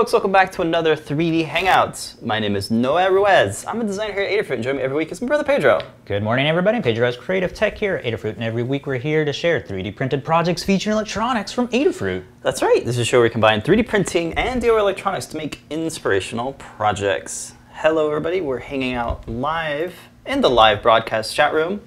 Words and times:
Hey, 0.00 0.04
what's 0.04 0.14
up 0.14 0.22
folks? 0.22 0.24
Welcome 0.24 0.32
back 0.32 0.50
to 0.52 0.62
another 0.62 0.96
3D 0.96 1.46
Hangouts. 1.46 2.22
My 2.22 2.38
name 2.38 2.56
is 2.56 2.70
Noah 2.70 3.12
Ruiz. 3.12 3.66
I'm 3.66 3.82
a 3.82 3.84
designer 3.84 4.14
here 4.14 4.22
at 4.22 4.32
Adafruit 4.32 4.54
and 4.54 4.62
join 4.62 4.76
me 4.76 4.82
every 4.82 4.96
week 4.96 5.12
is 5.12 5.20
my 5.20 5.28
brother 5.28 5.44
Pedro. 5.44 5.82
Good 6.06 6.22
morning, 6.22 6.46
everybody. 6.46 6.80
Pedro 6.80 7.04
has 7.04 7.18
Creative 7.18 7.52
Tech 7.52 7.76
here 7.76 7.96
at 7.96 8.04
Adafruit, 8.06 8.32
and 8.32 8.42
every 8.42 8.62
week 8.62 8.86
we're 8.86 8.96
here 8.96 9.26
to 9.26 9.32
share 9.34 9.60
3D 9.60 9.94
printed 9.94 10.24
projects 10.24 10.64
featuring 10.64 10.94
electronics 10.94 11.52
from 11.52 11.68
Adafruit. 11.68 12.24
That's 12.40 12.62
right. 12.62 12.82
This 12.82 12.96
is 12.96 13.00
a 13.00 13.04
show 13.04 13.18
where 13.18 13.24
we 13.24 13.30
combine 13.30 13.60
3D 13.60 13.86
printing 13.86 14.32
and 14.38 14.62
DIY 14.62 14.80
electronics 14.80 15.26
to 15.26 15.36
make 15.36 15.60
inspirational 15.68 16.54
projects. 16.54 17.52
Hello, 17.72 18.06
everybody. 18.06 18.40
We're 18.40 18.60
hanging 18.60 18.94
out 18.94 19.28
live 19.28 19.94
in 20.24 20.40
the 20.40 20.48
live 20.48 20.82
broadcast 20.82 21.36
chat 21.36 21.52
room 21.52 21.82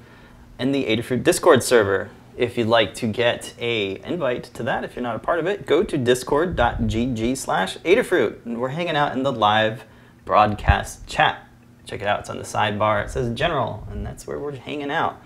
in 0.59 0.71
the 0.71 0.85
Adafruit 0.85 1.23
Discord 1.23 1.63
server. 1.63 2.11
If 2.35 2.57
you'd 2.57 2.67
like 2.67 2.95
to 2.95 3.07
get 3.07 3.53
a 3.59 4.01
invite 4.03 4.45
to 4.55 4.63
that, 4.63 4.83
if 4.83 4.95
you're 4.95 5.03
not 5.03 5.15
a 5.15 5.19
part 5.19 5.39
of 5.39 5.45
it, 5.45 5.67
go 5.67 5.83
to 5.83 5.97
discord.gg 5.97 7.37
slash 7.37 7.77
Adafruit. 7.79 8.43
And 8.45 8.59
we're 8.59 8.69
hanging 8.69 8.95
out 8.95 9.13
in 9.13 9.21
the 9.21 9.31
live 9.31 9.85
broadcast 10.25 11.05
chat. 11.05 11.47
Check 11.85 12.01
it 12.01 12.07
out. 12.07 12.21
It's 12.21 12.31
on 12.31 12.37
the 12.37 12.43
sidebar. 12.43 13.05
It 13.05 13.11
says 13.11 13.33
general, 13.35 13.87
and 13.91 14.03
that's 14.03 14.25
where 14.25 14.39
we're 14.39 14.55
hanging 14.55 14.89
out. 14.89 15.21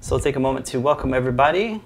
So 0.00 0.14
we'll 0.14 0.22
take 0.22 0.36
a 0.36 0.40
moment 0.40 0.66
to 0.66 0.78
welcome 0.78 1.12
everybody. 1.12 1.82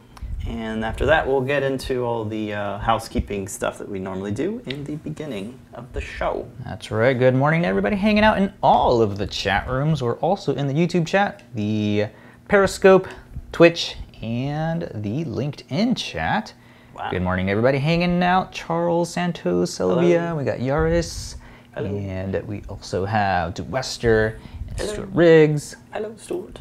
And 0.47 0.85
after 0.85 1.07
that, 1.07 1.27
we'll 1.27 1.41
get 1.41 1.63
into 1.63 2.05
all 2.05 2.25
the 2.25 2.53
uh, 2.53 2.79
housekeeping 2.79 3.49
stuff 3.49 3.79
that 3.79 3.89
we 3.89 4.01
normally 4.01 4.33
do 4.33 4.61
in 4.67 4.85
the 4.85 4.97
beginning 4.97 5.59
of 5.73 5.91
the 5.95 6.01
show. 6.01 6.51
That's 6.65 6.91
right. 6.91 7.19
Good 7.19 7.35
morning 7.35 7.65
everybody 7.65 7.97
hanging 7.97 8.25
out 8.25 8.37
in 8.37 8.53
all 8.63 9.01
of 9.01 9.17
the 9.17 9.27
chat 9.27 9.67
rooms. 9.69 10.03
We're 10.03 10.19
also 10.19 10.55
in 10.55 10.67
the 10.67 10.75
YouTube 10.75 11.07
chat, 11.07 11.43
the 11.55 12.09
Periscope, 12.49 13.09
Twitch, 13.53 13.97
and 14.23 14.83
the 14.95 15.25
LinkedIn 15.25 15.97
chat. 15.97 16.55
Wow. 16.95 17.11
Good 17.11 17.23
morning, 17.23 17.51
everybody 17.51 17.79
hanging 17.79 18.23
out. 18.23 18.53
Charles, 18.53 19.13
Santos, 19.13 19.75
Sylvia. 19.75 20.21
Hello. 20.21 20.37
We 20.37 20.45
got 20.45 20.59
Yaris. 20.59 21.37
Hello. 21.75 21.89
And 21.89 22.47
we 22.47 22.63
also 22.69 23.05
have 23.05 23.59
Wester 23.69 24.39
and 24.69 24.79
Hello. 24.79 24.93
Stuart 24.93 25.09
Riggs. 25.13 25.77
Hello, 25.93 26.15
Stuart. 26.17 26.61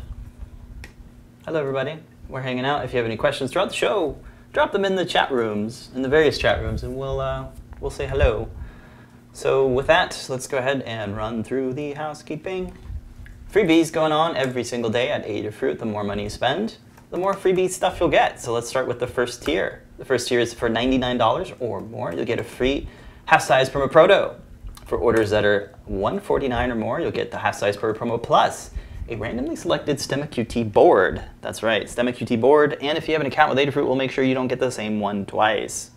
Hello, 1.46 1.60
everybody. 1.60 1.98
We're 2.30 2.42
hanging 2.42 2.66
out. 2.66 2.86
If 2.86 2.94
you 2.94 2.98
have 2.98 3.06
any 3.06 3.18
questions 3.18 3.52
throughout 3.52 3.70
the 3.70 3.76
show, 3.76 4.18
drop 4.54 4.72
them 4.72 4.86
in 4.86 4.96
the 4.96 5.06
chat 5.06 5.32
rooms, 5.32 5.90
in 5.94 6.02
the 6.02 6.10
various 6.10 6.38
chat 6.38 6.62
rooms, 6.62 6.84
and 6.84 6.96
we'll 6.96 7.20
uh, 7.20 7.48
we'll 7.82 7.92
say 7.92 8.08
hello. 8.08 8.50
So 9.34 9.68
with 9.68 9.88
that, 9.88 10.28
let's 10.30 10.48
go 10.48 10.58
ahead 10.58 10.82
and 10.84 11.16
run 11.18 11.44
through 11.44 11.74
the 11.74 11.94
housekeeping. 11.94 12.74
Freebies 13.52 13.92
going 13.92 14.14
on 14.14 14.38
every 14.38 14.64
single 14.64 14.90
day 14.90 15.10
at 15.10 15.26
Adafruit. 15.26 15.80
The 15.80 15.86
more 15.86 16.06
money 16.06 16.24
you 16.24 16.30
spend, 16.30 16.78
the 17.12 17.18
more 17.18 17.34
freebie 17.34 17.70
stuff 17.70 18.00
you'll 18.00 18.10
get. 18.10 18.42
So 18.42 18.54
let's 18.54 18.70
start 18.70 18.88
with 18.88 19.00
the 19.00 19.08
first 19.08 19.44
tier. 19.44 19.84
The 19.98 20.06
first 20.06 20.30
tier 20.30 20.40
is 20.40 20.54
for 20.54 20.70
$99 20.70 21.56
or 21.60 21.82
more. 21.82 22.14
You'll 22.14 22.26
get 22.26 22.40
a 22.40 22.44
free 22.44 22.88
half-size 23.26 23.70
Perma 23.70 23.92
Proto. 23.92 24.36
For 24.86 24.98
orders 24.98 25.30
that 25.30 25.46
are 25.46 25.76
149 25.86 26.72
or 26.72 26.76
more, 26.76 27.00
you'll 27.00 27.12
get 27.12 27.32
the 27.32 27.38
half-size 27.38 27.78
Proto 27.78 27.98
Promo 27.98 28.22
Plus, 28.22 28.72
a 29.10 29.16
randomly 29.16 29.56
selected 29.56 29.98
Stemma 29.98 30.28
QT 30.28 30.72
board. 30.72 31.24
That's 31.42 31.62
right, 31.64 31.86
Stemma 31.86 32.16
QT 32.16 32.40
board. 32.40 32.78
And 32.82 32.98
if 32.98 33.08
you 33.08 33.14
have 33.14 33.22
an 33.22 33.28
account 33.28 33.54
with 33.54 33.60
Adafruit, 33.60 33.86
we'll 33.86 33.96
make 33.96 34.12
sure 34.12 34.24
you 34.24 34.34
don't 34.34 34.48
get 34.48 34.60
the 34.60 34.72
same 34.72 35.00
one 35.00 35.26
twice. 35.26 35.92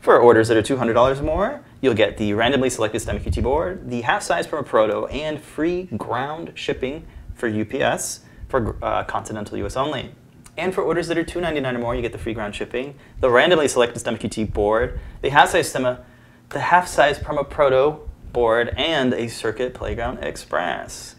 For 0.00 0.18
orders 0.18 0.48
that 0.48 0.56
are 0.56 0.62
$200 0.62 1.18
or 1.18 1.22
more, 1.22 1.64
you'll 1.80 1.94
get 1.94 2.16
the 2.16 2.32
randomly 2.34 2.70
selected 2.70 3.00
STEM 3.00 3.20
QT 3.20 3.42
board, 3.42 3.90
the 3.90 4.02
half-size 4.02 4.46
Perma 4.46 4.66
Proto, 4.66 5.06
and 5.06 5.40
free 5.40 5.84
ground 5.96 6.52
shipping 6.54 7.06
for 7.34 7.48
UPS 7.48 8.20
for 8.48 8.76
uh, 8.82 9.04
continental 9.04 9.56
US 9.58 9.76
only. 9.76 10.12
And 10.58 10.74
for 10.74 10.82
orders 10.82 11.06
that 11.06 11.16
are 11.16 11.24
299 11.24 11.76
or 11.76 11.78
more, 11.78 11.94
you 11.94 12.02
get 12.02 12.10
the 12.10 12.18
free 12.18 12.34
ground 12.34 12.54
shipping, 12.54 12.96
the 13.20 13.30
randomly 13.30 13.68
selected 13.68 14.00
STEM 14.00 14.18
QT 14.18 14.52
board, 14.52 14.98
the 15.22 15.30
half-size 15.30 15.72
Stemma, 15.72 16.00
the 16.48 16.58
half-size 16.58 17.20
Perma 17.20 17.48
Proto 17.48 18.00
board, 18.32 18.74
and 18.76 19.14
a 19.14 19.28
Circuit 19.28 19.72
Playground 19.72 20.18
Express. 20.18 21.14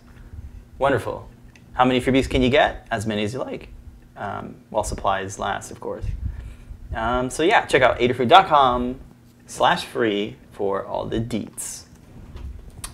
Wonderful. 0.78 1.29
How 1.72 1.85
many 1.85 2.01
freebies 2.01 2.29
can 2.29 2.41
you 2.41 2.49
get? 2.49 2.85
As 2.91 3.05
many 3.05 3.23
as 3.23 3.33
you 3.33 3.39
like, 3.39 3.69
um, 4.17 4.55
while 4.69 4.83
supplies 4.83 5.39
last, 5.39 5.72
of 5.72 5.79
course. 5.79 6.05
Um, 6.94 7.29
so 7.29 7.41
yeah, 7.44 7.66
check 7.66 7.81
out 7.81 7.97
adafruit.com 7.99 8.99
slash 9.45 9.85
free 9.85 10.35
for 10.51 10.85
all 10.85 11.05
the 11.05 11.22
deets. 11.22 11.83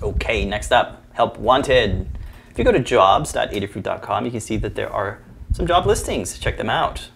Okay, 0.03 0.45
next 0.45 0.72
up, 0.72 1.03
help 1.13 1.39
wanted. 1.39 2.07
If 2.51 2.59
you 2.59 2.63
go 2.63 2.72
to 2.72 2.79
jobs.adafruit.com, 2.79 4.25
you 4.25 4.31
can 4.31 4.39
see 4.39 4.57
that 4.57 4.75
there 4.75 4.91
are 4.94 5.19
some 5.55 5.66
job 5.66 5.85
listings. 5.85 6.38
Check 6.38 6.57
them 6.57 6.69
out. 6.69 7.07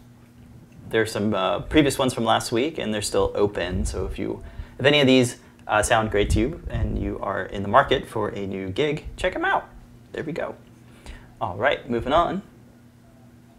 There 0.92 1.02
are 1.02 1.06
some 1.06 1.34
uh, 1.34 1.60
previous 1.60 2.00
ones 2.00 2.14
from 2.14 2.24
last 2.24 2.54
week, 2.54 2.78
and 2.78 2.94
they're 2.94 3.02
still 3.02 3.34
open. 3.36 3.86
So 3.86 4.06
if 4.06 4.18
you, 4.18 4.42
if 4.80 4.86
any 4.86 5.02
of 5.02 5.08
these 5.08 5.40
uh, 5.68 5.84
sound 5.84 6.10
great 6.10 6.30
to 6.32 6.40
you, 6.40 6.64
and 6.70 6.98
you 6.98 7.20
are 7.22 7.44
in 7.48 7.64
the 7.64 7.68
market 7.68 8.08
for 8.08 8.30
a 8.30 8.48
new 8.48 8.70
gig, 8.70 9.08
check 9.18 9.34
them 9.34 9.44
out. 9.44 9.68
There 10.14 10.24
we 10.24 10.32
go. 10.32 10.56
All 11.42 11.58
right, 11.58 11.90
moving 11.90 12.14
on. 12.14 12.42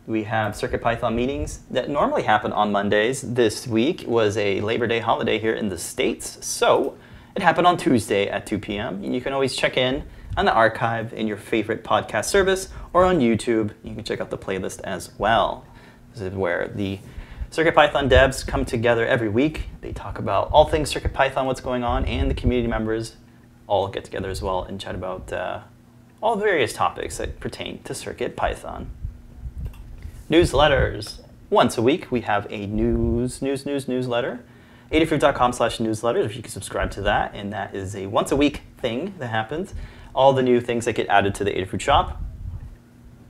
We 0.06 0.24
have 0.24 0.54
CircuitPython 0.54 1.14
meetings 1.14 1.60
that 1.70 1.90
normally 1.90 2.22
happen 2.22 2.50
on 2.50 2.72
Mondays. 2.72 3.20
This 3.20 3.68
week 3.68 4.04
was 4.06 4.38
a 4.38 4.62
Labor 4.62 4.86
Day 4.86 5.00
holiday 5.00 5.38
here 5.38 5.52
in 5.52 5.68
the 5.68 5.76
States, 5.76 6.38
so 6.40 6.96
it 7.36 7.42
happened 7.42 7.66
on 7.66 7.76
Tuesday 7.76 8.28
at 8.30 8.46
2 8.46 8.58
p.m. 8.58 9.04
You 9.04 9.20
can 9.20 9.34
always 9.34 9.54
check 9.54 9.76
in 9.76 10.04
on 10.40 10.46
the 10.46 10.52
archive 10.54 11.12
in 11.12 11.26
your 11.26 11.36
favorite 11.36 11.84
podcast 11.84 12.24
service 12.24 12.70
or 12.94 13.04
on 13.04 13.18
YouTube. 13.18 13.74
You 13.84 13.94
can 13.94 14.04
check 14.04 14.22
out 14.22 14.30
the 14.30 14.38
playlist 14.38 14.80
as 14.84 15.10
well. 15.18 15.66
This 16.14 16.22
is 16.22 16.32
where 16.32 16.68
the 16.74 16.98
CircuitPython 17.50 18.08
devs 18.08 18.46
come 18.46 18.64
together 18.64 19.06
every 19.06 19.28
week. 19.28 19.68
They 19.82 19.92
talk 19.92 20.18
about 20.18 20.50
all 20.50 20.64
things 20.64 20.94
CircuitPython, 20.94 21.44
what's 21.44 21.60
going 21.60 21.84
on, 21.84 22.06
and 22.06 22.30
the 22.30 22.34
community 22.34 22.68
members 22.68 23.16
all 23.66 23.86
get 23.88 24.02
together 24.02 24.30
as 24.30 24.40
well 24.40 24.62
and 24.62 24.80
chat 24.80 24.94
about 24.94 25.30
uh, 25.30 25.60
all 26.22 26.36
the 26.36 26.42
various 26.42 26.72
topics 26.72 27.18
that 27.18 27.38
pertain 27.38 27.82
to 27.82 27.92
CircuitPython. 27.92 28.86
Newsletters. 30.30 31.20
Once 31.50 31.76
a 31.76 31.82
week, 31.82 32.10
we 32.10 32.22
have 32.22 32.46
a 32.48 32.64
news, 32.64 33.42
news, 33.42 33.66
news, 33.66 33.86
newsletter. 33.88 34.42
Adafruit.com 34.90 35.52
slash 35.52 35.78
newsletters, 35.78 36.24
if 36.24 36.34
you 36.34 36.40
can 36.40 36.50
subscribe 36.50 36.90
to 36.92 37.02
that. 37.02 37.34
And 37.34 37.52
that 37.52 37.74
is 37.74 37.94
a 37.94 38.06
once 38.06 38.32
a 38.32 38.36
week 38.36 38.62
thing 38.78 39.12
that 39.18 39.28
happens. 39.28 39.74
All 40.14 40.32
the 40.32 40.42
new 40.42 40.60
things 40.60 40.84
that 40.84 40.94
get 40.94 41.08
added 41.08 41.34
to 41.36 41.44
the 41.44 41.52
Adafruit 41.52 41.80
shop 41.80 42.20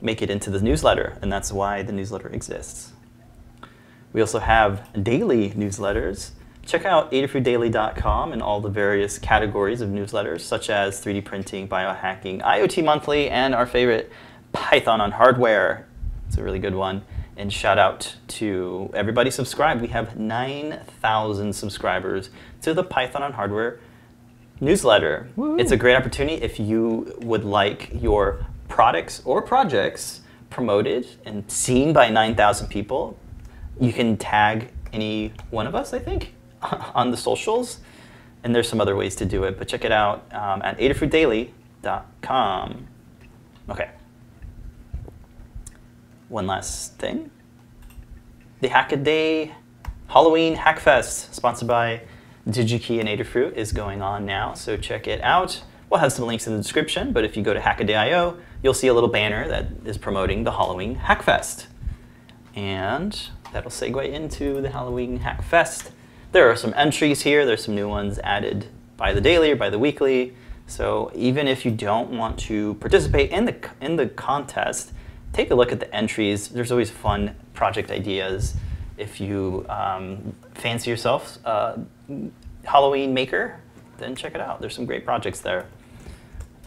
make 0.01 0.21
it 0.21 0.29
into 0.29 0.49
the 0.49 0.61
newsletter. 0.61 1.17
And 1.21 1.31
that's 1.31 1.51
why 1.51 1.83
the 1.83 1.91
newsletter 1.91 2.29
exists. 2.29 2.91
We 4.13 4.21
also 4.21 4.39
have 4.39 5.03
daily 5.03 5.51
newsletters. 5.51 6.31
Check 6.65 6.85
out 6.85 7.11
adafruitdaily.com 7.11 8.33
and 8.33 8.41
all 8.41 8.61
the 8.61 8.69
various 8.69 9.17
categories 9.17 9.81
of 9.81 9.89
newsletters, 9.89 10.41
such 10.41 10.69
as 10.69 11.03
3D 11.03 11.23
printing, 11.23 11.67
biohacking, 11.67 12.41
IoT 12.41 12.83
Monthly, 12.83 13.29
and 13.29 13.55
our 13.55 13.65
favorite 13.65 14.11
Python 14.51 15.01
on 15.01 15.11
hardware. 15.11 15.87
It's 16.27 16.37
a 16.37 16.43
really 16.43 16.59
good 16.59 16.75
one. 16.75 17.03
And 17.37 17.51
shout 17.51 17.79
out 17.79 18.15
to 18.27 18.91
everybody 18.93 19.31
subscribed. 19.31 19.81
We 19.81 19.87
have 19.87 20.17
9,000 20.17 21.53
subscribers 21.53 22.29
to 22.61 22.73
the 22.73 22.83
Python 22.83 23.23
on 23.23 23.33
hardware 23.33 23.79
newsletter. 24.61 25.27
Woo. 25.35 25.57
It's 25.57 25.71
a 25.71 25.77
great 25.77 25.95
opportunity 25.95 26.41
if 26.41 26.59
you 26.59 27.17
would 27.21 27.43
like 27.43 27.89
your 28.01 28.45
products 28.69 29.21
or 29.25 29.41
projects 29.41 30.21
promoted 30.49 31.05
and 31.25 31.51
seen 31.51 31.91
by 31.91 32.09
9,000 32.09 32.67
people. 32.67 33.19
You 33.79 33.91
can 33.91 34.15
tag 34.17 34.71
any 34.93 35.33
one 35.49 35.65
of 35.67 35.75
us, 35.75 35.93
I 35.93 35.99
think, 35.99 36.33
on 36.61 37.11
the 37.11 37.17
socials. 37.17 37.81
And 38.43 38.55
there's 38.55 38.69
some 38.69 38.81
other 38.81 38.95
ways 38.95 39.15
to 39.17 39.25
do 39.25 39.43
it, 39.43 39.57
but 39.57 39.67
check 39.67 39.83
it 39.83 39.91
out 39.91 40.23
um, 40.33 40.61
at 40.63 40.77
adafruitdaily.com. 40.79 42.87
Okay. 43.69 43.89
One 46.29 46.47
last 46.47 46.97
thing. 46.97 47.29
The 48.61 48.69
Hackaday 48.69 49.53
Halloween 50.07 50.55
Hackfest, 50.57 51.33
sponsored 51.33 51.69
by 51.69 52.01
DigiKey 52.47 52.99
and 52.99 53.07
Adafruit, 53.07 53.53
is 53.53 53.71
going 53.71 54.01
on 54.01 54.25
now, 54.25 54.53
so 54.53 54.77
check 54.77 55.07
it 55.07 55.21
out. 55.21 55.63
We'll 55.89 55.99
have 55.99 56.13
some 56.13 56.25
links 56.25 56.47
in 56.47 56.53
the 56.53 56.61
description, 56.61 57.11
but 57.11 57.23
if 57.23 57.35
you 57.35 57.43
go 57.43 57.53
to 57.53 57.59
Hackaday.io, 57.59 58.37
you'll 58.63 58.73
see 58.73 58.87
a 58.87 58.93
little 58.93 59.09
banner 59.09 59.47
that 59.47 59.67
is 59.85 59.97
promoting 59.97 60.43
the 60.43 60.51
Halloween 60.51 60.95
Hackfest. 60.95 61.65
And 62.55 63.29
that'll 63.51 63.71
segue 63.71 64.09
into 64.09 64.61
the 64.61 64.69
Halloween 64.69 65.19
Hackfest. 65.19 65.91
There 66.31 66.49
are 66.49 66.55
some 66.55 66.73
entries 66.77 67.21
here, 67.23 67.45
there's 67.45 67.65
some 67.65 67.75
new 67.75 67.89
ones 67.89 68.19
added 68.19 68.67
by 68.95 69.13
the 69.13 69.21
daily 69.21 69.51
or 69.51 69.55
by 69.55 69.69
the 69.69 69.79
weekly. 69.79 70.33
So 70.65 71.11
even 71.13 71.47
if 71.47 71.65
you 71.65 71.71
don't 71.71 72.11
want 72.11 72.39
to 72.39 72.75
participate 72.75 73.31
in 73.31 73.45
the, 73.45 73.69
in 73.81 73.97
the 73.97 74.07
contest, 74.07 74.93
take 75.33 75.51
a 75.51 75.55
look 75.55 75.71
at 75.71 75.79
the 75.79 75.93
entries. 75.93 76.47
There's 76.47 76.71
always 76.71 76.89
fun 76.89 77.35
project 77.53 77.91
ideas. 77.91 78.55
If 78.97 79.19
you 79.19 79.65
um, 79.67 80.33
fancy 80.53 80.89
yourself 80.89 81.37
a 81.43 81.79
Halloween 82.63 83.13
maker, 83.13 83.59
then 83.97 84.15
check 84.15 84.35
it 84.35 84.41
out. 84.41 84.61
There's 84.61 84.75
some 84.75 84.85
great 84.85 85.05
projects 85.05 85.41
there. 85.41 85.65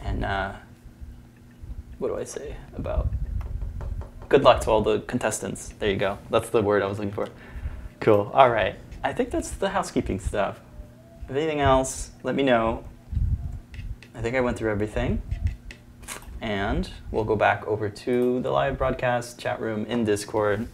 And 0.03 0.23
uh, 0.23 0.53
what 1.97 2.09
do 2.09 2.17
I 2.17 2.23
say 2.23 2.55
about 2.75 3.07
good 4.29 4.43
luck 4.43 4.61
to 4.61 4.71
all 4.71 4.81
the 4.81 4.99
contestants? 5.01 5.73
There 5.79 5.89
you 5.89 5.97
go. 5.97 6.17
That's 6.29 6.49
the 6.49 6.61
word 6.61 6.81
I 6.81 6.87
was 6.87 6.99
looking 6.99 7.13
for. 7.13 7.27
Cool. 7.99 8.31
All 8.33 8.49
right. 8.49 8.75
I 9.03 9.13
think 9.13 9.31
that's 9.31 9.51
the 9.51 9.69
housekeeping 9.69 10.19
stuff. 10.19 10.59
If 11.29 11.35
anything 11.35 11.59
else, 11.59 12.11
let 12.23 12.35
me 12.35 12.43
know. 12.43 12.83
I 14.13 14.21
think 14.21 14.35
I 14.35 14.41
went 14.41 14.57
through 14.57 14.71
everything. 14.71 15.21
And 16.41 16.89
we'll 17.11 17.23
go 17.23 17.35
back 17.35 17.65
over 17.65 17.89
to 17.89 18.39
the 18.41 18.51
live 18.51 18.77
broadcast 18.77 19.39
chat 19.39 19.59
room 19.59 19.85
in 19.85 20.03
Discord 20.03 20.67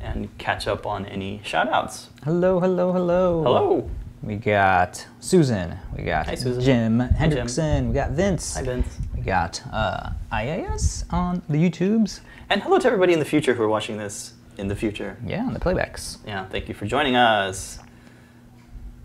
and 0.00 0.36
catch 0.38 0.66
up 0.66 0.86
on 0.86 1.06
any 1.06 1.40
shout 1.44 1.68
outs. 1.68 2.10
Hello, 2.24 2.60
hello, 2.60 2.92
hello. 2.92 3.42
Hello. 3.42 3.90
We 4.24 4.36
got 4.36 5.06
Susan. 5.20 5.76
We 5.94 6.04
got 6.04 6.26
Hi, 6.26 6.34
Susan. 6.34 6.62
Jim 6.62 6.98
Jim. 6.98 7.08
Hendrickson. 7.10 7.88
We 7.88 7.94
got 7.94 8.12
Vince. 8.12 8.54
Hi, 8.56 8.62
Vince. 8.62 8.98
We 9.14 9.20
got 9.20 9.60
uh, 9.70 10.10
IAS 10.32 11.04
on 11.12 11.42
the 11.50 11.58
YouTubes. 11.58 12.20
And 12.48 12.62
hello 12.62 12.78
to 12.78 12.86
everybody 12.86 13.12
in 13.12 13.18
the 13.18 13.24
future 13.26 13.52
who 13.52 13.62
are 13.62 13.68
watching 13.68 13.98
this 13.98 14.32
in 14.56 14.68
the 14.68 14.76
future. 14.76 15.18
Yeah, 15.26 15.44
on 15.44 15.52
the 15.52 15.60
playbacks. 15.60 16.16
Yeah, 16.26 16.46
thank 16.46 16.68
you 16.68 16.74
for 16.74 16.86
joining 16.86 17.16
us. 17.16 17.78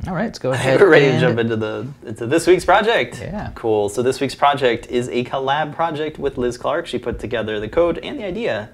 All 0.08 0.14
right, 0.14 0.24
let's 0.26 0.40
go 0.40 0.52
ahead. 0.54 0.80
we're 0.80 0.90
ready 0.90 1.08
to 1.12 1.20
jump 1.20 1.38
into 1.38 1.58
the 1.58 1.86
into 2.06 2.26
this 2.26 2.48
week's 2.48 2.64
project. 2.64 3.20
Yeah. 3.20 3.52
Cool. 3.56 3.90
So 3.90 4.02
this 4.02 4.22
week's 4.22 4.36
project 4.36 4.88
is 4.88 5.10
a 5.10 5.26
collab 5.26 5.76
project 5.76 6.18
with 6.18 6.38
Liz 6.38 6.58
Clark. 6.58 6.88
She 6.88 6.98
put 6.98 7.20
together 7.20 7.60
the 7.60 7.68
code 7.68 7.98
and 7.98 8.18
the 8.18 8.24
idea. 8.24 8.70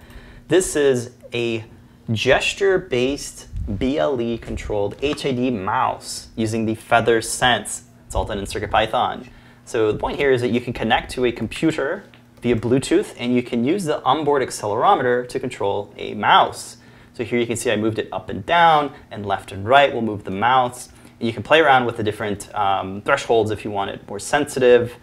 This 0.48 0.76
is 0.76 1.10
a 1.34 1.66
gesture-based 2.12 3.48
BLE 3.68 4.38
controlled 4.38 4.96
HID 5.02 5.54
mouse 5.54 6.28
using 6.36 6.66
the 6.66 6.76
Feather 6.76 7.22
Sense. 7.22 7.86
It's 8.06 8.14
all 8.14 8.26
done 8.26 8.38
in 8.38 8.46
CircuitPython. 8.46 9.28
So 9.66 9.92
the 9.92 9.98
point 9.98 10.18
here 10.18 10.32
is 10.32 10.42
that 10.42 10.50
you 10.50 10.62
can 10.62 10.72
connect 10.72 11.12
to 11.14 11.26
a 11.26 11.32
computer 11.32 12.04
via 12.42 12.56
Bluetooth 12.56 13.16
and 13.18 13.34
you 13.34 13.42
can 13.42 13.66
use 13.66 13.86
the 13.86 14.04
onboard 14.04 14.44
accelerometer 14.44 15.28
to 15.30 15.40
control 15.40 15.92
a 15.98 16.14
mouse. 16.14 16.78
So 17.14 17.24
here 17.24 17.40
you 17.40 17.48
can 17.48 17.56
see 17.56 17.72
I 17.72 17.76
moved 17.76 17.98
it 17.98 18.08
up 18.12 18.30
and 18.30 18.46
down 18.46 18.94
and 19.10 19.26
left 19.26 19.52
and 19.52 19.68
right 19.68 19.92
We'll 19.92 20.04
move 20.04 20.26
the 20.26 20.32
mouse. 20.32 20.90
And 21.20 21.28
you 21.28 21.34
can 21.34 21.42
play 21.42 21.60
around 21.60 21.86
with 21.86 21.98
the 21.98 22.04
different 22.04 22.54
um, 22.54 23.02
thresholds 23.02 23.50
if 23.50 23.66
you 23.66 23.72
want 23.72 23.90
it 23.90 24.08
more 24.08 24.20
sensitive. 24.20 24.96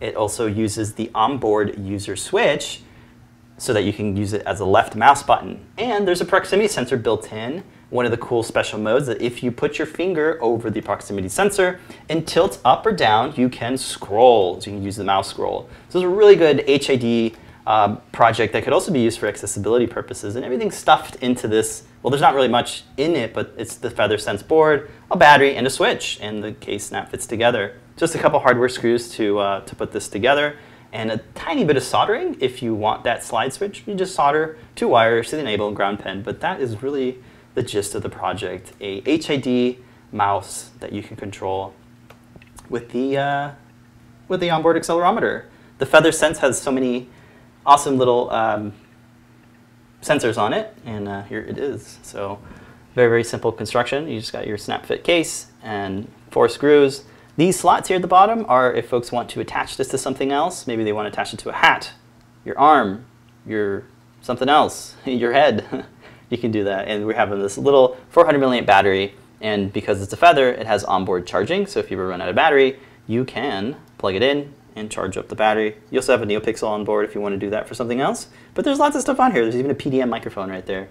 It 0.00 0.16
also 0.16 0.46
uses 0.46 0.94
the 0.94 1.10
onboard 1.14 1.78
user 1.78 2.16
switch 2.16 2.82
so 3.58 3.74
that 3.74 3.82
you 3.82 3.92
can 3.92 4.16
use 4.16 4.32
it 4.32 4.40
as 4.46 4.60
a 4.60 4.64
left 4.64 4.96
mouse 4.96 5.22
button. 5.22 5.66
And 5.76 6.08
there's 6.08 6.22
a 6.22 6.24
proximity 6.24 6.68
sensor 6.68 6.96
built 6.96 7.30
in. 7.30 7.62
One 7.90 8.04
of 8.04 8.12
the 8.12 8.18
cool 8.18 8.42
special 8.42 8.78
modes 8.78 9.06
that 9.08 9.20
if 9.20 9.42
you 9.42 9.50
put 9.50 9.78
your 9.78 9.86
finger 9.86 10.38
over 10.40 10.70
the 10.70 10.80
proximity 10.80 11.28
sensor 11.28 11.80
and 12.08 12.26
tilt 12.26 12.60
up 12.64 12.86
or 12.86 12.92
down, 12.92 13.34
you 13.36 13.48
can 13.48 13.76
scroll. 13.76 14.60
So 14.60 14.70
you 14.70 14.76
can 14.76 14.84
use 14.84 14.96
the 14.96 15.04
mouse 15.04 15.28
scroll. 15.28 15.68
So 15.88 15.98
it's 15.98 16.04
a 16.04 16.08
really 16.08 16.36
good 16.36 16.64
HID 16.68 17.36
um, 17.66 18.00
project 18.12 18.52
that 18.52 18.64
could 18.64 18.72
also 18.72 18.92
be 18.92 19.00
used 19.00 19.18
for 19.18 19.26
accessibility 19.26 19.86
purposes. 19.86 20.36
And 20.36 20.44
everything's 20.44 20.76
stuffed 20.76 21.16
into 21.16 21.48
this. 21.48 21.84
Well, 22.02 22.10
there's 22.10 22.22
not 22.22 22.34
really 22.34 22.48
much 22.48 22.84
in 22.96 23.16
it, 23.16 23.34
but 23.34 23.54
it's 23.58 23.76
the 23.76 23.90
Feather 23.90 24.18
Sense 24.18 24.42
board, 24.42 24.90
a 25.10 25.16
battery, 25.16 25.56
and 25.56 25.66
a 25.66 25.70
switch. 25.70 26.18
And 26.22 26.42
the 26.42 26.52
case 26.52 26.86
snap 26.86 27.10
fits 27.10 27.26
together. 27.26 27.76
Just 27.96 28.14
a 28.14 28.18
couple 28.18 28.38
hardware 28.38 28.68
screws 28.68 29.10
to, 29.16 29.38
uh, 29.40 29.60
to 29.62 29.74
put 29.74 29.92
this 29.92 30.08
together 30.08 30.56
and 30.92 31.10
a 31.10 31.18
tiny 31.34 31.64
bit 31.64 31.76
of 31.76 31.82
soldering 31.82 32.36
if 32.40 32.62
you 32.62 32.74
want 32.74 33.04
that 33.04 33.22
slide 33.22 33.52
switch. 33.52 33.84
You 33.86 33.94
just 33.94 34.14
solder 34.14 34.58
two 34.74 34.88
wires 34.88 35.30
to 35.30 35.36
the 35.36 35.42
enable 35.42 35.68
and 35.68 35.76
ground 35.76 36.00
pin, 36.00 36.22
but 36.22 36.40
that 36.40 36.60
is 36.60 36.82
really 36.82 37.18
the 37.54 37.62
gist 37.62 37.94
of 37.94 38.02
the 38.02 38.08
project. 38.08 38.72
A 38.80 39.00
HID 39.00 39.78
mouse 40.12 40.70
that 40.80 40.92
you 40.92 41.02
can 41.02 41.16
control 41.16 41.74
with 42.68 42.90
the, 42.90 43.16
uh, 43.16 43.50
with 44.28 44.40
the 44.40 44.50
onboard 44.50 44.76
accelerometer. 44.76 45.44
The 45.78 45.86
Feather 45.86 46.12
Sense 46.12 46.38
has 46.38 46.60
so 46.60 46.70
many 46.70 47.08
awesome 47.64 47.98
little 47.98 48.30
um, 48.30 48.72
sensors 50.02 50.38
on 50.38 50.52
it, 50.52 50.74
and 50.84 51.08
uh, 51.08 51.22
here 51.24 51.40
it 51.40 51.58
is. 51.58 51.98
So 52.02 52.38
very, 52.94 53.08
very 53.08 53.24
simple 53.24 53.52
construction. 53.52 54.08
You 54.08 54.20
just 54.20 54.32
got 54.32 54.46
your 54.46 54.58
snap 54.58 54.86
fit 54.86 55.04
case 55.04 55.46
and 55.62 56.10
four 56.30 56.48
screws. 56.48 57.04
These 57.36 57.58
slots 57.58 57.88
here 57.88 57.96
at 57.96 58.02
the 58.02 58.08
bottom 58.08 58.44
are 58.48 58.72
if 58.72 58.88
folks 58.88 59.12
want 59.12 59.30
to 59.30 59.40
attach 59.40 59.76
this 59.76 59.88
to 59.88 59.98
something 59.98 60.32
else. 60.32 60.66
Maybe 60.66 60.84
they 60.84 60.92
want 60.92 61.06
to 61.06 61.12
attach 61.12 61.32
it 61.32 61.38
to 61.40 61.48
a 61.50 61.54
hat, 61.54 61.92
your 62.44 62.58
arm, 62.58 63.06
your 63.46 63.84
something 64.20 64.48
else, 64.48 64.94
your 65.04 65.32
head. 65.32 65.86
you 66.30 66.38
can 66.38 66.50
do 66.50 66.64
that. 66.64 66.88
And 66.88 67.06
we're 67.06 67.14
having 67.14 67.40
this 67.40 67.58
little 67.58 67.96
400 68.08 68.40
milliamp 68.40 68.66
battery. 68.66 69.14
And 69.40 69.72
because 69.72 70.02
it's 70.02 70.12
a 70.12 70.16
feather, 70.16 70.50
it 70.50 70.66
has 70.66 70.84
onboard 70.84 71.26
charging. 71.26 71.66
So 71.66 71.80
if 71.80 71.90
you 71.90 71.96
ever 71.96 72.08
run 72.08 72.20
out 72.20 72.28
of 72.28 72.34
battery, 72.34 72.78
you 73.06 73.24
can 73.24 73.76
plug 73.98 74.14
it 74.14 74.22
in 74.22 74.54
and 74.76 74.90
charge 74.90 75.16
up 75.16 75.28
the 75.28 75.34
battery. 75.34 75.76
You 75.90 75.98
also 75.98 76.12
have 76.12 76.22
a 76.22 76.26
NeoPixel 76.26 76.66
on 76.66 76.84
board 76.84 77.04
if 77.04 77.14
you 77.14 77.20
want 77.20 77.34
to 77.34 77.38
do 77.38 77.50
that 77.50 77.66
for 77.66 77.74
something 77.74 78.00
else. 78.00 78.28
But 78.54 78.64
there's 78.64 78.78
lots 78.78 78.96
of 78.96 79.02
stuff 79.02 79.18
on 79.20 79.32
here. 79.32 79.42
There's 79.42 79.56
even 79.56 79.70
a 79.70 79.74
PDM 79.74 80.08
microphone 80.08 80.50
right 80.50 80.64
there. 80.64 80.88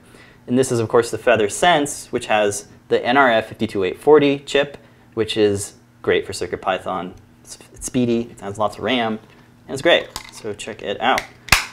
And 0.47 0.57
this 0.57 0.71
is, 0.71 0.79
of 0.79 0.89
course, 0.89 1.11
the 1.11 1.17
Feather 1.17 1.49
Sense, 1.49 2.11
which 2.11 2.25
has 2.25 2.67
the 2.89 2.99
NRF 2.99 3.45
52840 3.45 4.39
chip, 4.39 4.77
which 5.13 5.37
is 5.37 5.75
great 6.01 6.25
for 6.25 6.33
CircuitPython. 6.33 7.13
It's, 7.43 7.57
it's 7.73 7.85
speedy, 7.85 8.21
it 8.31 8.41
has 8.41 8.57
lots 8.57 8.77
of 8.77 8.83
RAM, 8.83 9.19
and 9.67 9.73
it's 9.73 9.81
great. 9.81 10.09
So 10.31 10.53
check 10.53 10.81
it 10.81 10.99
out. 10.99 11.21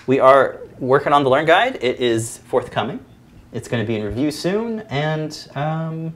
We 0.07 0.21
are 0.21 0.61
working 0.79 1.13
on 1.13 1.25
the 1.25 1.31
Learn 1.31 1.47
Guide. 1.47 1.79
It 1.83 2.01
is 2.01 2.39
forthcoming. 2.39 3.05
It's 3.57 3.69
going 3.69 3.83
to 3.83 3.87
be 3.87 3.97
in 3.97 4.05
review 4.05 4.31
soon, 4.31 4.81
and 4.91 5.49
um, 5.55 6.15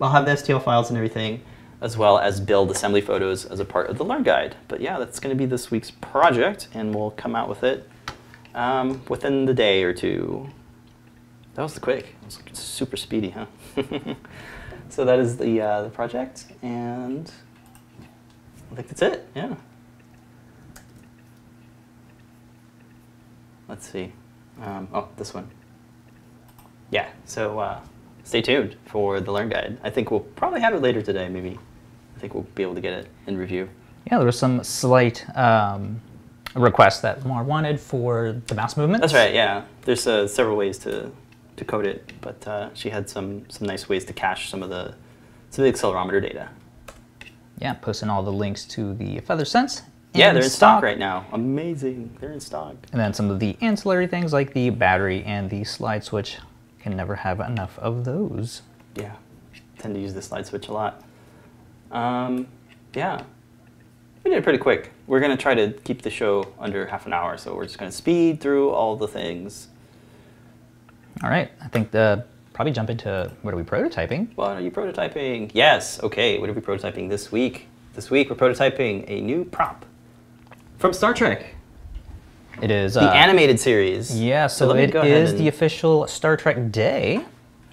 I'll 0.00 0.10
have 0.10 0.24
the 0.24 0.32
STL 0.32 0.60
files 0.60 0.90
and 0.90 0.96
everything, 0.96 1.40
as 1.80 1.96
well 1.96 2.18
as 2.18 2.40
build 2.40 2.68
assembly 2.72 3.00
photos 3.00 3.44
as 3.44 3.60
a 3.60 3.64
part 3.64 3.90
of 3.90 3.96
the 3.96 4.04
Learn 4.04 4.24
Guide. 4.24 4.56
But 4.66 4.80
yeah, 4.80 4.98
that's 4.98 5.20
going 5.20 5.32
to 5.32 5.38
be 5.38 5.46
this 5.46 5.70
week's 5.70 5.92
project, 5.92 6.66
and 6.74 6.92
we'll 6.92 7.12
come 7.12 7.36
out 7.36 7.48
with 7.48 7.62
it 7.62 7.88
um, 8.56 9.00
within 9.08 9.44
the 9.44 9.54
day 9.54 9.84
or 9.84 9.92
two. 9.92 10.48
That 11.54 11.62
was 11.62 11.78
quick. 11.78 12.16
It 12.20 12.24
was 12.50 12.58
super 12.58 12.96
speedy, 12.96 13.30
huh? 13.30 13.46
so 14.88 15.04
that 15.04 15.20
is 15.20 15.36
the 15.36 15.60
uh, 15.60 15.82
the 15.82 15.90
project, 15.90 16.46
and 16.60 17.30
I 18.72 18.74
think 18.74 18.88
that's 18.88 19.02
it. 19.02 19.28
Yeah. 19.36 19.54
Let's 23.68 23.88
see. 23.88 24.12
Um, 24.60 24.88
oh, 24.92 25.06
this 25.16 25.32
one. 25.32 25.48
Yeah. 26.94 27.08
So 27.26 27.58
uh, 27.58 27.80
stay 28.22 28.40
tuned 28.40 28.76
for 28.86 29.20
the 29.20 29.32
Learn 29.32 29.48
Guide. 29.48 29.78
I 29.82 29.90
think 29.90 30.12
we'll 30.12 30.20
probably 30.20 30.60
have 30.60 30.74
it 30.74 30.80
later 30.80 31.02
today. 31.02 31.28
Maybe. 31.28 31.58
I 32.16 32.20
think 32.20 32.34
we'll 32.34 32.46
be 32.54 32.62
able 32.62 32.76
to 32.76 32.80
get 32.80 32.92
it 32.92 33.08
in 33.26 33.36
review. 33.36 33.68
Yeah, 34.06 34.18
there 34.18 34.26
was 34.26 34.38
some 34.38 34.62
slight 34.62 35.26
um, 35.36 36.00
requests 36.54 37.00
that 37.00 37.20
Limor 37.20 37.44
wanted 37.44 37.80
for 37.80 38.40
the 38.46 38.54
mouse 38.54 38.76
movement. 38.76 39.00
That's 39.00 39.12
right. 39.12 39.34
Yeah. 39.34 39.64
There's 39.82 40.06
uh, 40.06 40.28
several 40.28 40.56
ways 40.56 40.78
to 40.78 41.10
to 41.56 41.64
code 41.64 41.86
it, 41.86 42.12
but 42.20 42.46
uh, 42.46 42.70
she 42.74 42.90
had 42.90 43.10
some 43.10 43.44
some 43.50 43.66
nice 43.66 43.88
ways 43.88 44.04
to 44.04 44.12
cache 44.12 44.48
some 44.48 44.62
of 44.62 44.70
the 44.70 44.94
some 45.50 45.64
of 45.64 45.72
the 45.72 45.76
accelerometer 45.76 46.22
data. 46.22 46.48
Yeah, 47.58 47.74
posting 47.74 48.08
all 48.08 48.22
the 48.22 48.32
links 48.32 48.64
to 48.66 48.94
the 48.94 49.18
Feather 49.20 49.44
Sense. 49.44 49.82
Yeah, 50.12 50.32
they're 50.32 50.44
in 50.44 50.50
stock 50.50 50.84
right 50.84 50.98
now. 50.98 51.26
Amazing. 51.32 52.16
They're 52.20 52.32
in 52.32 52.40
stock. 52.40 52.76
And 52.92 53.00
then 53.00 53.12
some 53.12 53.30
of 53.30 53.40
the 53.40 53.56
ancillary 53.60 54.06
things 54.06 54.32
like 54.32 54.52
the 54.52 54.70
battery 54.70 55.24
and 55.24 55.50
the 55.50 55.64
slide 55.64 56.04
switch. 56.04 56.38
Can 56.84 56.98
never 56.98 57.16
have 57.16 57.40
enough 57.40 57.78
of 57.78 58.04
those. 58.04 58.60
Yeah. 58.94 59.14
Tend 59.78 59.94
to 59.94 60.00
use 60.02 60.12
the 60.12 60.20
slide 60.20 60.44
switch 60.44 60.68
a 60.68 60.72
lot. 60.74 61.02
Um, 61.90 62.46
yeah. 62.92 63.22
We 64.22 64.30
did 64.30 64.36
it 64.36 64.42
pretty 64.42 64.58
quick. 64.58 64.92
We're 65.06 65.20
going 65.20 65.34
to 65.34 65.42
try 65.42 65.54
to 65.54 65.72
keep 65.72 66.02
the 66.02 66.10
show 66.10 66.52
under 66.58 66.84
half 66.84 67.06
an 67.06 67.14
hour, 67.14 67.38
so 67.38 67.56
we're 67.56 67.64
just 67.64 67.78
going 67.78 67.90
to 67.90 67.96
speed 67.96 68.38
through 68.38 68.68
all 68.68 68.96
the 68.96 69.08
things. 69.08 69.68
All 71.22 71.30
right, 71.30 71.50
I 71.62 71.68
think 71.68 71.90
the 71.90 72.26
probably 72.52 72.74
jump 72.74 72.90
into 72.90 73.32
what 73.40 73.54
are 73.54 73.56
we 73.56 73.62
prototyping? 73.62 74.36
What 74.36 74.58
are 74.58 74.60
you 74.60 74.70
prototyping? 74.70 75.52
Yes. 75.54 76.02
Okay. 76.02 76.38
What 76.38 76.50
are 76.50 76.52
we 76.52 76.60
prototyping 76.60 77.08
this 77.08 77.32
week? 77.32 77.66
This 77.94 78.10
week 78.10 78.28
we're 78.28 78.36
prototyping 78.36 79.06
a 79.08 79.22
new 79.22 79.46
prop 79.46 79.86
from 80.76 80.92
Star 80.92 81.14
Trek, 81.14 81.53
It 82.62 82.70
is 82.70 82.94
the 82.94 83.10
uh, 83.10 83.12
animated 83.12 83.58
series. 83.58 84.18
Yeah, 84.18 84.46
so, 84.46 84.66
let 84.66 84.76
me 84.76 84.86
go 84.86 85.00
ahead 85.00 85.22
is 85.22 85.30
and- 85.30 85.40
the 85.40 85.48
official 85.48 86.06
Star 86.06 86.36
Trek 86.36 86.70
Day. 86.70 87.24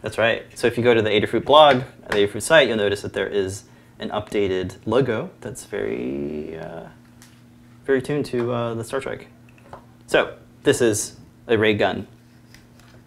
That's 0.02 0.18
right. 0.18 0.46
So 0.58 0.66
if 0.68 0.78
you 0.78 0.84
go 0.84 0.94
to 0.94 1.02
the 1.02 1.10
Adafruit 1.10 1.46
blog, 1.46 1.84
the 2.10 2.18
Adafruit 2.18 2.42
site, 2.42 2.68
you'll 2.68 2.78
notice 2.78 3.04
that 3.04 3.14
there 3.14 3.28
is 3.28 3.66
an 4.00 4.10
updated 4.10 4.78
logo 4.88 5.30
that's 5.42 5.66
very, 5.66 6.58
uh, 6.58 6.88
very 7.86 8.02
tuned 8.02 8.26
to 8.28 8.52
uh, 8.52 8.74
the 8.74 8.84
Star 8.84 9.00
Trek. 9.00 9.28
So 10.08 10.36
this 10.64 10.82
is 10.82 11.18
a 11.48 11.58
ray 11.58 11.76
gun. 11.76 12.08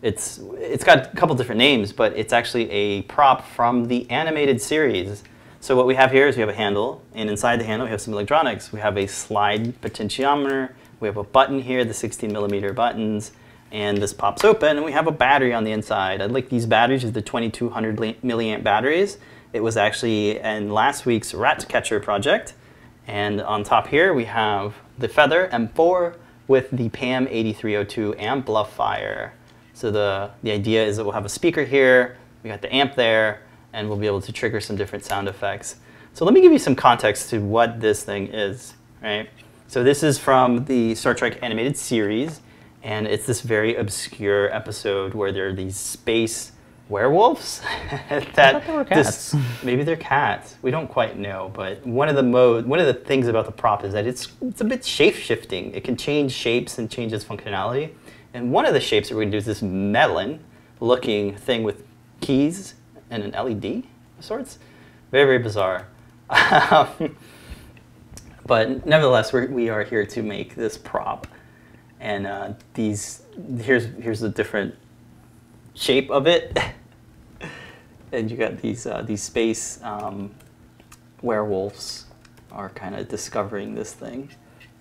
It's 0.03 0.39
it's 0.57 0.85
got 0.85 1.07
a 1.13 1.17
couple 1.17 1.35
different 1.35 1.59
names, 1.59 1.93
but 1.93 2.13
it's 2.17 2.33
actually 2.33 2.71
a 2.71 3.03
prop 3.03 3.47
from 3.49 3.87
the 3.87 4.09
animated 4.11 4.61
series. 4.61 5.25
So 5.61 5.75
what 5.77 5.87
we 5.87 5.95
have 5.95 6.13
here 6.13 6.29
is 6.29 6.37
we 6.37 6.41
have 6.41 6.51
a 6.51 6.55
handle, 6.55 7.03
and 7.15 7.31
inside 7.31 7.59
the 7.59 7.65
handle 7.65 7.87
we 7.87 7.91
have 7.91 8.03
some 8.03 8.13
electronics. 8.13 8.71
We 8.71 8.81
have 8.81 8.99
a 8.99 9.07
slide 9.07 9.81
potentiometer. 9.81 10.71
We 11.05 11.09
have 11.09 11.19
a 11.19 11.23
button 11.23 11.61
here, 11.61 11.85
the 11.85 11.93
16 11.93 12.33
millimeter 12.33 12.73
buttons, 12.73 13.33
and 13.71 13.99
this 13.99 14.15
pops 14.15 14.43
open, 14.43 14.79
and 14.79 14.87
we 14.87 14.93
have 14.93 15.07
a 15.07 15.13
battery 15.13 15.53
on 15.53 15.63
the 15.65 15.71
inside. 15.71 16.23
I 16.23 16.25
like 16.25 16.49
these 16.49 16.65
batteries, 16.65 17.13
the 17.13 17.21
2200 17.21 17.99
milliamp 18.23 18.63
batteries. 18.63 19.19
It 19.53 19.63
was 19.63 19.77
actually 19.77 20.39
in 20.39 20.73
last 20.73 21.05
week's 21.05 21.35
Rat 21.35 21.69
Catcher 21.69 22.01
project. 22.01 22.55
And 23.07 23.43
on 23.43 23.65
top 23.65 23.89
here 23.89 24.15
we 24.15 24.25
have 24.25 24.77
the 24.97 25.07
Feather 25.07 25.51
M4 25.53 26.17
with 26.49 26.71
the 26.71 26.89
PAM 26.89 27.29
8302 27.29 28.15
amplifier. 28.19 29.35
So 29.75 29.91
the, 29.91 30.31
the 30.43 30.53
idea 30.53 30.87
is 30.87 30.97
that 30.97 31.05
we'll 31.05 31.13
have 31.13 31.27
a 31.27 31.29
speaker 31.29 31.65
here, 31.65 32.17
we 32.43 32.49
got 32.49 32.63
the 32.63 32.75
amp 32.75 32.95
there, 32.95 33.43
and 33.75 33.91
we'll 33.91 33.99
be 33.99 34.07
able 34.07 34.23
to 34.23 34.33
trigger 34.33 34.59
some 34.59 34.77
different 34.77 35.05
sound 35.05 35.29
effects. 35.29 35.77
So 36.15 36.25
let 36.25 36.33
me 36.33 36.41
give 36.41 36.53
you 36.53 36.59
some 36.59 36.75
context 36.75 37.29
to 37.29 37.41
what 37.41 37.79
this 37.79 38.03
thing 38.05 38.29
is, 38.29 38.73
right? 39.03 39.29
So 39.67 39.83
this 39.83 40.03
is 40.03 40.19
from 40.19 40.67
the 40.67 40.95
Star 40.95 41.15
Trek 41.15 41.39
animated 41.43 41.77
series, 41.77 42.41
and 42.83 43.07
it's 43.07 43.27
this 43.27 43.41
very 43.41 43.75
obscure 43.75 44.55
episode 44.55 45.15
where 45.15 45.33
there 45.33 45.49
are 45.49 45.53
these 45.53 45.77
space 45.77 46.53
werewolves 46.89 47.61
that 48.11 48.35
thought 48.35 48.67
they 48.67 48.73
were 48.73 48.85
this- 48.85 49.35
maybe 49.63 49.83
they're 49.83 49.97
cats. 49.97 50.57
We 50.63 50.71
don't 50.71 50.87
quite 50.87 51.19
know, 51.19 51.51
but 51.55 51.85
one 51.87 52.09
of 52.09 52.15
the 52.15 52.23
mode, 52.23 52.67
one 52.67 52.79
of 52.79 52.87
the 52.87 52.95
things 52.95 53.27
about 53.27 53.47
the 53.47 53.53
prop 53.53 53.85
is 53.85 53.93
that 53.95 54.07
it's 54.07 54.29
it's 54.43 54.61
a 54.61 54.65
bit 54.65 54.85
shape 54.85 55.15
shifting. 55.15 55.73
It 55.75 55.83
can 55.83 55.97
change 55.97 56.33
shapes 56.33 56.79
and 56.79 56.91
change 56.91 57.13
its 57.13 57.25
functionality. 57.25 57.91
And 58.35 58.53
one 58.53 58.67
of 58.67 58.75
the 58.75 58.81
shapes 58.81 59.09
that 59.09 59.15
we're 59.15 59.23
going 59.23 59.33
to 59.33 59.37
do 59.37 59.39
is 59.39 59.47
this 59.47 59.63
melon 59.63 60.41
looking 60.81 61.37
thing 61.37 61.63
with 61.63 61.85
keys 62.21 62.75
and 63.11 63.23
an 63.23 63.31
LED 63.33 63.85
of 64.19 64.25
sorts. 64.25 64.59
Very 65.11 65.25
very 65.25 65.39
bizarre. 65.39 65.89
Um, 66.31 67.17
But 68.47 68.87
nevertheless, 68.87 69.33
we're, 69.33 69.47
we 69.47 69.69
are 69.69 69.85
here 69.85 70.05
to 70.07 70.23
make 70.23 70.55
this 70.55 70.77
prop, 70.77 71.27
and 72.01 72.27
uh, 72.27 72.53
these 72.75 73.23
here's 73.59 73.87
here's 74.01 74.21
the 74.21 74.29
different 74.29 74.75
shape 75.75 76.11
of 76.11 76.27
it, 76.27 76.59
and 78.13 78.31
you 78.31 78.37
got 78.37 78.59
these 78.59 78.87
uh, 78.87 79.03
these 79.03 79.23
space 79.23 79.81
um, 79.83 80.35
werewolves 81.23 82.07
are 82.53 82.69
kind 82.71 82.95
of 82.95 83.09
discovering 83.09 83.75
this 83.75 83.93
thing. 83.93 84.31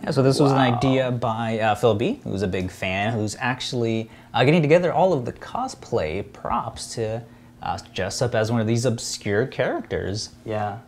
Yeah, 0.03 0.11
so 0.11 0.21
this 0.21 0.39
was 0.39 0.51
an 0.51 0.57
idea 0.57 1.11
by 1.11 1.59
uh, 1.59 1.75
Phil 1.75 1.95
B, 1.95 2.19
who's 2.25 2.41
a 2.41 2.47
big 2.47 2.69
fan, 2.69 3.13
who's 3.13 3.37
actually 3.39 4.11
uh, 4.33 4.43
getting 4.43 4.61
together 4.61 4.91
all 4.91 5.13
of 5.13 5.23
the 5.23 5.31
cosplay 5.31 6.31
props 6.33 6.93
to 6.95 7.23
uh, 7.61 7.79
dress 7.93 8.21
up 8.21 8.35
as 8.35 8.51
one 8.51 8.59
of 8.59 8.67
these 8.67 8.83
obscure 8.83 9.47
characters. 9.47 10.31
Yeah. 10.43 10.79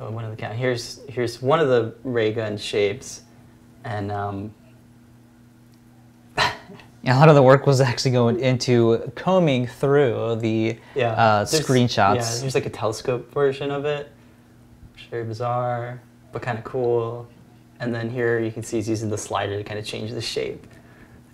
Oh, 0.00 0.10
one 0.10 0.24
of 0.24 0.30
the 0.30 0.36
cat. 0.36 0.56
Here's 0.56 1.00
here's 1.08 1.42
one 1.42 1.60
of 1.60 1.68
the 1.68 1.94
ray 2.04 2.32
gun 2.32 2.56
shapes, 2.56 3.20
and 3.84 4.10
um, 4.10 4.54
Yeah, 6.38 6.54
a 7.04 7.18
lot 7.18 7.28
of 7.28 7.34
the 7.34 7.42
work 7.42 7.66
was 7.66 7.82
actually 7.82 8.12
going 8.12 8.40
into 8.40 9.12
combing 9.14 9.66
through 9.66 10.36
the 10.36 10.78
yeah, 10.94 11.12
uh, 11.12 11.44
screenshots. 11.44 12.16
Yeah, 12.16 12.40
there's 12.40 12.54
like 12.54 12.64
a 12.64 12.70
telescope 12.70 13.30
version 13.34 13.70
of 13.70 13.84
it. 13.84 14.10
Which 14.94 15.02
is 15.02 15.08
very 15.08 15.24
bizarre, 15.24 16.00
but 16.32 16.40
kind 16.40 16.56
of 16.56 16.64
cool. 16.64 17.28
And 17.78 17.94
then 17.94 18.08
here 18.08 18.38
you 18.38 18.50
can 18.50 18.62
see 18.62 18.78
he's 18.78 18.88
using 18.88 19.10
the 19.10 19.18
slider 19.18 19.58
to 19.58 19.64
kind 19.64 19.78
of 19.78 19.84
change 19.84 20.12
the 20.12 20.20
shape. 20.22 20.66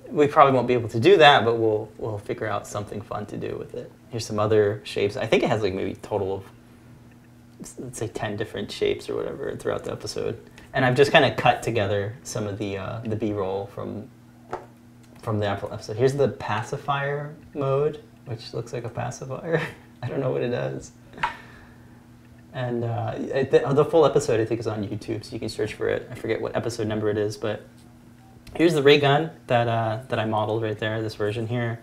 We 0.09 0.27
probably 0.27 0.55
won't 0.55 0.69
be 0.69 0.75
able 0.75 0.89
to 0.89 1.01
do 1.01 1.17
that, 1.19 1.45
but 1.45 1.55
we'll 1.55 1.89
we'll 1.99 2.19
figure 2.19 2.49
out 2.49 2.67
something 2.67 3.01
fun 3.01 3.27
to 3.27 3.37
do 3.37 3.57
with 3.57 3.75
it. 3.75 3.93
Here's 4.11 4.27
some 4.27 4.41
other 4.41 4.81
shapes. 4.83 5.17
I 5.17 5.27
think 5.27 5.45
it 5.45 5.51
has 5.51 5.63
like 5.63 5.75
maybe 5.75 5.95
total 5.95 6.35
of 6.35 6.45
let's 7.79 7.99
say 7.99 8.09
10 8.09 8.37
different 8.37 8.71
shapes 8.71 9.09
or 9.09 9.17
whatever 9.17 9.57
throughout 9.57 9.85
the 9.85 9.93
episode. 9.93 10.39
And 10.73 10.85
I've 10.85 10.95
just 10.95 11.11
kind 11.11 11.25
of 11.25 11.37
cut 11.37 11.63
together 11.63 12.17
some 12.23 12.47
of 12.47 12.59
the 12.59 12.77
uh, 12.79 13.01
the 13.01 13.17
B-roll 13.17 13.67
from 13.67 14.11
from 15.23 15.41
the 15.41 15.47
Apple 15.47 15.73
episode. 15.73 15.97
Here's 15.97 16.15
the 16.15 16.29
pacifier 16.29 17.35
mode, 17.55 18.03
which 18.27 18.53
looks 18.55 18.73
like 18.73 18.85
a 18.85 18.89
pacifier. 18.89 19.61
I 20.03 20.09
don't 20.09 20.21
know 20.21 20.31
what 20.31 20.43
it 20.43 20.51
does. 20.51 20.93
And 22.53 22.85
uh, 22.85 23.15
the, 23.19 23.73
the 23.75 23.85
full 23.85 24.07
episode, 24.07 24.41
I 24.41 24.45
think, 24.45 24.61
is 24.61 24.67
on 24.67 24.83
YouTube, 24.87 25.25
so 25.25 25.33
you 25.33 25.39
can 25.41 25.49
search 25.49 25.75
for 25.75 25.89
it. 25.89 26.09
I 26.11 26.15
forget 26.15 26.41
what 26.41 26.57
episode 26.57 26.87
number 26.87 27.11
it 27.11 27.19
is, 27.19 27.37
but 27.37 27.67
here's 28.55 28.73
the 28.73 28.83
ray 28.83 28.99
gun 28.99 29.31
that 29.47 29.69
uh, 29.69 30.01
that 30.09 30.19
I 30.19 30.25
modeled 30.25 30.63
right 30.63 30.79
there. 30.79 31.03
This 31.03 31.15
version 31.15 31.47
here, 31.47 31.81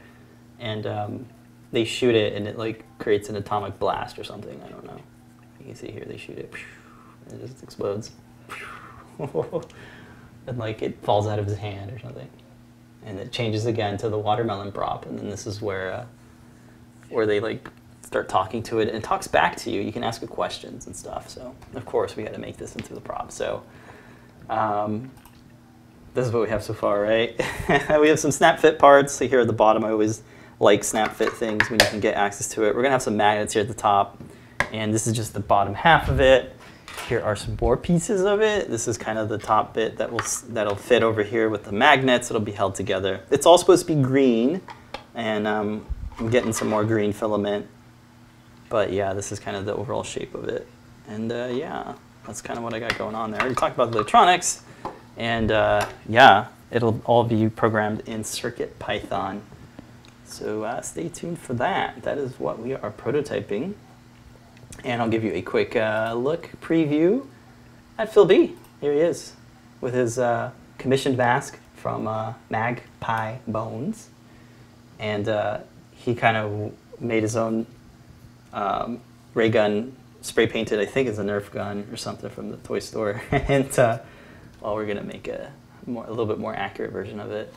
and 0.59 0.87
um, 0.87 1.25
they 1.71 1.83
shoot 1.83 2.15
it, 2.15 2.33
and 2.33 2.47
it 2.47 2.57
like 2.57 2.85
creates 2.97 3.29
an 3.29 3.35
atomic 3.35 3.77
blast 3.77 4.17
or 4.17 4.23
something. 4.23 4.61
I 4.63 4.69
don't 4.69 4.85
know. 4.85 4.99
You 5.63 5.69
can 5.69 5.75
see 5.75 5.91
here 5.91 6.03
they 6.05 6.17
shoot 6.17 6.37
it, 6.37 6.53
and 7.29 7.41
it 7.41 7.47
just 7.47 7.63
explodes, 7.63 8.11
and 9.19 10.57
like 10.57 10.81
it 10.81 11.01
falls 11.03 11.25
out 11.25 11.39
of 11.39 11.45
his 11.45 11.57
hand 11.57 11.91
or 11.91 11.99
something, 11.99 12.29
and 13.05 13.17
it 13.17 13.31
changes 13.31 13.65
again 13.65 13.97
to 13.99 14.09
the 14.09 14.19
watermelon 14.19 14.73
prop, 14.73 15.05
and 15.05 15.17
then 15.17 15.29
this 15.29 15.47
is 15.47 15.61
where 15.61 15.93
uh, 15.93 16.05
where 17.09 17.25
they 17.25 17.39
like 17.39 17.69
start 18.13 18.29
talking 18.29 18.61
to 18.61 18.79
it 18.79 18.87
and 18.87 18.95
it 18.95 19.03
talks 19.03 19.27
back 19.27 19.55
to 19.55 19.71
you. 19.71 19.81
You 19.81 19.91
can 19.91 20.03
ask 20.03 20.21
it 20.21 20.29
questions 20.29 20.85
and 20.85 20.95
stuff. 20.95 21.29
So 21.29 21.55
of 21.73 21.85
course 21.85 22.15
we 22.15 22.23
got 22.23 22.33
to 22.33 22.39
make 22.39 22.57
this 22.57 22.75
into 22.75 22.93
the 22.93 23.01
prop. 23.01 23.31
So 23.31 23.63
um, 24.49 25.09
this 26.13 26.27
is 26.27 26.31
what 26.31 26.43
we 26.43 26.49
have 26.49 26.63
so 26.63 26.73
far, 26.73 27.01
right? 27.01 27.35
we 27.99 28.09
have 28.09 28.19
some 28.19 28.31
snap 28.31 28.59
fit 28.59 28.77
parts. 28.77 29.13
So 29.13 29.27
here 29.27 29.39
at 29.39 29.47
the 29.47 29.53
bottom, 29.53 29.83
I 29.83 29.89
always 29.89 30.21
like 30.59 30.83
snap 30.83 31.15
fit 31.15 31.33
things 31.33 31.69
when 31.69 31.79
you 31.79 31.87
can 31.87 31.99
get 31.99 32.15
access 32.15 32.47
to 32.49 32.65
it. 32.65 32.75
We're 32.75 32.83
gonna 32.83 32.91
have 32.91 33.01
some 33.01 33.17
magnets 33.17 33.53
here 33.53 33.63
at 33.63 33.67
the 33.67 33.73
top, 33.73 34.21
and 34.73 34.93
this 34.93 35.07
is 35.07 35.15
just 35.15 35.33
the 35.33 35.39
bottom 35.39 35.73
half 35.73 36.09
of 36.09 36.19
it. 36.19 36.53
Here 37.07 37.21
are 37.21 37.35
some 37.35 37.57
more 37.61 37.77
pieces 37.77 38.21
of 38.23 38.41
it. 38.41 38.69
This 38.69 38.87
is 38.87 38.97
kind 38.97 39.17
of 39.17 39.29
the 39.29 39.37
top 39.37 39.73
bit 39.73 39.97
that 39.97 40.11
will 40.11 40.21
that'll 40.49 40.75
fit 40.75 41.03
over 41.03 41.23
here 41.23 41.49
with 41.49 41.63
the 41.63 41.71
magnets. 41.71 42.29
It'll 42.29 42.41
be 42.41 42.51
held 42.51 42.75
together. 42.75 43.21
It's 43.31 43.45
all 43.45 43.57
supposed 43.57 43.87
to 43.87 43.95
be 43.95 44.01
green, 44.01 44.61
and 45.15 45.47
um, 45.47 45.85
I'm 46.19 46.29
getting 46.29 46.51
some 46.51 46.67
more 46.67 46.83
green 46.83 47.13
filament. 47.13 47.67
But 48.69 48.91
yeah, 48.91 49.13
this 49.13 49.31
is 49.31 49.39
kind 49.39 49.55
of 49.55 49.65
the 49.65 49.75
overall 49.75 50.03
shape 50.03 50.33
of 50.33 50.49
it. 50.49 50.67
And 51.07 51.31
uh, 51.31 51.49
yeah, 51.51 51.93
that's 52.25 52.41
kind 52.41 52.57
of 52.57 52.63
what 52.63 52.73
I 52.73 52.79
got 52.79 52.97
going 52.97 53.15
on 53.15 53.31
there. 53.31 53.41
Already 53.41 53.55
talked 53.55 53.75
about 53.75 53.91
the 53.91 53.97
electronics. 53.99 54.63
And 55.17 55.51
uh, 55.51 55.87
yeah, 56.09 56.47
it'll 56.71 56.99
all 57.05 57.23
be 57.23 57.49
programmed 57.49 58.01
in 58.07 58.23
Circuit 58.23 58.79
Python. 58.79 59.43
So 60.25 60.63
uh, 60.63 60.81
stay 60.81 61.09
tuned 61.09 61.37
for 61.37 61.53
that. 61.55 62.01
That 62.03 62.17
is 62.17 62.39
what 62.39 62.59
we 62.59 62.73
are 62.73 62.91
prototyping. 62.91 63.75
And 64.83 65.01
I'll 65.01 65.09
give 65.09 65.23
you 65.23 65.33
a 65.33 65.41
quick 65.41 65.75
uh, 65.75 66.13
look 66.15 66.49
preview 66.61 67.25
at 67.97 68.13
Phil 68.13 68.25
B. 68.25 68.55
Here 68.81 68.93
he 68.93 68.99
is 68.99 69.33
with 69.81 69.93
his 69.93 70.17
uh, 70.17 70.51
commissioned 70.77 71.17
mask 71.17 71.59
from 71.75 72.07
uh, 72.07 72.33
Magpie 72.49 73.37
Bones. 73.47 74.09
And 74.99 75.27
uh, 75.27 75.59
he 75.91 76.15
kind 76.15 76.37
of 76.37 76.73
made 76.99 77.23
his 77.23 77.35
own 77.35 77.65
um, 78.53 79.01
ray 79.33 79.49
gun 79.49 79.95
spray 80.21 80.47
painted. 80.47 80.79
I 80.79 80.85
think 80.85 81.09
it's 81.09 81.19
a 81.19 81.23
Nerf 81.23 81.51
gun 81.51 81.87
or 81.91 81.97
something 81.97 82.29
from 82.29 82.49
the 82.49 82.57
toy 82.57 82.79
store. 82.79 83.21
and 83.31 83.77
uh, 83.77 83.99
well, 84.61 84.75
we're 84.75 84.85
gonna 84.85 85.03
make 85.03 85.27
a 85.27 85.51
more, 85.85 86.05
a 86.05 86.09
little 86.09 86.25
bit 86.25 86.39
more 86.39 86.55
accurate 86.55 86.91
version 86.91 87.19
of 87.19 87.31
it. 87.31 87.53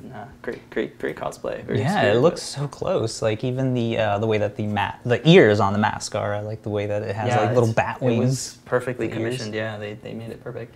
And 0.00 0.12
uh, 0.12 0.24
great, 0.42 0.70
great, 0.70 0.98
great 0.98 1.16
cosplay. 1.16 1.64
Very 1.64 1.80
Yeah, 1.80 2.12
it 2.12 2.18
looks 2.20 2.42
so 2.42 2.68
close. 2.68 3.20
Like 3.20 3.42
even 3.42 3.74
the 3.74 3.98
uh, 3.98 4.18
the 4.18 4.26
way 4.26 4.38
that 4.38 4.56
the 4.56 4.66
mat 4.66 5.00
the 5.04 5.26
ears 5.28 5.58
on 5.60 5.72
the 5.72 5.78
mask 5.78 6.14
are. 6.14 6.34
I 6.34 6.40
like 6.40 6.62
the 6.62 6.68
way 6.68 6.86
that 6.86 7.02
it 7.02 7.14
has 7.16 7.30
like 7.36 7.48
little 7.50 7.70
it's- 7.70 7.74
bat 7.74 7.98
It 8.00 8.18
was 8.18 8.58
perfectly 8.64 9.06
the 9.08 9.14
ears. 9.14 9.18
commissioned. 9.18 9.54
Yeah, 9.54 9.76
they, 9.76 9.94
they 9.94 10.14
made 10.14 10.30
it 10.30 10.42
perfect. 10.42 10.74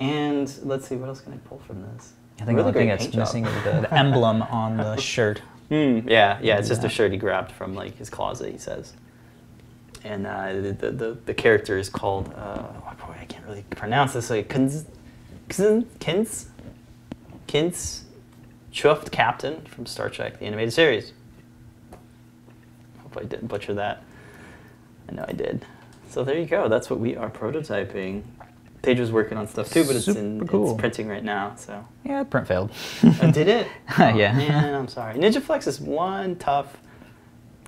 And 0.00 0.52
let's 0.64 0.86
see, 0.88 0.96
what 0.96 1.08
else 1.08 1.20
can 1.20 1.32
I 1.32 1.36
pull 1.48 1.60
from 1.60 1.82
this? 1.82 2.12
I 2.40 2.44
think 2.44 2.56
Really 2.56 2.72
the 2.72 2.78
only 2.80 2.92
thing 2.96 3.06
that's 3.06 3.14
missing 3.16 3.46
is 3.46 3.64
the, 3.64 3.82
the 3.82 3.94
emblem 3.94 4.42
on 4.42 4.76
the 4.76 4.96
shirt. 4.96 5.38
Hmm, 5.68 6.00
yeah, 6.06 6.38
yeah, 6.42 6.58
it's 6.58 6.68
just 6.68 6.84
a 6.84 6.88
shirt 6.88 7.12
he 7.12 7.16
grabbed 7.18 7.52
from 7.52 7.74
like 7.74 7.96
his 7.96 8.10
closet. 8.10 8.50
He 8.52 8.58
says, 8.58 8.92
and 10.04 10.26
uh, 10.26 10.52
the, 10.54 10.72
the 10.72 10.90
the 10.90 11.18
the 11.26 11.34
character 11.34 11.78
is 11.78 11.88
called 11.88 12.32
uh, 12.36 12.62
oh 12.62 12.92
boy, 13.06 13.14
I 13.18 13.24
can't 13.26 13.46
really 13.46 13.64
pronounce 13.70 14.12
this. 14.12 14.28
Like 14.28 14.48
Kins, 14.50 14.84
Kins, 15.48 15.84
Kins, 16.00 16.48
Kins, 17.46 18.04
Chuft-Captain 18.72 19.62
from 19.62 19.86
Star 19.86 20.08
Trek, 20.08 20.38
the 20.38 20.46
animated 20.46 20.72
series. 20.72 21.12
Hope 23.02 23.18
I 23.18 23.24
didn't 23.24 23.48
butcher 23.48 23.74
that. 23.74 24.02
I 25.08 25.14
know 25.14 25.24
I 25.28 25.32
did. 25.32 25.64
So 26.08 26.24
there 26.24 26.38
you 26.38 26.46
go. 26.46 26.68
That's 26.68 26.88
what 26.90 26.98
we 27.00 27.16
are 27.16 27.30
prototyping. 27.30 28.22
Pedro's 28.82 29.12
working 29.12 29.38
on 29.38 29.46
stuff 29.46 29.70
too, 29.70 29.84
but 29.84 29.94
it's 29.94 30.08
in 30.08 30.46
cool. 30.48 30.72
it's 30.72 30.80
printing 30.80 31.06
right 31.08 31.22
now. 31.22 31.54
So 31.56 31.86
Yeah, 32.04 32.24
print 32.24 32.48
failed. 32.48 32.72
Oh, 33.04 33.30
did 33.30 33.48
it? 33.48 33.68
Oh, 33.98 34.08
Yeah. 34.08 34.32
Man, 34.32 34.74
I'm 34.74 34.88
sorry. 34.88 35.14
NinjaFlex 35.14 35.66
is 35.68 35.80
one 35.80 36.36
tough 36.36 36.76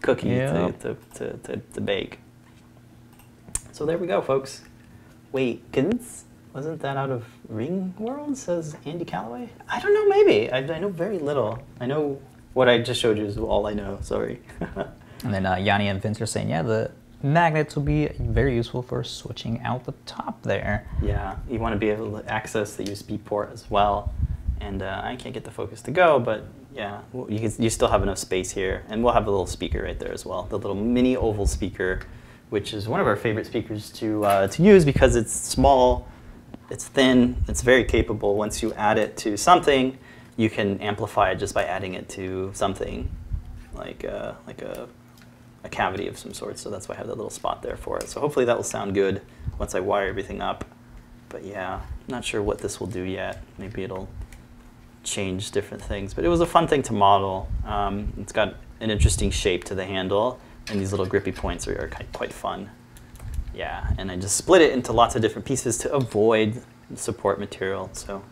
cookie 0.03 0.31
to, 0.31 0.75
to, 0.81 0.97
to, 1.15 1.57
to, 1.57 1.81
bake. 1.81 2.19
So 3.73 3.87
there 3.87 3.97
we 3.97 4.07
go, 4.07 4.21
folks. 4.21 4.63
Wait? 5.33 5.71
Wasn't 6.55 6.81
that 6.83 6.97
out 6.97 7.11
of 7.11 7.25
Ringworld? 7.53 8.37
Says 8.37 8.77
Andy 8.87 9.05
Calloway. 9.05 9.51
I 9.69 9.81
don't 9.81 9.93
know. 9.93 10.07
Maybe 10.07 10.51
I, 10.51 10.59
I 10.59 10.79
know 10.79 10.89
very 10.89 11.19
little. 11.19 11.59
I 11.81 11.87
know 11.87 12.23
what 12.53 12.69
I 12.69 12.79
just 12.79 13.01
showed 13.01 13.19
you 13.19 13.25
is 13.25 13.37
all 13.37 13.67
I 13.67 13.75
know. 13.75 13.99
Sorry. 14.01 14.41
And 15.25 15.33
then 15.33 15.47
uh, 15.47 15.57
Yanni 15.57 15.89
and 15.89 16.01
Vince 16.03 16.21
are 16.21 16.27
saying, 16.27 16.51
yeah, 16.51 16.63
the 16.63 16.91
magnets 17.23 17.75
will 17.75 17.83
be 17.83 18.09
very 18.21 18.55
useful 18.55 18.83
for 18.83 19.03
switching 19.03 19.61
out 19.63 19.85
the 19.85 19.95
top 20.05 20.43
there. 20.43 20.87
Yeah, 21.03 21.37
you 21.49 21.59
want 21.59 21.73
to 21.73 21.79
be 21.79 21.89
able 21.89 22.21
to 22.21 22.31
access 22.31 22.77
the 22.77 22.85
USB 22.85 23.25
port 23.25 23.51
as 23.51 23.71
well. 23.71 24.13
And 24.61 24.83
uh, 24.83 25.01
I 25.03 25.17
can't 25.17 25.33
get 25.33 25.45
the 25.45 25.51
focus 25.51 25.81
to 25.83 25.91
go, 25.91 26.19
but 26.19 26.45
yeah, 26.75 27.01
you, 27.15 27.39
can, 27.39 27.53
you 27.59 27.71
still 27.71 27.89
have 27.89 28.03
enough 28.03 28.19
space 28.19 28.51
here. 28.51 28.85
And 28.89 29.03
we'll 29.03 29.15
have 29.15 29.27
a 29.27 29.31
little 29.31 29.47
speaker 29.47 29.83
right 29.83 29.99
there 29.99 30.13
as 30.13 30.27
well, 30.27 30.43
the 30.43 30.59
little 30.59 30.77
mini 30.77 31.17
oval 31.17 31.47
speaker, 31.47 32.01
which 32.51 32.75
is 32.75 32.87
one 32.87 33.01
of 33.01 33.07
our 33.07 33.17
favorite 33.17 33.47
speakers 33.47 33.91
to, 33.93 34.25
uh, 34.27 34.49
to 34.49 34.63
use 34.63 34.85
because 34.85 35.17
it's 35.17 35.33
small, 35.33 36.07
it's 36.71 36.87
thin, 36.87 37.43
it's 37.49 37.63
very 37.63 37.85
capable. 37.85 38.37
Once 38.37 38.63
you 38.63 38.73
add 38.75 38.99
it 38.99 39.17
to 39.19 39.37
something, 39.37 39.99
you 40.37 40.51
can 40.51 40.81
amplify 40.81 41.31
it 41.31 41.37
just 41.37 41.55
by 41.55 41.65
adding 41.65 41.95
it 41.95 42.09
to 42.11 42.51
something 42.55 43.11
like, 43.75 44.05
uh, 44.05 44.33
like 44.47 44.63
a 44.63 44.89
a 45.65 45.69
cavity 45.69 46.07
of 46.07 46.19
some 46.19 46.35
sort, 46.35 46.59
so 46.59 46.71
that's 46.71 46.89
why 46.89 46.95
I 46.95 46.99
have 46.99 47.07
that 47.07 47.17
little 47.17 47.31
spot 47.31 47.63
there 47.63 47.77
for 47.77 47.99
it. 47.99 48.09
So 48.09 48.21
hopefully 48.21 48.45
that 48.45 48.57
will 48.57 48.63
sound 48.63 48.95
good 48.95 49.23
once 49.59 49.75
I 49.75 49.81
wire 49.81 50.09
everything 50.09 50.43
up. 50.43 50.65
But 51.31 51.43
yeah, 51.45 51.81
not 52.07 52.25
sure 52.25 52.43
what 52.43 52.59
this 52.59 52.79
will 52.79 52.87
do 52.87 53.03
yet. 53.03 53.43
Maybe 53.57 53.83
it'll 53.83 54.09
change 55.03 55.51
different 55.51 55.83
things. 55.83 56.13
But 56.13 56.25
it 56.25 56.29
was 56.29 56.41
a 56.41 56.47
fun 56.47 56.69
thing 56.69 56.83
to 56.83 56.93
model. 56.93 57.49
Um, 57.65 58.13
it's 58.19 58.33
got 58.33 58.57
an 58.81 58.91
interesting 58.91 59.31
shape 59.31 59.65
to 59.65 59.75
the 59.75 59.87
handle, 59.87 60.39
and 60.69 60.79
these 60.79 60.93
little 60.93 61.07
grippy 61.07 61.33
points 61.33 61.67
are, 61.67 61.81
are 61.81 61.91
quite 62.13 62.33
fun. 62.33 62.71
Yeah, 63.55 63.93
and 63.99 64.11
I 64.11 64.17
just 64.17 64.37
split 64.37 64.63
it 64.63 64.73
into 64.73 64.93
lots 64.93 65.15
of 65.15 65.23
different 65.23 65.47
pieces 65.47 65.79
to 65.79 65.93
avoid 65.93 66.63
support 66.97 67.39
material. 67.39 67.89
So 67.93 68.23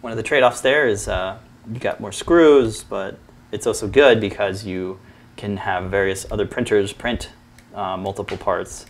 one 0.00 0.12
of 0.12 0.16
the 0.16 0.22
trade-offs 0.22 0.60
there 0.60 0.88
is 0.88 1.08
uh, 1.08 1.38
you 1.72 1.78
got 1.78 2.00
more 2.00 2.12
screws, 2.12 2.82
but 2.82 3.18
it's 3.52 3.66
also 3.66 3.86
good 3.86 4.20
because 4.20 4.66
you 4.66 4.98
can 5.36 5.56
have 5.58 5.90
various 5.90 6.26
other 6.30 6.46
printers 6.46 6.92
print 6.92 7.30
uh, 7.74 7.96
multiple 7.96 8.36
parts, 8.36 8.86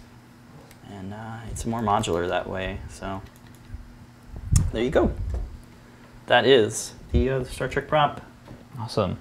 and 0.91 1.13
uh, 1.13 1.37
it's 1.51 1.67
more 1.67 1.81
modular 1.81 2.29
that 2.29 2.49
way. 2.49 2.79
So 2.89 3.21
there 4.73 4.83
you 4.83 4.91
go. 4.91 5.13
That 6.27 6.47
is 6.47 6.95
the 7.13 7.31
uh, 7.31 7.45
Star 7.45 7.69
Trek 7.69 7.89
prop. 7.89 8.23
Awesome. 8.79 9.19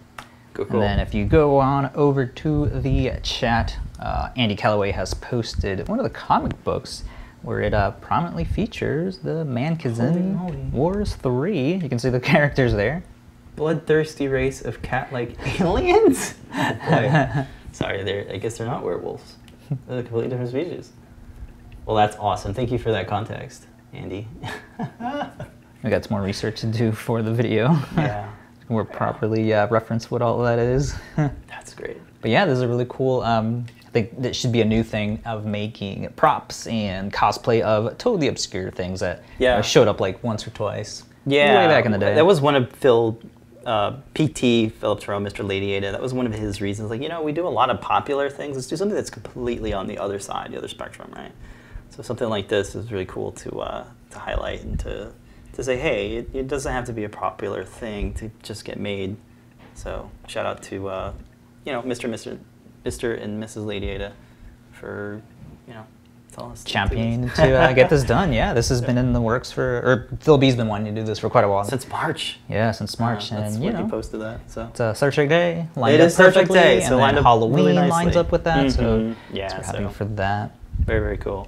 Cool, 0.53 0.65
cool. 0.65 0.81
And 0.81 0.99
then 0.99 0.99
if 0.99 1.13
you 1.13 1.25
go 1.25 1.59
on 1.59 1.91
over 1.95 2.25
to 2.25 2.67
the 2.67 3.13
chat, 3.23 3.77
uh, 4.01 4.29
Andy 4.35 4.55
Calloway 4.55 4.91
has 4.91 5.13
posted 5.13 5.87
one 5.87 5.99
of 5.99 6.03
the 6.03 6.09
comic 6.09 6.61
books 6.63 7.03
where 7.43 7.61
it 7.61 7.73
uh, 7.73 7.91
prominently 7.91 8.43
features 8.45 9.17
the 9.19 9.43
Man-Kzin. 9.45 10.71
Wars 10.71 11.15
3. 11.15 11.73
You 11.75 11.89
can 11.89 11.97
see 11.99 12.09
the 12.09 12.19
characters 12.33 12.73
there. 12.73 13.03
bloodthirsty 13.55 14.27
race 14.27 14.61
of 14.63 14.81
cat-like 14.81 15.35
aliens. 15.61 16.33
Boy. 16.53 17.45
Sorry, 17.73 18.03
they're. 18.03 18.27
I 18.31 18.37
guess 18.37 18.57
they're 18.57 18.67
not 18.67 18.83
werewolves. 18.83 19.35
They're 19.87 19.99
a 19.99 20.03
completely 20.03 20.29
different 20.29 20.49
species. 20.51 20.91
Well, 21.85 21.95
that's 21.95 22.15
awesome. 22.17 22.53
Thank 22.53 22.71
you 22.71 22.77
for 22.77 22.91
that 22.91 23.07
context, 23.07 23.65
Andy. 23.93 24.27
We 25.83 25.89
got 25.89 26.03
some 26.03 26.11
more 26.17 26.21
research 26.21 26.59
to 26.61 26.67
do 26.67 26.91
for 26.91 27.21
the 27.23 27.33
video. 27.33 27.69
yeah, 27.95 28.29
More 28.69 28.85
properly 28.85 29.51
uh, 29.53 29.67
reference 29.69 30.11
what 30.11 30.21
all 30.21 30.39
that 30.43 30.59
is. 30.59 30.93
that's 31.47 31.73
great. 31.73 31.97
But 32.21 32.29
yeah, 32.29 32.45
this 32.45 32.57
is 32.57 32.61
a 32.61 32.67
really 32.67 32.85
cool. 32.89 33.21
Um, 33.21 33.65
I 33.91 33.93
think 33.93 34.21
that 34.21 34.33
should 34.37 34.53
be 34.53 34.61
a 34.61 34.65
new 34.65 34.83
thing 34.83 35.21
of 35.25 35.45
making 35.45 36.07
props 36.15 36.65
and 36.67 37.11
cosplay 37.11 37.59
of 37.59 37.97
totally 37.97 38.29
obscure 38.29 38.71
things 38.71 39.01
that 39.01 39.21
Yeah. 39.37 39.57
uh, 39.57 39.61
showed 39.61 39.89
up 39.89 39.99
like 39.99 40.23
once 40.23 40.47
or 40.47 40.51
twice. 40.51 41.03
Yeah, 41.25 41.67
way 41.67 41.67
back 41.67 41.85
in 41.85 41.91
the 41.91 41.97
day. 41.97 42.15
That 42.15 42.25
was 42.25 42.39
one 42.39 42.55
of 42.55 42.71
Phil, 42.71 43.19
uh, 43.65 43.97
PT 44.13 44.69
Phillip 44.71 45.01
Torrone, 45.01 45.27
Mr. 45.27 45.45
Lady 45.45 45.73
Ada. 45.73 45.91
That 45.91 46.01
was 46.01 46.13
one 46.13 46.25
of 46.25 46.33
his 46.33 46.61
reasons. 46.61 46.89
Like, 46.89 47.01
you 47.01 47.09
know, 47.09 47.21
we 47.21 47.33
do 47.33 47.45
a 47.45 47.49
lot 47.49 47.69
of 47.69 47.81
popular 47.81 48.29
things. 48.29 48.55
Let's 48.55 48.67
do 48.67 48.77
something 48.77 48.95
that's 48.95 49.09
completely 49.09 49.73
on 49.73 49.87
the 49.87 49.97
other 49.97 50.19
side, 50.19 50.53
the 50.53 50.57
other 50.57 50.69
spectrum, 50.69 51.11
right? 51.13 51.33
So 51.89 52.01
something 52.01 52.29
like 52.29 52.47
this 52.47 52.75
is 52.75 52.93
really 52.93 53.05
cool 53.05 53.33
to 53.33 53.59
uh, 53.59 53.85
to 54.11 54.19
highlight 54.19 54.61
and 54.63 54.79
to 54.79 55.11
to 55.51 55.63
say, 55.65 55.75
hey, 55.77 56.15
it, 56.15 56.29
it 56.33 56.47
doesn't 56.47 56.71
have 56.71 56.85
to 56.85 56.93
be 56.93 57.03
a 57.03 57.09
popular 57.09 57.65
thing 57.65 58.13
to 58.13 58.31
just 58.41 58.63
get 58.63 58.79
made. 58.79 59.17
So 59.73 60.09
shout 60.27 60.45
out 60.45 60.63
to 60.63 60.87
uh, 60.87 61.13
you 61.65 61.73
know 61.73 61.81
Mr. 61.81 62.09
Mr. 62.09 62.39
Mr. 62.85 63.21
and 63.21 63.41
Mrs. 63.41 63.65
Lady 63.65 63.89
Ada 63.89 64.13
for 64.71 65.21
you 65.67 65.73
know 65.73 65.85
telling 66.33 66.51
us 66.53 66.63
to 66.63 66.71
championing 66.71 67.29
to 67.31 67.53
uh, 67.55 67.73
get 67.73 67.89
this 67.89 68.03
done. 68.15 68.31
Yeah, 68.31 68.53
this 68.53 68.69
has 68.69 68.81
been 68.81 68.97
in 68.97 69.11
the 69.13 69.19
works 69.21 69.51
for, 69.51 69.77
or 69.79 70.17
Phil 70.21 70.37
B's 70.37 70.55
been 70.55 70.67
wanting 70.67 70.95
to 70.95 71.01
do 71.01 71.05
this 71.05 71.19
for 71.19 71.29
quite 71.29 71.43
a 71.43 71.49
while. 71.49 71.65
since 71.65 71.87
March. 71.89 72.39
yeah, 72.49 72.71
since 72.71 72.97
March, 72.99 73.29
that's 73.31 73.55
and 73.55 73.63
you 73.63 73.71
he 73.71 73.77
know, 73.77 73.87
posted 73.89 74.21
that. 74.21 74.39
So 74.49 74.65
it's 74.67 74.79
a 74.79 74.95
Star 74.95 75.11
Trek 75.11 75.27
Day 75.29 75.67
lined 75.75 75.95
It 75.95 76.01
up 76.01 76.07
is 76.07 76.13
Star 76.13 76.27
Trek 76.31 76.47
perfectly, 76.47 76.59
Day, 76.59 76.75
and 76.77 76.85
so 76.85 76.97
lined 76.97 77.17
up 77.17 77.23
Halloween 77.23 77.65
really 77.65 77.73
lines 77.89 78.15
up 78.15 78.31
with 78.31 78.43
that. 78.45 78.71
So 78.71 78.81
Mhm. 78.99 79.15
Yeah, 79.33 79.47
so 79.49 79.57
we're 79.57 79.63
happy 79.63 79.83
so- 79.83 79.89
for 79.89 80.05
that. 80.05 80.51
very 80.79 80.99
very 81.01 81.17
cool. 81.17 81.47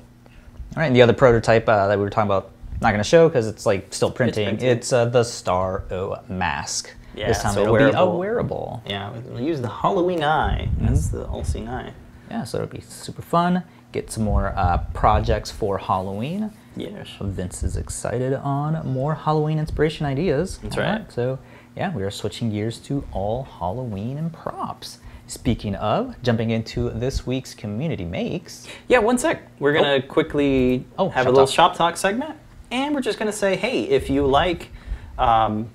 All 0.75 0.81
right, 0.81 0.87
and 0.87 0.95
the 0.95 1.01
other 1.01 1.13
prototype 1.13 1.67
uh, 1.69 1.87
that 1.87 1.97
we 1.97 2.03
were 2.03 2.09
talking 2.09 2.27
about, 2.29 2.49
not 2.81 2.89
going 2.89 2.97
to 2.97 3.03
show 3.07 3.29
because 3.29 3.47
it's 3.47 3.65
like 3.65 3.93
still 3.93 4.09
printing. 4.11 4.47
printing. 4.47 4.67
It's, 4.69 4.91
uh, 4.91 5.05
the 5.05 5.23
Star 5.23 5.83
O 5.91 6.17
mask. 6.27 6.91
Yeah, 7.15 7.27
this 7.27 7.41
time 7.41 7.53
so 7.53 7.61
it'll 7.61 7.75
be 7.77 7.83
a 7.83 7.87
wearable. 7.91 8.17
wearable. 8.19 8.83
Yeah, 8.87 9.11
we'll 9.27 9.41
use 9.41 9.61
the 9.61 9.69
Halloween 9.69 10.23
eye. 10.23 10.69
That's 10.79 11.09
the 11.09 11.25
all-seeing 11.27 11.67
eye. 11.69 11.93
Yeah, 12.31 12.43
so 12.43 12.57
it'll 12.59 12.69
be 12.69 12.81
super 12.81 13.21
fun. 13.21 13.63
Get 13.91 14.11
some 14.11 14.23
more 14.23 14.53
uh, 14.55 14.79
projects 14.93 15.51
for 15.51 15.77
Halloween. 15.77 16.51
Yes. 16.75 17.07
Vince 17.21 17.61
is 17.61 17.77
excited 17.77 18.33
on 18.33 18.87
more 18.87 19.13
Halloween 19.13 19.59
inspiration 19.59 20.07
ideas. 20.07 20.57
That's 20.57 20.75
All 20.77 20.83
right. 20.83 21.11
So, 21.11 21.37
yeah, 21.77 21.93
we 21.95 22.01
are 22.01 22.09
switching 22.09 22.49
gears 22.49 22.79
to 22.79 23.05
all 23.11 23.43
Halloween 23.43 24.17
and 24.17 24.33
props. 24.33 24.97
Speaking 25.27 25.75
of, 25.75 26.15
jumping 26.23 26.49
into 26.49 26.89
this 26.89 27.27
week's 27.27 27.53
community 27.53 28.03
makes. 28.05 28.67
Yeah, 28.87 28.97
one 28.99 29.17
sec. 29.19 29.41
We're 29.59 29.73
gonna 29.73 30.01
quickly 30.01 30.85
Oh, 30.97 31.09
have 31.09 31.27
a 31.27 31.29
little 31.29 31.45
talk. 31.45 31.53
shop 31.55 31.75
talk 31.75 31.97
segment, 31.97 32.35
and 32.71 32.93
we're 32.95 33.01
just 33.01 33.19
gonna 33.19 33.31
say, 33.31 33.55
hey, 33.55 33.83
if 33.83 34.09
you 34.09 34.25
like 34.25 34.69
um, 35.17 35.69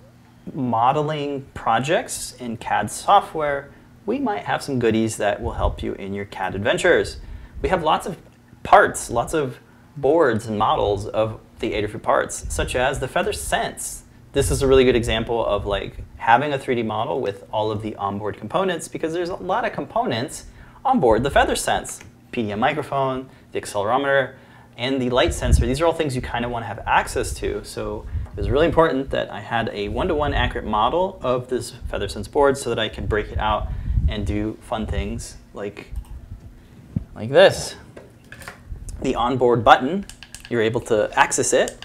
modeling 0.55 1.47
projects 1.55 2.35
in 2.39 2.57
CAD 2.57 2.91
software, 2.91 3.71
we 4.07 4.19
might 4.19 4.45
have 4.45 4.63
some 4.63 4.79
goodies 4.79 5.17
that 5.19 5.43
will 5.43 5.53
help 5.53 5.83
you 5.83 5.93
in 5.95 6.15
your 6.15 6.25
CAD 6.25 6.55
adventures. 6.55 7.19
We 7.63 7.69
have 7.69 7.83
lots 7.83 8.07
of 8.07 8.17
parts, 8.63 9.11
lots 9.11 9.35
of 9.35 9.59
boards 9.97 10.47
and 10.47 10.59
models 10.59 11.07
of 11.07 11.41
the 11.59 11.73
Adafruit 11.73 12.03
parts, 12.03 12.53
such 12.53 12.77
as 12.77 13.01
the 13.01 13.09
Feather 13.09 13.33
Sense. 13.33 14.05
This 14.33 14.51
is 14.51 14.63
a 14.63 14.67
really 14.67 14.85
good 14.85 14.97
example 14.97 15.45
of 15.45 15.67
like 15.67 16.05
having 16.17 16.53
a 16.53 16.59
3D 16.59 16.85
model 16.85 17.21
with 17.21 17.45
all 17.53 17.71
of 17.71 17.83
the 17.83 17.97
onboard 17.97 18.39
components 18.39 18.89
because 18.89 19.13
there's 19.13 19.31
a 19.31 19.37
lot 19.37 19.65
of 19.65 19.73
components 19.73 20.47
on 20.85 21.01
board 21.01 21.23
the 21.23 21.31
Feather 21.31 21.57
Sense. 21.57 22.01
PDM 22.33 22.59
microphone, 22.59 23.29
the 23.53 23.61
accelerometer, 23.61 24.35
and 24.79 25.03
the 25.03 25.11
light 25.11 25.35
sensor. 25.35 25.67
These 25.67 25.81
are 25.81 25.87
all 25.87 25.93
things 25.93 26.15
you 26.15 26.23
kind 26.23 26.45
of 26.45 26.53
want 26.53 26.63
to 26.63 26.69
have 26.69 26.79
access 26.87 27.35
to. 27.35 27.65
So 27.65 28.07
it 28.31 28.37
was 28.37 28.49
really 28.49 28.67
important 28.67 29.11
that 29.11 29.31
I 29.31 29.41
had 29.41 29.69
a 29.73 29.89
one-to-one 29.89 30.33
accurate 30.33 30.67
model 30.67 31.19
of 31.21 31.49
this 31.49 31.73
FeatherSense 31.91 32.31
board 32.31 32.57
so 32.57 32.71
that 32.71 32.79
I 32.79 32.89
could 32.89 33.09
break 33.09 33.33
it 33.33 33.39
out 33.39 33.67
and 34.09 34.25
do 34.25 34.57
fun 34.63 34.87
things 34.87 35.37
like, 35.53 35.93
like 37.17 37.31
this. 37.31 37.75
The 39.03 39.17
onboard 39.17 39.65
button, 39.65 40.07
you're 40.49 40.63
able 40.63 40.81
to 40.83 41.11
access 41.19 41.53
it 41.53 41.85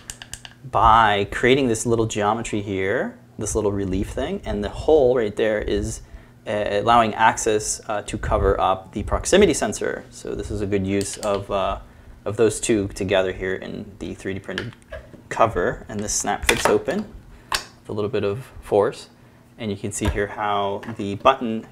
by 0.71 1.27
creating 1.31 1.67
this 1.67 1.85
little 1.87 2.05
geometry 2.05 2.61
here, 2.61 3.17
this 3.39 3.55
little 3.55 3.71
relief 3.71 4.11
thing, 4.11 4.39
and 4.45 4.63
the 4.63 4.69
hole 4.69 5.17
right 5.17 5.35
there 5.35 5.59
is 5.59 6.01
uh, 6.45 6.65
allowing 6.69 7.15
access 7.15 7.81
uh, 7.87 8.03
to 8.03 8.17
cover 8.17 8.59
up 8.61 8.91
the 8.93 9.01
proximity 9.03 9.53
sensor. 9.53 10.05
So 10.11 10.35
this 10.35 10.51
is 10.51 10.61
a 10.61 10.67
good 10.67 10.85
use 10.85 11.17
of, 11.17 11.49
uh, 11.49 11.79
of 12.25 12.37
those 12.37 12.59
two 12.59 12.87
together 12.89 13.31
here 13.31 13.55
in 13.55 13.95
the 13.99 14.15
3D 14.15 14.41
printed 14.41 14.73
cover. 15.29 15.85
And 15.89 15.99
this 15.99 16.13
snap 16.13 16.45
fits 16.45 16.65
open 16.65 17.05
with 17.51 17.89
a 17.89 17.93
little 17.93 18.09
bit 18.09 18.23
of 18.23 18.51
force. 18.61 19.09
And 19.57 19.69
you 19.69 19.77
can 19.77 19.91
see 19.91 20.07
here 20.07 20.27
how 20.27 20.81
the 20.97 21.15
button 21.15 21.67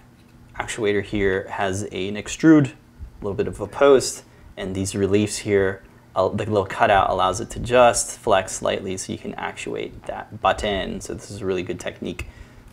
actuator 0.60 1.04
here 1.04 1.48
has 1.50 1.84
a, 1.92 2.08
an 2.08 2.16
extrude, 2.16 2.68
a 2.68 3.24
little 3.24 3.34
bit 3.34 3.48
of 3.48 3.60
a 3.60 3.68
post, 3.68 4.24
and 4.58 4.76
these 4.76 4.96
reliefs 4.96 5.38
here, 5.38 5.84
uh, 6.16 6.28
the 6.28 6.46
little 6.46 6.66
cutout 6.66 7.10
allows 7.10 7.40
it 7.40 7.50
to 7.52 7.60
just 7.60 8.20
flex 8.20 8.52
slightly 8.52 8.98
so 8.98 9.12
you 9.12 9.18
can 9.18 9.34
actuate 9.36 10.04
that 10.04 10.42
button. 10.42 11.00
So 11.02 11.14
this 11.14 11.32
is 11.32 11.42
a 11.42 11.46
really 11.46 11.64
good 11.64 11.80
technique 11.80 12.28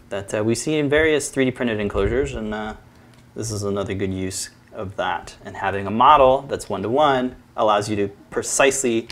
that 0.08 0.34
uh, 0.34 0.42
we 0.42 0.54
see 0.54 0.76
in 0.76 0.88
various 0.88 1.30
3D 1.30 1.54
printed 1.54 1.80
enclosures, 1.80 2.34
and 2.34 2.52
uh, 2.52 2.74
this 3.34 3.50
is 3.50 3.62
another 3.62 3.94
good 3.94 4.12
use 4.12 4.50
of 4.72 4.96
that. 4.96 5.36
And 5.44 5.56
having 5.56 5.86
a 5.86 5.90
model 5.90 6.42
that's 6.42 6.68
one-to-one 6.68 7.36
allows 7.58 7.88
you 7.88 7.96
to 7.96 8.08
precisely 8.30 9.08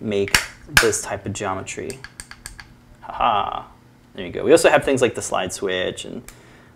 make 0.00 0.36
this 0.82 1.00
type 1.00 1.24
of 1.24 1.32
geometry. 1.32 1.98
Haha, 3.00 3.64
there 4.14 4.26
you 4.26 4.32
go. 4.32 4.44
We 4.44 4.52
also 4.52 4.68
have 4.68 4.84
things 4.84 5.00
like 5.00 5.14
the 5.14 5.22
slide 5.22 5.52
switch 5.52 6.04
and 6.04 6.22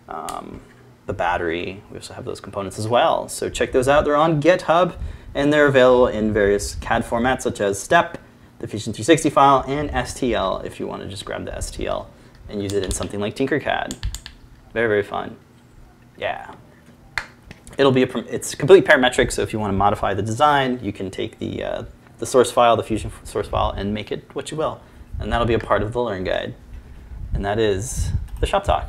um, 0.07 0.61
the 1.05 1.13
battery. 1.13 1.83
We 1.91 1.97
also 1.97 2.13
have 2.13 2.25
those 2.25 2.39
components 2.39 2.79
as 2.79 2.87
well. 2.87 3.27
So 3.29 3.49
check 3.49 3.71
those 3.71 3.87
out. 3.87 4.05
They're 4.05 4.15
on 4.15 4.41
GitHub 4.41 4.95
and 5.35 5.51
they're 5.51 5.67
available 5.67 6.07
in 6.07 6.33
various 6.33 6.75
CAD 6.75 7.03
formats 7.03 7.41
such 7.41 7.61
as 7.61 7.81
STEP, 7.81 8.17
the 8.59 8.67
Fusion 8.67 8.93
360 8.93 9.29
file, 9.29 9.63
and 9.67 9.89
STL 9.91 10.63
if 10.65 10.79
you 10.79 10.87
want 10.87 11.01
to 11.03 11.07
just 11.07 11.25
grab 11.25 11.45
the 11.45 11.51
STL 11.51 12.07
and 12.49 12.61
use 12.61 12.73
it 12.73 12.83
in 12.83 12.91
something 12.91 13.19
like 13.19 13.35
Tinkercad. 13.35 13.93
Very, 14.73 14.87
very 14.87 15.03
fun. 15.03 15.35
Yeah. 16.17 16.53
It'll 17.81 17.91
be 17.91 18.03
a, 18.03 18.17
it's 18.29 18.53
completely 18.53 18.87
parametric, 18.87 19.31
so 19.31 19.41
if 19.41 19.51
you 19.53 19.57
want 19.57 19.73
to 19.73 19.75
modify 19.75 20.13
the 20.13 20.21
design, 20.21 20.79
you 20.83 20.93
can 20.93 21.09
take 21.09 21.39
the, 21.39 21.63
uh, 21.63 21.83
the 22.19 22.27
source 22.27 22.51
file, 22.51 22.77
the 22.77 22.83
Fusion 22.83 23.11
source 23.23 23.47
file, 23.47 23.71
and 23.71 23.91
make 23.91 24.11
it 24.11 24.23
what 24.33 24.51
you 24.51 24.57
will. 24.57 24.79
And 25.19 25.33
that'll 25.33 25.47
be 25.47 25.55
a 25.55 25.59
part 25.59 25.81
of 25.81 25.91
the 25.91 25.99
Learn 25.99 26.23
Guide. 26.23 26.53
And 27.33 27.43
that 27.43 27.57
is 27.57 28.11
the 28.39 28.45
Shop 28.45 28.65
Talk. 28.65 28.87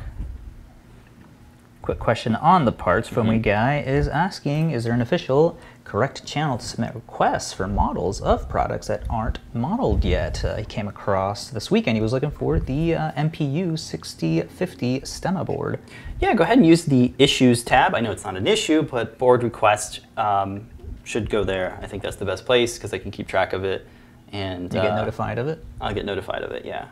Quick 1.81 1.97
question 1.97 2.35
on 2.35 2.65
the 2.65 2.71
parts 2.71 3.09
from 3.09 3.25
Mhm. 3.25 3.29
we 3.31 3.39
guy 3.39 3.79
is 3.79 4.07
asking: 4.07 4.69
Is 4.69 4.83
there 4.83 4.93
an 4.93 5.01
official 5.01 5.57
correct 5.83 6.25
channel 6.25 6.57
to 6.57 6.65
submit 6.65 6.95
requests 6.95 7.53
for 7.53 7.67
models 7.67 8.21
of 8.21 8.49
products 8.49 8.87
that 8.87 9.03
aren't 9.09 9.39
modeled 9.53 10.03
yet. 10.03 10.43
Uh, 10.43 10.55
he 10.55 10.65
came 10.65 10.87
across 10.87 11.49
this 11.49 11.69
weekend, 11.69 11.97
he 11.97 12.01
was 12.01 12.13
looking 12.13 12.31
for 12.31 12.59
the 12.59 12.95
uh, 12.95 13.11
MPU 13.13 13.77
6050 13.77 15.01
Stemma 15.01 15.45
board. 15.45 15.79
Yeah, 16.19 16.33
go 16.33 16.43
ahead 16.43 16.57
and 16.57 16.65
use 16.65 16.85
the 16.85 17.13
Issues 17.19 17.63
tab. 17.63 17.95
I 17.95 17.99
know 17.99 18.11
it's 18.11 18.23
not 18.23 18.37
an 18.37 18.47
issue, 18.47 18.81
but 18.81 19.17
board 19.17 19.43
request 19.43 20.01
um, 20.17 20.69
should 21.03 21.29
go 21.29 21.43
there. 21.43 21.77
I 21.81 21.87
think 21.87 22.01
that's 22.01 22.15
the 22.15 22.25
best 22.25 22.45
place 22.45 22.77
because 22.77 22.93
I 22.93 22.97
can 22.97 23.11
keep 23.11 23.27
track 23.27 23.53
of 23.53 23.63
it. 23.63 23.85
And 24.31 24.73
You 24.73 24.81
get 24.81 24.91
uh, 24.91 24.95
notified 24.95 25.37
of 25.37 25.47
it? 25.47 25.63
I'll 25.79 25.93
get 25.93 26.05
notified 26.05 26.43
of 26.43 26.51
it, 26.51 26.65
yeah. 26.65 26.87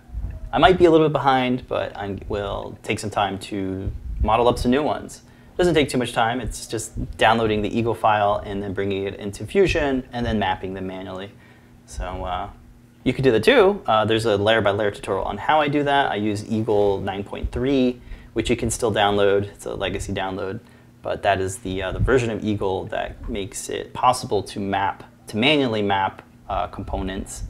I 0.54 0.58
might 0.58 0.78
be 0.78 0.86
a 0.86 0.92
little 0.92 1.08
bit 1.08 1.14
behind, 1.14 1.68
but 1.68 1.96
I 1.96 2.20
will 2.28 2.78
take 2.84 3.00
some 3.00 3.10
time 3.10 3.40
to 3.40 3.92
model 4.22 4.48
up 4.48 4.60
some 4.60 4.70
new 4.70 4.84
ones. 4.84 5.24
Doesn't 5.58 5.74
take 5.74 5.90
too 5.90 5.98
much 5.98 6.14
time. 6.14 6.40
It's 6.40 6.66
just 6.66 7.18
downloading 7.18 7.62
the 7.62 7.78
Eagle 7.78 7.94
file 7.94 8.42
and 8.46 8.64
then 8.64 8.74
bringing 8.74 9.04
it 9.06 9.16
into 9.16 9.46
Fusion 9.46 10.08
and 10.12 10.26
then 10.26 10.40
mapping 10.40 10.74
them 10.74 10.88
manually. 10.88 11.32
So 11.86 12.24
uh, 12.24 12.50
you 13.04 13.14
could 13.14 13.24
do 13.24 13.32
that 13.32 13.44
too. 13.44 13.82
Uh, 13.86 14.06
there's 14.06 14.26
a 14.26 14.38
layer 14.38 14.62
by 14.62 14.72
layer 14.72 14.92
tutorial 14.92 15.26
on 15.26 15.38
how 15.38 15.60
I 15.60 15.68
do 15.68 15.84
that. 15.84 16.12
I 16.12 16.16
use 16.16 16.50
Eagle 16.50 17.02
9.3, 17.02 18.00
which 18.34 18.50
you 18.50 18.56
can 18.56 18.70
still 18.70 18.92
download. 18.92 19.46
It's 19.46 19.66
a 19.66 19.74
legacy 19.74 20.14
download, 20.14 20.60
but 21.02 21.22
that 21.24 21.42
is 21.42 21.58
the 21.58 21.82
uh, 21.84 21.92
the 21.92 22.00
version 22.00 22.30
of 22.30 22.44
Eagle 22.44 22.86
that 22.86 23.28
makes 23.30 23.70
it 23.70 23.94
possible 23.94 24.42
to 24.44 24.60
map 24.60 25.04
to 25.28 25.38
manually 25.38 25.82
map 25.82 26.22
uh, 26.48 26.68
components. 26.68 27.44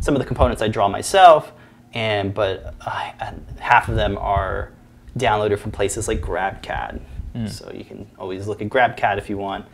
Some 0.00 0.14
of 0.14 0.20
the 0.20 0.26
components 0.26 0.62
I 0.62 0.68
draw 0.68 0.88
myself, 0.88 1.52
and 1.92 2.32
but 2.32 2.74
uh, 2.80 3.12
half 3.58 3.88
of 3.88 3.96
them 3.96 4.16
are 4.18 4.72
downloaded 5.18 5.58
from 5.58 5.72
places 5.72 6.08
like 6.08 6.20
GrabCAD. 6.20 7.00
So 7.48 7.70
you 7.72 7.84
can 7.84 8.06
always 8.18 8.46
look 8.46 8.60
at 8.62 8.68
GrabCAD 8.68 9.16
if 9.18 9.30
you 9.30 9.38
want, 9.38 9.64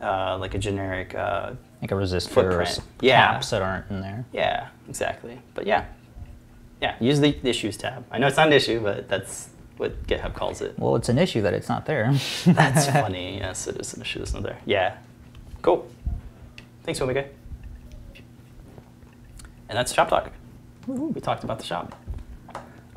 uh, 0.00 0.38
like 0.38 0.54
a 0.54 0.58
generic. 0.58 1.14
Uh, 1.14 1.52
Like 1.82 1.90
a 1.92 1.94
resistor 1.94 2.28
Footprint. 2.30 2.80
Yeah. 3.00 3.32
caps 3.32 3.50
that 3.50 3.60
aren't 3.62 3.90
in 3.90 4.00
there. 4.00 4.24
yeah, 4.32 4.68
exactly. 4.88 5.38
But 5.54 5.66
yeah, 5.66 5.86
yeah. 6.80 6.94
Use 7.00 7.18
the 7.20 7.36
issues 7.42 7.76
tab. 7.76 8.04
I 8.10 8.18
know 8.18 8.26
it's 8.28 8.36
not 8.36 8.46
an 8.46 8.52
issue, 8.52 8.80
but 8.80 9.08
that's 9.08 9.48
what 9.78 10.06
GitHub 10.06 10.34
calls 10.34 10.60
it. 10.60 10.78
Well, 10.78 10.96
it's 10.96 11.08
an 11.08 11.18
issue 11.18 11.42
that 11.42 11.54
it's 11.54 11.68
not 11.68 11.86
there. 11.86 12.12
That's 12.46 12.86
funny. 13.02 13.38
Yes, 13.38 13.66
it 13.68 13.76
is 13.80 13.94
an 13.94 14.00
issue. 14.02 14.20
It's 14.22 14.32
not 14.34 14.42
there. 14.42 14.58
Yeah. 14.66 14.96
Cool. 15.62 15.88
Thanks, 16.84 17.00
Omega. 17.00 17.24
And 19.68 19.76
that's 19.76 19.92
shop 19.92 20.08
talk. 20.08 20.30
We 20.86 21.20
talked 21.20 21.44
about 21.44 21.58
the 21.58 21.64
shop. 21.64 21.94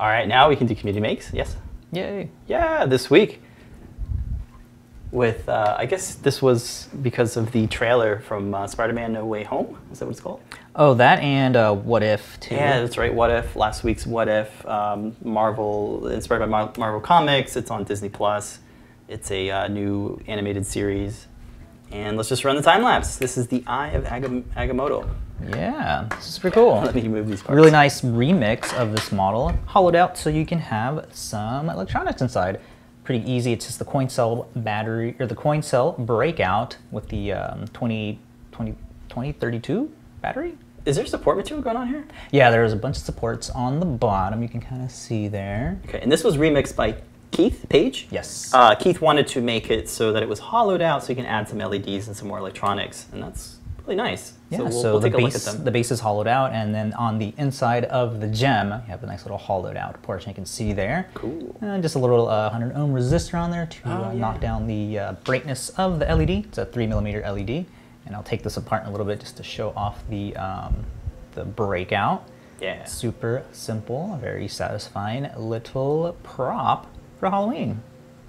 All 0.00 0.08
right, 0.08 0.26
now 0.26 0.48
we 0.48 0.56
can 0.56 0.66
do 0.66 0.74
community 0.74 1.00
makes. 1.02 1.32
Yes. 1.32 1.56
Yay. 1.92 2.30
Yeah, 2.48 2.86
this 2.86 3.10
week. 3.10 3.42
With, 5.12 5.46
uh, 5.46 5.76
I 5.78 5.84
guess 5.84 6.14
this 6.14 6.40
was 6.40 6.88
because 7.02 7.36
of 7.36 7.52
the 7.52 7.66
trailer 7.66 8.20
from 8.20 8.54
uh, 8.54 8.66
Spider-Man: 8.66 9.12
No 9.12 9.26
Way 9.26 9.44
Home. 9.44 9.78
Is 9.92 9.98
that 9.98 10.06
what 10.06 10.12
it's 10.12 10.20
called? 10.20 10.40
Oh, 10.74 10.94
that 10.94 11.18
and 11.20 11.54
uh, 11.54 11.74
What 11.74 12.02
If, 12.02 12.40
too. 12.40 12.54
Yeah, 12.54 12.80
that's 12.80 12.96
right. 12.96 13.12
What 13.12 13.30
if 13.30 13.54
last 13.54 13.84
week's 13.84 14.06
What 14.06 14.28
If? 14.28 14.66
Um, 14.66 15.14
Marvel, 15.22 16.08
inspired 16.08 16.38
by 16.38 16.46
Mar- 16.46 16.72
Marvel 16.78 17.00
Comics. 17.00 17.56
It's 17.56 17.70
on 17.70 17.84
Disney 17.84 18.08
Plus. 18.08 18.60
It's 19.06 19.30
a 19.30 19.50
uh, 19.50 19.68
new 19.68 20.18
animated 20.26 20.64
series. 20.64 21.26
And 21.90 22.16
let's 22.16 22.30
just 22.30 22.42
run 22.42 22.56
the 22.56 22.62
time 22.62 22.82
lapse. 22.82 23.18
This 23.18 23.36
is 23.36 23.48
the 23.48 23.62
Eye 23.66 23.88
of 23.88 24.04
Agam- 24.04 24.44
Agamotto. 24.56 25.06
Yeah, 25.46 26.08
this 26.08 26.30
is 26.30 26.38
pretty 26.38 26.54
cool. 26.54 26.80
Let 26.80 26.94
me 26.94 27.06
move 27.06 27.28
these 27.28 27.42
parts. 27.42 27.54
Really 27.54 27.70
nice 27.70 28.00
remix 28.00 28.72
of 28.72 28.92
this 28.92 29.12
model, 29.12 29.52
hollowed 29.66 29.94
out 29.94 30.16
so 30.16 30.30
you 30.30 30.46
can 30.46 30.58
have 30.58 31.06
some 31.12 31.68
electronics 31.68 32.22
inside. 32.22 32.60
Pretty 33.04 33.30
easy. 33.30 33.52
It's 33.52 33.66
just 33.66 33.78
the 33.78 33.84
coin 33.84 34.08
cell 34.08 34.48
battery 34.54 35.16
or 35.18 35.26
the 35.26 35.34
coin 35.34 35.62
cell 35.62 35.92
breakout 35.98 36.76
with 36.90 37.08
the 37.08 37.32
um, 37.32 37.66
20, 37.68 38.18
20, 38.52 38.72
2032 39.08 39.92
battery. 40.20 40.56
Is 40.84 40.96
there 40.96 41.06
support 41.06 41.36
material 41.36 41.62
going 41.62 41.76
on 41.76 41.88
here? 41.88 42.04
Yeah, 42.32 42.50
there's 42.50 42.72
a 42.72 42.76
bunch 42.76 42.96
of 42.96 43.02
supports 43.02 43.50
on 43.50 43.78
the 43.78 43.86
bottom. 43.86 44.42
You 44.42 44.48
can 44.48 44.60
kind 44.60 44.82
of 44.82 44.90
see 44.90 45.28
there. 45.28 45.80
Okay, 45.88 46.00
and 46.00 46.10
this 46.10 46.24
was 46.24 46.36
remixed 46.36 46.74
by 46.74 46.96
Keith 47.30 47.66
Page. 47.68 48.08
Yes. 48.10 48.52
Uh, 48.52 48.74
Keith 48.74 49.00
wanted 49.00 49.26
to 49.28 49.40
make 49.40 49.70
it 49.70 49.88
so 49.88 50.12
that 50.12 50.22
it 50.22 50.28
was 50.28 50.38
hollowed 50.38 50.82
out 50.82 51.04
so 51.04 51.10
you 51.10 51.16
can 51.16 51.26
add 51.26 51.48
some 51.48 51.58
LEDs 51.58 52.08
and 52.08 52.16
some 52.16 52.28
more 52.28 52.38
electronics, 52.38 53.06
and 53.12 53.22
that's 53.22 53.58
really 53.82 53.96
nice. 53.96 54.34
Yeah, 54.50 54.58
so 54.58 54.70
so, 54.70 54.70
we'll, 54.70 54.82
we'll 54.92 55.00
the 55.00 55.08
take 55.08 55.14
a 55.14 55.22
look 55.22 55.32
base 55.32 55.46
at 55.48 55.54
them. 55.54 55.64
the 55.64 55.70
base 55.70 55.90
is 55.90 56.00
hollowed 56.00 56.26
out, 56.26 56.52
and 56.52 56.74
then 56.74 56.92
on 56.94 57.18
the 57.18 57.32
inside 57.38 57.84
of 57.86 58.20
the 58.20 58.28
gem, 58.28 58.68
you 58.70 58.78
have 58.88 59.02
a 59.02 59.06
nice 59.06 59.24
little 59.24 59.38
hollowed 59.38 59.76
out 59.76 60.00
portion 60.02 60.30
you 60.30 60.34
can 60.34 60.46
see 60.46 60.72
there. 60.72 61.08
Cool. 61.14 61.56
And 61.60 61.82
just 61.82 61.94
a 61.94 61.98
little 61.98 62.28
uh, 62.28 62.50
100 62.50 62.74
ohm 62.76 62.92
resistor 62.92 63.34
on 63.40 63.50
there 63.50 63.66
to 63.66 63.78
Oh, 63.86 63.90
uh, 63.90 64.12
yeah. 64.12 64.18
knock 64.20 64.40
down 64.40 64.66
the 64.66 64.98
uh, 64.98 65.12
brightness 65.24 65.70
of 65.70 65.98
the 65.98 66.06
LED. 66.06 66.30
It's 66.30 66.58
a 66.58 66.64
three 66.66 66.86
millimeter 66.86 67.20
LED, 67.20 67.66
and 68.06 68.14
I'll 68.14 68.22
take 68.22 68.42
this 68.42 68.56
apart 68.56 68.82
in 68.82 68.88
a 68.88 68.90
little 68.92 69.06
bit 69.06 69.20
just 69.20 69.36
to 69.38 69.42
show 69.42 69.70
off 69.76 70.02
the 70.08 70.36
um, 70.36 70.84
the 71.34 71.44
breakout. 71.44 72.24
Yeah. 72.60 72.84
Super 72.84 73.42
simple, 73.52 74.16
very 74.20 74.46
satisfying 74.46 75.28
little 75.36 76.16
prop 76.22 76.86
for 77.18 77.28
Halloween. 77.30 77.82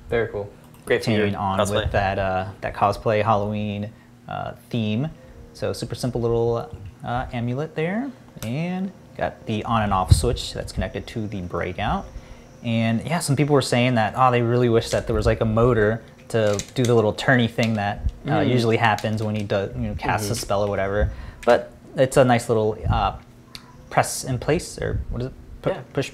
Very 0.09 0.27
cool. 0.29 0.51
Great. 0.85 1.03
Continuing 1.03 1.35
on 1.35 1.59
cosplay. 1.59 1.83
with 1.83 1.91
that 1.91 2.17
uh, 2.17 2.47
that 2.61 2.73
cosplay 2.73 3.23
Halloween 3.23 3.91
uh, 4.27 4.53
theme. 4.69 5.09
So 5.53 5.71
super 5.73 5.95
simple 5.95 6.21
little 6.21 6.69
uh, 7.03 7.25
amulet 7.31 7.75
there, 7.75 8.11
and 8.43 8.91
got 9.17 9.45
the 9.45 9.63
on 9.65 9.83
and 9.83 9.93
off 9.93 10.11
switch 10.11 10.53
that's 10.53 10.71
connected 10.71 11.05
to 11.07 11.27
the 11.27 11.41
breakout. 11.41 12.05
And 12.63 13.05
yeah, 13.05 13.19
some 13.19 13.35
people 13.35 13.53
were 13.53 13.61
saying 13.61 13.95
that 13.95 14.13
oh, 14.17 14.31
they 14.31 14.41
really 14.41 14.69
wish 14.69 14.89
that 14.89 15.05
there 15.07 15.15
was 15.15 15.25
like 15.25 15.41
a 15.41 15.45
motor 15.45 16.01
to 16.29 16.57
do 16.73 16.83
the 16.83 16.95
little 16.95 17.13
turny 17.13 17.49
thing 17.49 17.73
that 17.75 17.99
uh, 18.25 18.29
Mm. 18.39 18.49
usually 18.49 18.77
happens 18.77 19.21
when 19.21 19.35
he 19.35 19.43
does 19.43 19.75
you 19.75 19.81
know 19.89 19.95
casts 19.95 20.29
a 20.29 20.35
spell 20.35 20.63
or 20.63 20.67
whatever. 20.69 21.11
But 21.45 21.71
it's 21.95 22.17
a 22.17 22.23
nice 22.25 22.47
little 22.49 22.77
uh, 22.89 23.17
press 23.89 24.23
in 24.23 24.39
place 24.39 24.79
or 24.81 25.01
what 25.09 25.21
is 25.21 25.27
it? 25.27 25.33
Pu- 25.61 25.69
Yeah. 25.69 25.81
Push, 25.93 26.11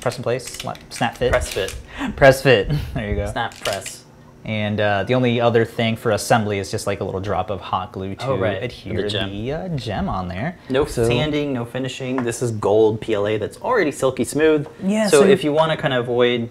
press 0.00 0.16
in 0.16 0.22
place, 0.22 0.56
snap 0.90 1.16
fit. 1.18 1.30
Press 1.32 1.52
fit. 1.52 1.74
Press 2.16 2.42
fit. 2.42 2.70
There 2.94 3.08
you 3.10 3.16
go. 3.16 3.30
Snap 3.32 3.54
press. 3.60 4.04
And 4.44 4.80
uh, 4.80 5.04
the 5.04 5.14
only 5.14 5.40
other 5.40 5.64
thing 5.64 5.96
for 5.96 6.12
assembly 6.12 6.58
is 6.58 6.70
just 6.70 6.86
like 6.86 7.00
a 7.00 7.04
little 7.04 7.20
drop 7.20 7.50
of 7.50 7.60
hot 7.60 7.92
glue 7.92 8.14
to 8.14 8.26
Oh, 8.28 8.38
right. 8.38 8.62
adhere 8.62 8.96
The 8.96 9.02
the, 9.02 9.08
gem. 9.08 9.72
uh, 9.72 9.76
gem 9.76 10.08
on 10.08 10.28
there. 10.28 10.58
No 10.70 10.84
So- 10.86 11.06
sanding, 11.06 11.52
no 11.52 11.64
finishing. 11.64 12.16
This 12.22 12.40
is 12.40 12.50
gold 12.52 13.00
PLA 13.00 13.36
that's 13.38 13.58
already 13.60 13.90
silky 13.92 14.24
smooth. 14.24 14.66
Yeah, 14.82 15.08
So, 15.08 15.20
so- 15.22 15.26
if 15.28 15.44
you 15.44 15.52
want 15.52 15.72
to 15.72 15.76
kind 15.76 15.92
of 15.92 16.04
avoid, 16.04 16.48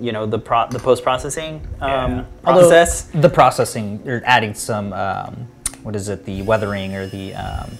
you 0.00 0.12
know, 0.12 0.26
the 0.26 0.38
pro- 0.38 0.68
the 0.68 0.78
post 0.78 1.02
processing 1.02 1.60
um, 1.80 2.26
Although 2.44 2.60
process, 2.62 3.02
the 3.14 3.30
processing, 3.30 4.00
you're 4.04 4.22
adding 4.24 4.52
some, 4.54 4.92
um, 4.92 5.46
what 5.84 5.94
is 5.94 6.08
it, 6.08 6.24
the 6.24 6.42
weathering 6.42 6.94
or 6.96 7.06
the, 7.06 7.34
um, 7.34 7.70
oh, 7.70 7.76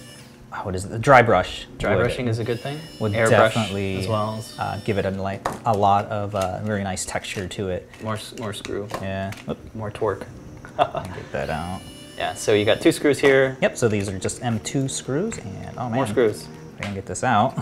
what 0.62 0.74
is 0.74 0.84
it, 0.84 0.88
the 0.88 0.98
dry 0.98 1.22
brush. 1.22 1.66
dry 1.78 1.96
brushing 1.96 2.28
is 2.28 2.38
a 2.38 2.44
good 2.44 2.60
thing. 2.60 2.78
Would 3.00 3.12
Airbrush 3.12 3.30
definitely 3.30 3.98
as 3.98 4.08
well. 4.08 4.36
as 4.38 4.58
uh, 4.58 4.80
give 4.84 4.98
it 4.98 5.06
a, 5.06 5.10
like, 5.10 5.46
a 5.64 5.72
lot 5.72 6.06
of 6.06 6.34
uh, 6.34 6.60
very 6.62 6.82
nice 6.84 7.04
texture 7.04 7.48
to 7.48 7.68
it. 7.68 7.88
more 8.02 8.18
more 8.38 8.52
screw, 8.52 8.88
Yeah, 9.00 9.32
Oop, 9.48 9.58
more 9.74 9.90
torque. 9.90 10.26
get 10.76 11.32
that 11.32 11.50
out. 11.50 11.80
Yeah. 12.16 12.34
So 12.34 12.54
you 12.54 12.64
got 12.64 12.80
two 12.80 12.92
screws 12.92 13.18
here. 13.18 13.56
Yep, 13.60 13.76
so 13.76 13.88
these 13.88 14.08
are 14.08 14.18
just 14.18 14.40
M2 14.40 14.90
screws, 14.90 15.38
and 15.38 15.76
oh 15.76 15.88
man. 15.88 15.92
More 15.92 16.06
screws. 16.06 16.48
I 16.78 16.82
can 16.82 16.94
get 16.94 17.06
this 17.06 17.24
out. 17.24 17.54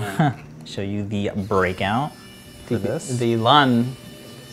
Show 0.64 0.83
you 0.83 1.04
the 1.04 1.30
breakout 1.35 2.12
for 2.66 2.76
this. 2.76 3.18
The 3.18 3.37
lawn 3.37 3.96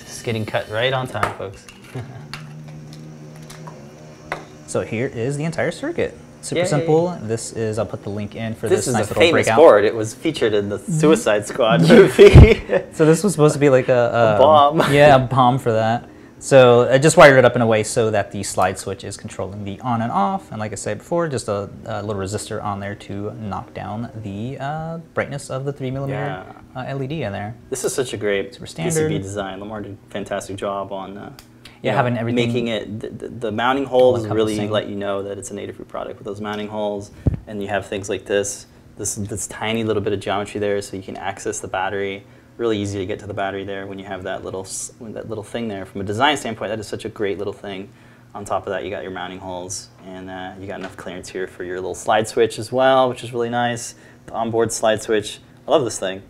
is 0.06 0.22
getting 0.22 0.46
cut 0.46 0.70
right 0.70 0.94
on 0.94 1.08
time, 1.08 1.36
folks. 1.38 1.66
So 4.72 4.80
here 4.84 5.08
is 5.08 5.36
the 5.36 5.44
entire 5.44 5.70
circuit. 5.70 6.18
Super 6.42 6.62
Yay. 6.62 6.66
simple. 6.68 7.10
This 7.22 7.54
is, 7.54 7.78
I'll 7.80 7.86
put 7.86 8.04
the 8.04 8.10
link 8.10 8.36
in 8.36 8.56
for 8.56 8.68
This 8.68 8.80
this, 8.80 8.88
is 8.88 8.94
nice 8.94 9.06
a 9.06 9.10
little 9.10 9.22
famous 9.22 9.46
breakout. 9.46 9.58
board. 9.58 9.86
It 9.86 9.96
was 9.96 10.14
featured 10.14 10.54
in 10.54 10.70
the 10.70 10.80
Suicide 10.80 11.46
Squad 11.48 11.82
movie. 11.88 12.62
So 12.94 13.06
this 13.06 13.24
was 13.24 13.34
supposed 13.34 13.54
to 13.54 13.60
be 13.60 13.70
like 13.70 13.88
a, 13.90 14.36
A 14.38 14.40
bomb. 14.40 14.80
yeah, 14.94 15.16
a 15.16 15.20
bomb 15.20 15.58
for 15.60 15.72
that. 15.72 16.08
So 16.40 16.90
I 16.92 16.98
just 16.98 17.18
wired 17.18 17.38
it 17.38 17.46
up 17.46 17.56
in 17.56 17.62
a 17.62 17.68
way 17.68 17.84
so 17.84 18.10
that 18.10 18.32
the 18.32 18.42
slide 18.42 18.80
switch 18.80 19.04
is 19.04 19.16
controlling 19.16 19.64
the 19.64 19.80
on 19.82 20.02
and 20.02 20.12
off. 20.12 20.50
And 20.52 20.60
like 20.60 20.72
I 20.72 20.76
said 20.76 20.98
before, 20.98 21.28
just 21.28 21.48
a, 21.48 21.70
a 21.86 22.02
little 22.02 22.20
resistor 22.22 22.64
on 22.64 22.80
there 22.80 22.96
to 22.96 23.32
knock 23.36 23.76
down 23.76 24.10
the 24.24 24.58
uh, 24.60 24.98
brightness 25.14 25.52
of 25.52 25.66
the 25.66 25.72
three 25.74 25.92
millimeter 25.92 26.44
uh, 26.76 26.80
LED 26.96 27.12
in 27.12 27.32
there. 27.32 27.56
This 27.70 27.84
is 27.84 27.94
such 27.94 28.14
a 28.14 28.18
great 28.18 28.56
Super 28.56 28.66
standard. 28.66 29.12
PCB 29.12 29.22
design. 29.22 29.60
Limor 29.60 29.84
did 29.84 29.98
a 30.08 30.12
fantastic 30.12 30.56
job 30.58 30.92
on 30.92 31.16
uh, 31.18 31.32
Yeah, 31.82 31.92
you 31.92 31.98
having 31.98 32.18
everything- 32.18 32.48
making 32.48 32.68
it. 32.68 33.00
The, 33.00 33.10
the, 33.10 33.28
the 33.30 33.52
mounting 33.52 33.86
holes 33.86 34.28
really 34.28 34.68
let 34.68 34.88
you 34.88 34.96
know 34.96 35.24
that 35.24 35.38
it's 35.38 35.52
an 35.52 35.58
Adafruit 35.58 35.88
product 35.88 36.18
with 36.20 36.26
those 36.26 36.40
mounting 36.42 36.68
holes, 36.68 37.12
and 37.48 37.62
you 37.62 37.68
have 37.70 37.88
things 37.88 38.10
like 38.10 38.26
this. 38.26 38.68
This 38.98 39.16
this 39.16 39.48
tiny 39.48 39.84
little 39.84 40.02
bit 40.04 40.14
of 40.14 40.20
geometry 40.20 40.60
there, 40.60 40.82
so 40.82 40.96
you 40.98 41.02
can 41.04 41.18
access 41.18 41.60
the 41.60 41.68
battery. 41.68 42.24
Really 42.58 42.78
easy 42.78 43.00
to 43.00 43.06
get 43.06 43.18
to 43.20 43.26
the 43.28 43.34
battery 43.34 43.64
there 43.64 43.88
when 43.88 43.98
you 43.98 44.06
have 44.06 44.24
that 44.24 44.44
little 44.44 44.68
when 45.00 45.14
that 45.14 45.28
little 45.30 45.44
thing 45.44 45.68
there. 45.70 45.86
From 45.86 46.02
a 46.02 46.04
design 46.04 46.38
standpoint, 46.38 46.70
that 46.70 46.80
is 46.80 46.88
such 46.88 47.06
a 47.06 47.10
great 47.10 47.38
little 47.38 47.54
thing. 47.54 47.90
On 48.36 48.46
top 48.46 48.68
of 48.68 48.72
that, 48.72 48.84
you 48.84 48.90
got 48.92 49.02
your 49.02 49.12
mounting 49.12 49.40
holes, 49.40 49.90
and 50.06 50.30
uh, 50.30 50.54
you 50.60 50.68
got 50.68 50.80
enough 50.80 50.96
clearance 50.98 51.30
here 51.30 51.48
for 51.48 51.64
your 51.64 51.78
little 51.78 51.96
slide 51.96 52.28
switch 52.28 52.60
as 52.60 52.72
well, 52.72 53.10
which 53.10 53.24
is 53.24 53.34
really 53.34 53.50
nice. 53.50 53.96
The 54.28 54.34
onboard 54.34 54.72
slide 54.72 55.02
switch. 55.02 55.40
I 55.68 55.72
love 55.72 55.84
this 55.84 55.98
thing. 56.00 56.22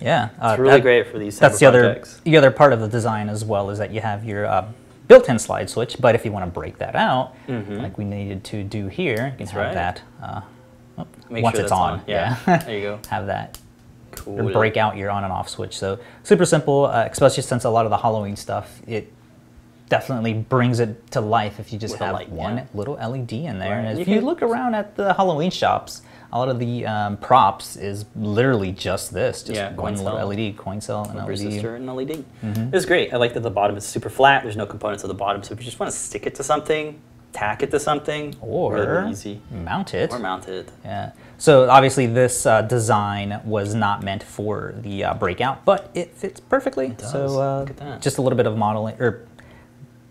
Yeah, 0.00 0.28
uh, 0.40 0.50
It's 0.52 0.58
really 0.60 0.74
that- 0.74 0.82
great 0.82 1.06
for 1.08 1.18
these. 1.18 1.38
That's 1.38 1.58
the 1.58 1.66
other 1.66 1.82
projects. 1.82 2.20
the 2.24 2.36
other 2.36 2.50
part 2.50 2.72
of 2.72 2.80
the 2.80 2.88
design 2.88 3.28
as 3.28 3.44
well 3.44 3.68
is 3.70 3.78
that 3.78 3.90
you 3.92 4.00
have 4.00 4.24
your 4.24 4.46
uh, 4.46 4.66
built-in 5.10 5.38
slide 5.40 5.68
switch, 5.68 5.96
but 5.98 6.14
if 6.14 6.24
you 6.24 6.30
want 6.30 6.44
to 6.46 6.50
break 6.60 6.78
that 6.78 6.94
out, 6.94 7.34
like 7.48 7.98
we 7.98 8.04
needed 8.04 8.44
to 8.44 8.62
do 8.62 8.86
here, 8.86 9.34
you 9.38 9.44
can 9.44 9.46
have 9.48 9.48
Mm-hmm. 9.48 9.58
right. 9.58 9.74
that 9.74 10.02
uh, 10.22 10.40
oh, 10.98 11.06
Make 11.28 11.42
once 11.42 11.56
sure 11.56 11.64
it's 11.64 11.72
on. 11.72 11.92
on. 11.94 12.02
Yeah. 12.06 12.36
There 12.46 12.74
you 12.78 12.82
go. 12.82 13.00
have 13.10 13.26
that 13.26 13.58
Cool. 14.12 14.48
or 14.48 14.52
break 14.52 14.76
out 14.76 14.96
your 14.96 15.10
on 15.10 15.24
and 15.24 15.32
off 15.32 15.48
switch. 15.48 15.76
So 15.76 15.98
super 16.22 16.44
simple, 16.46 16.84
uh, 16.86 17.08
especially 17.10 17.42
since 17.42 17.64
a 17.64 17.70
lot 17.70 17.86
of 17.86 17.90
the 17.90 17.96
Halloween 17.98 18.36
stuff, 18.36 18.80
it 18.86 19.12
definitely 19.88 20.32
brings 20.34 20.78
it 20.78 21.10
to 21.10 21.20
life 21.20 21.58
if 21.58 21.72
you 21.72 21.78
just 21.78 21.94
With 21.94 22.02
have 22.02 22.14
light, 22.14 22.28
one 22.28 22.58
yeah. 22.58 22.64
little 22.72 22.94
LED 22.94 23.32
in 23.32 23.58
there. 23.58 23.76
Right. 23.78 23.84
And 23.86 23.98
You 23.98 24.02
if 24.02 24.08
you 24.08 24.16
can- 24.18 24.24
look 24.24 24.42
around 24.42 24.74
at 24.76 24.94
the 24.94 25.12
Halloween 25.14 25.50
shops, 25.50 26.02
a 26.32 26.38
lot 26.38 26.48
of 26.48 26.58
the 26.58 26.86
um, 26.86 27.16
props 27.16 27.76
is 27.76 28.04
literally 28.14 28.70
just 28.72 29.12
this, 29.12 29.42
just 29.42 29.56
Yeah, 29.56 29.72
one 29.74 29.96
coin 29.96 30.04
little. 30.04 30.28
LED, 30.28 30.56
coin 30.56 30.80
cell, 30.80 31.04
and 31.04 31.18
LED. 31.18 31.28
resistor 31.28 31.76
and 31.76 31.86
LED. 31.86 32.24
Mm-hmm. 32.42 32.74
It's 32.74 32.84
great. 32.86 33.12
I 33.12 33.16
like 33.16 33.34
that 33.34 33.40
the 33.42 33.50
bottom 33.50 33.76
is 33.76 33.84
super 33.84 34.08
flat. 34.10 34.42
There's 34.44 34.56
no 34.56 34.66
components 34.66 35.02
at 35.04 35.08
the 35.08 35.14
bottom, 35.14 35.42
so 35.42 35.52
if 35.54 35.58
you 35.60 35.64
just 35.64 35.80
want 35.80 35.90
to 35.90 35.96
stick 35.98 36.26
it 36.26 36.34
to 36.36 36.44
something, 36.44 37.00
tack 37.32 37.62
it 37.62 37.70
to 37.72 37.80
something, 37.80 38.34
Or 38.40 38.74
really 38.74 39.10
easy, 39.10 39.40
mount 39.50 39.94
it. 39.94 40.10
or 40.12 40.18
mount 40.18 40.48
it. 40.48 40.70
Yeah. 40.84 41.12
So 41.38 41.68
obviously 41.70 42.06
this 42.06 42.44
uh, 42.46 42.62
design 42.62 43.40
was 43.44 43.74
not 43.74 44.02
meant 44.02 44.22
for 44.22 44.74
the 44.78 45.04
uh, 45.04 45.14
breakout, 45.14 45.64
but 45.64 45.90
it 45.94 46.14
fits 46.16 46.38
perfectly. 46.40 46.88
does. 46.88 47.10
So 47.10 47.40
uh, 47.40 47.60
Look 47.60 47.70
at 47.70 47.76
that. 47.78 48.02
just 48.02 48.18
a 48.18 48.22
little 48.22 48.36
bit 48.36 48.46
of 48.46 48.56
modeling 48.56 48.96
or 49.00 49.26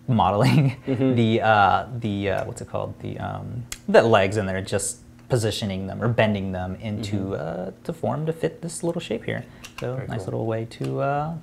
modeling 0.08 0.76
Mm-hmm. 0.88 1.16
the 1.22 1.42
uh, 1.42 1.88
the 2.00 2.30
uh, 2.32 2.46
what's 2.46 2.62
it 2.62 2.68
called 2.70 3.00
the 3.02 3.18
um, 3.20 3.64
the 3.88 4.02
legs 4.02 4.38
in 4.38 4.46
there, 4.48 4.62
just 4.62 4.98
positioning 5.30 5.88
them 5.88 6.02
or 6.02 6.08
bending 6.08 6.52
them 6.52 6.76
into 6.76 7.36
uh, 7.36 7.72
to 7.84 7.94
form 7.94 8.26
to 8.26 8.34
fit 8.34 8.62
this 8.62 8.84
little 8.84 9.02
shape 9.02 9.24
here. 9.24 9.46
So. 9.80 9.96
Very 9.96 10.08
nice 10.08 10.18
cool. 10.18 10.26
little 10.26 10.46
way 10.46 10.66
to 10.66 11.00
uh, 11.00 11.34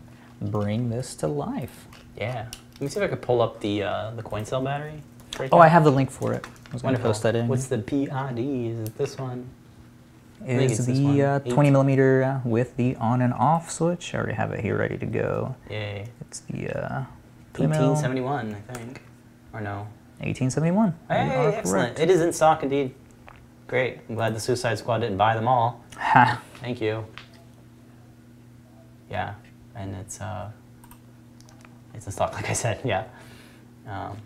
bring 0.42 0.90
this 0.90 1.14
to 1.16 1.28
life. 1.28 1.86
Yeah. 2.16 2.46
Let 2.74 2.80
me 2.80 2.88
see 2.88 3.00
if 3.00 3.06
I 3.06 3.08
could 3.08 3.22
pull 3.22 3.40
up 3.40 3.60
the 3.60 3.84
uh, 3.84 4.10
the 4.10 4.22
coin 4.22 4.44
cell 4.44 4.62
battery. 4.62 5.02
Oh, 5.52 5.58
I 5.58 5.68
have 5.68 5.84
the 5.84 5.90
link 5.90 6.10
for 6.10 6.32
it. 6.32 6.46
I 6.70 6.72
was 6.72 6.82
going 6.82 6.96
to 6.96 7.00
post 7.00 7.22
that 7.22 7.36
in. 7.36 7.48
What's 7.48 7.66
the 7.66 7.78
PID? 7.78 8.38
Is 8.38 8.88
it 8.88 8.98
this 8.98 9.18
one? 9.18 9.48
is 10.44 10.78
it's 10.78 10.86
the 10.86 11.22
uh, 11.22 11.38
20 11.40 11.70
millimeter 11.70 12.22
uh, 12.22 12.48
with 12.48 12.76
the 12.76 12.96
on 12.96 13.22
and 13.22 13.32
off 13.32 13.70
switch. 13.70 14.14
I 14.14 14.18
already 14.18 14.34
have 14.34 14.52
it 14.52 14.60
here 14.60 14.76
ready 14.76 14.98
to 14.98 15.06
go. 15.06 15.56
Yay. 15.70 16.08
It's 16.20 16.40
the 16.40 16.68
uh, 16.70 17.04
1871, 17.56 18.54
I 18.54 18.72
think. 18.72 19.02
Or 19.52 19.60
no? 19.60 19.88
1871. 20.18 20.94
Hey, 21.08 21.14
excellent. 21.14 21.64
correct. 21.66 22.00
It 22.00 22.10
is 22.10 22.20
in 22.20 22.32
stock 22.32 22.62
indeed. 22.62 22.94
Great. 23.66 23.98
I'm 24.08 24.14
glad 24.14 24.34
the 24.34 24.40
Suicide 24.40 24.78
Squad 24.78 24.98
didn't 24.98 25.16
buy 25.16 25.34
them 25.34 25.48
all. 25.48 25.84
Ha. 25.96 26.40
Thank 26.60 26.80
you. 26.80 27.04
Yeah, 29.10 29.34
and 29.74 29.94
it's 29.96 30.20
uh, 30.20 30.50
it's 31.94 32.06
in 32.06 32.12
stock, 32.12 32.32
like 32.34 32.48
I 32.50 32.52
said. 32.52 32.80
Yeah. 32.84 33.04
Um, 33.88 34.16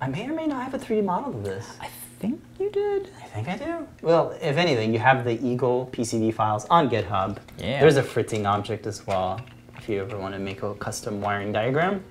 I 0.00 0.08
may 0.08 0.26
or 0.28 0.32
may 0.32 0.46
not 0.46 0.62
have 0.64 0.74
a 0.74 0.78
3D 0.78 1.04
model 1.04 1.36
of 1.36 1.44
this. 1.44 1.76
I 1.80 1.88
think 2.20 2.40
you 2.58 2.70
did. 2.70 3.10
I 3.22 3.26
think 3.26 3.48
I 3.48 3.56
do. 3.56 3.86
Well, 4.02 4.36
if 4.40 4.56
anything, 4.56 4.92
you 4.92 4.98
have 4.98 5.24
the 5.24 5.44
Eagle 5.44 5.88
PCB 5.92 6.34
files 6.34 6.64
on 6.66 6.88
GitHub. 6.88 7.38
Yeah. 7.58 7.80
There's 7.80 7.96
a 7.96 8.02
fritzing 8.02 8.46
object 8.46 8.86
as 8.86 9.06
well. 9.06 9.40
If 9.76 9.88
you 9.88 10.00
ever 10.00 10.18
want 10.18 10.34
to 10.34 10.40
make 10.40 10.62
a 10.62 10.74
custom 10.74 11.20
wiring 11.20 11.52
diagram, 11.52 12.04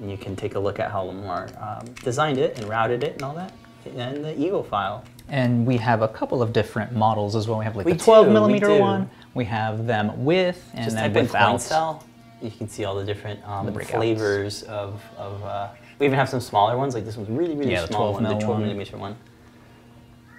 and 0.00 0.10
you 0.10 0.16
can 0.16 0.34
take 0.36 0.54
a 0.54 0.58
look 0.58 0.78
at 0.78 0.90
how 0.90 1.04
Limor 1.06 1.50
um, 1.62 1.86
designed 2.02 2.38
it 2.38 2.58
and 2.58 2.68
routed 2.68 3.02
it 3.04 3.14
and 3.14 3.22
all 3.22 3.34
that, 3.34 3.52
and 3.96 4.24
the 4.24 4.38
Eagle 4.38 4.62
file. 4.62 5.04
And 5.28 5.66
we 5.66 5.78
have 5.78 6.02
a 6.02 6.08
couple 6.08 6.42
of 6.42 6.52
different 6.52 6.92
models 6.92 7.34
as 7.34 7.48
well. 7.48 7.58
We 7.58 7.64
have 7.64 7.76
like 7.76 7.86
We 7.86 7.92
the 7.94 7.98
12 8.04 8.26
do, 8.26 8.32
millimeter 8.32 8.66
do. 8.66 8.78
one. 8.78 9.10
We 9.34 9.44
have 9.46 9.86
them 9.86 10.24
with 10.24 10.62
and 10.74 10.84
Just 10.84 10.96
then 10.96 11.12
type 11.12 11.22
without. 11.22 11.60
cell. 11.62 12.04
You 12.42 12.50
can 12.50 12.68
see 12.68 12.84
all 12.84 12.94
the 12.94 13.04
different 13.04 13.40
um, 13.48 13.66
The 13.72 13.84
flavors 13.84 14.62
of. 14.64 15.02
of 15.16 15.42
uh, 15.42 15.68
we 15.98 16.06
even 16.06 16.18
have 16.18 16.28
some 16.28 16.40
smaller 16.40 16.76
ones. 16.76 16.94
Like 16.94 17.04
this 17.04 17.16
one's 17.16 17.30
really 17.30 17.54
really 17.54 17.72
Yeah, 17.72 17.82
the 17.82 17.86
small 17.88 18.12
12 18.12 18.14
one, 18.14 18.22
mil 18.24 18.38
the 18.38 18.44
12 18.44 18.60
millimeter 18.60 18.96
one. 18.98 19.16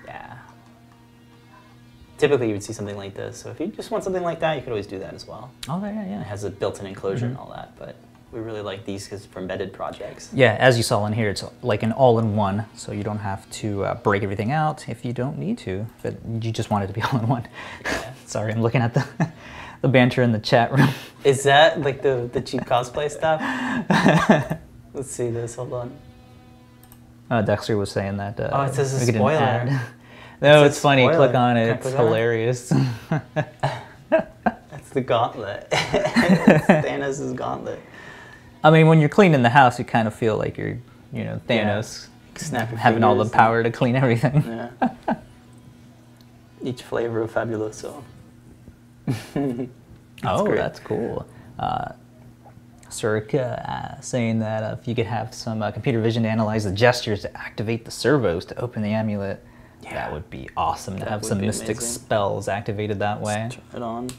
Yeah. 0.06 0.38
Typically, 2.18 2.48
you 2.48 2.54
would 2.54 2.64
see 2.64 2.74
something 2.74 2.96
like 2.98 3.14
this. 3.16 3.38
So 3.38 3.50
if 3.50 3.60
you 3.60 3.68
just 3.68 3.92
want 3.92 4.04
something 4.04 4.24
like 4.24 4.40
that, 4.40 4.54
you 4.56 4.62
could 4.62 4.70
always 4.70 4.88
do 4.88 5.00
that 5.00 5.14
as 5.14 5.26
well. 5.28 5.52
Oh 5.68 5.82
yeah, 5.84 6.04
It 6.04 6.10
yeah. 6.10 6.24
has 6.24 6.44
a 6.44 6.50
built-in 6.52 6.86
enclosure 6.86 7.26
Mm-hmm. 7.26 7.32
and 7.32 7.38
all 7.38 7.52
that, 7.56 7.76
but 7.78 7.96
we 8.36 8.42
really 8.42 8.62
like 8.62 8.84
these 8.86 9.06
because 9.06 9.26
for 9.26 9.40
embedded 9.40 9.72
projects. 9.72 10.30
Yeah, 10.34 10.58
as 10.60 10.76
you 10.76 10.84
saw 10.84 11.06
in 11.06 11.14
here, 11.14 11.30
it's 11.30 11.44
like 11.64 11.84
an 11.84 11.94
all-in-one, 11.94 12.66
so 12.76 12.92
you 12.92 13.02
don't 13.04 13.20
have 13.20 13.50
to 13.52 13.86
uh, 13.86 13.96
break 13.96 14.24
everything 14.24 14.52
out 14.52 14.90
if 14.90 15.06
you 15.06 15.14
don't 15.14 15.38
need 15.40 15.58
to. 15.60 15.86
But 16.04 16.16
you 16.42 16.52
just 16.52 16.70
want 16.70 16.84
it 16.84 16.88
to 16.88 16.94
be 16.94 17.02
all-in-one. 17.14 17.48
Sorry, 18.26 18.52
I'm 18.52 18.62
looking 18.62 18.82
at 18.82 18.94
the 18.94 19.08
the 19.82 19.88
banter 19.88 20.22
in 20.22 20.34
the 20.34 20.40
chat 20.40 20.72
room. 20.78 20.90
Is 21.24 21.44
that 21.44 21.80
like 21.82 22.02
the 22.02 22.30
the 22.34 22.42
cheap 22.42 22.62
cosplay 22.66 23.10
stuff? 23.10 23.40
Let's 24.94 25.10
see 25.12 25.30
this. 25.30 25.56
Hold 25.56 25.74
on. 25.74 25.92
Uh, 27.32 27.42
Dexter 27.42 27.78
was 27.78 27.90
saying 27.90 28.18
that. 28.18 28.40
Uh, 28.40 28.50
Oh, 28.52 28.62
it 28.64 28.74
says 28.76 28.94
a 28.94 29.00
spoiler. 29.06 29.66
no, 30.42 30.64
It 30.64 30.68
it's 30.68 30.76
says 30.76 30.82
funny. 30.82 31.04
spoiler. 31.04 31.16
Click 31.28 31.36
on 31.36 31.56
Can 31.56 31.70
it. 31.70 31.70
It's 31.78 31.86
on 31.88 31.94
it? 31.94 31.98
hilarious. 31.98 32.74
That's 34.10 34.90
the 34.92 35.02
gauntlet. 35.02 35.68
It's 35.72 36.66
Thanos' 36.68 37.36
gauntlet. 37.36 37.80
I 38.66 38.72
mean, 38.72 38.88
when 38.88 39.00
you're 39.00 39.10
cleaning 39.10 39.44
the 39.44 39.50
house, 39.50 39.78
you 39.78 39.86
kind 39.86 40.08
of 40.08 40.16
feel 40.16 40.38
like 40.38 40.58
you're, 40.58 40.80
you 41.14 41.24
know, 41.24 41.40
Thanos 41.48 42.08
your 42.52 42.62
having 42.62 43.04
all 43.04 43.16
the 43.16 43.30
power 43.30 43.62
to 43.62 43.70
clean 43.70 43.96
everything. 43.96 44.44
yeah. 44.48 45.16
Each 46.64 46.82
flavor 46.82 47.22
of 47.22 47.32
Fabuloso. 47.32 48.02
oh, 50.24 50.46
great. 50.46 50.56
that's 50.56 50.80
cool. 50.80 51.28
Uh, 51.60 51.92
Cirque 52.90 53.36
uh, 53.36 54.02
saying 54.02 54.40
that 54.40 54.64
uh, 54.64 54.78
if 54.82 54.88
you 54.88 54.96
could 54.96 55.06
have 55.06 55.32
some 55.32 55.62
uh, 55.62 55.70
computer 55.72 56.02
vision 56.02 56.24
to 56.24 56.30
analyze 56.30 56.64
the 56.64 56.72
gestures 56.72 57.22
to 57.22 57.38
activate 57.38 57.86
the 57.86 57.92
servos 57.92 58.46
to 58.46 58.60
open 58.60 58.82
the 58.82 58.94
amulet, 58.94 59.44
Yeah. 59.84 59.94
that 59.94 60.12
would 60.12 60.28
be 60.32 60.50
awesome 60.58 60.98
to 61.00 61.06
have 61.08 61.24
some 61.24 61.40
mystic 61.40 61.78
amazing. 61.78 61.88
spells 61.88 62.48
activated 62.48 62.98
that 62.98 63.22
way. 63.22 63.50
Try 63.52 63.78
it 63.78 63.84
on. 63.84 64.10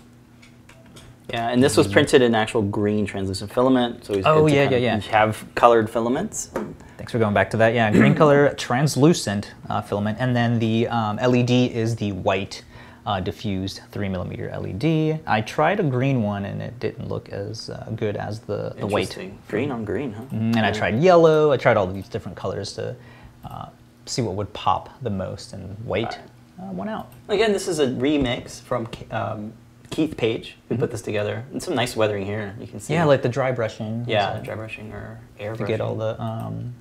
Yeah, 1.30 1.48
and 1.48 1.62
this 1.62 1.76
was 1.76 1.88
printed 1.88 2.22
in 2.22 2.34
actual 2.34 2.62
green 2.62 3.04
translucent 3.04 3.52
filament, 3.52 4.04
so 4.04 4.20
Oh, 4.24 4.46
yeah, 4.46 4.70
yeah, 4.70 4.76
yeah. 4.76 5.00
have 5.00 5.44
colored 5.56 5.90
filaments. 5.90 6.50
Thanks 6.96 7.10
for 7.12 7.18
going 7.18 7.34
back 7.34 7.50
to 7.50 7.56
that. 7.56 7.74
Yeah, 7.74 7.90
green 7.90 8.14
color 8.22 8.54
translucent 8.54 9.52
uh, 9.68 9.82
filament, 9.82 10.18
and 10.20 10.36
then 10.36 10.58
the 10.60 10.86
um, 10.88 11.16
LED 11.16 11.50
is 11.50 11.96
the 11.96 12.12
white 12.12 12.62
uh, 13.06 13.20
diffused 13.20 13.80
three 13.92 14.08
millimeter 14.08 14.50
LED. 14.56 15.20
I 15.26 15.40
tried 15.40 15.78
a 15.80 15.82
green 15.84 16.22
one 16.22 16.44
and 16.44 16.60
it 16.60 16.78
didn't 16.80 17.08
look 17.08 17.28
as 17.28 17.70
uh, 17.70 17.88
good 17.94 18.16
as 18.16 18.40
the, 18.40 18.74
the 18.78 18.86
white. 18.86 19.16
Green 19.48 19.70
on 19.70 19.84
green, 19.84 20.12
huh? 20.12 20.22
Mm, 20.32 20.56
And 20.56 20.58
I 20.66 20.72
tried 20.72 21.00
yellow. 21.00 21.52
I 21.52 21.56
tried 21.56 21.76
all 21.76 21.86
these 21.86 22.08
different 22.08 22.36
colors 22.36 22.72
to 22.74 22.96
uh, 23.44 23.66
see 24.06 24.22
what 24.22 24.34
would 24.34 24.52
pop 24.52 24.90
the 25.02 25.10
most, 25.10 25.52
and 25.52 25.76
white 25.84 26.18
uh, 26.60 26.72
won 26.72 26.88
out. 26.88 27.12
Again, 27.28 27.52
this 27.52 27.68
is 27.68 27.78
a 27.78 27.86
remix 27.86 28.60
from 28.60 28.88
um, 29.12 29.52
Keith 29.96 30.14
Page, 30.18 30.58
who 30.68 30.76
put 30.76 30.90
this 30.90 31.00
together. 31.00 31.42
And 31.52 31.62
some 31.62 31.74
nice 31.74 31.96
weathering 31.96 32.26
here. 32.26 32.54
You 32.60 32.66
can 32.66 32.80
see. 32.80 32.92
Mm-hmm. 32.92 33.00
Yeah, 33.00 33.04
like 33.06 33.22
the 33.22 33.30
dry 33.30 33.50
brushing. 33.50 34.04
yeah, 34.06 34.36
so 34.36 34.42
dry 34.44 34.54
brushing 34.54 34.92
or 34.92 35.18
air 35.38 35.52
to 35.52 35.56
brushing. 35.56 35.72
get 35.72 35.80
all 35.80 35.94
the 35.96 36.20
um, 36.22 36.74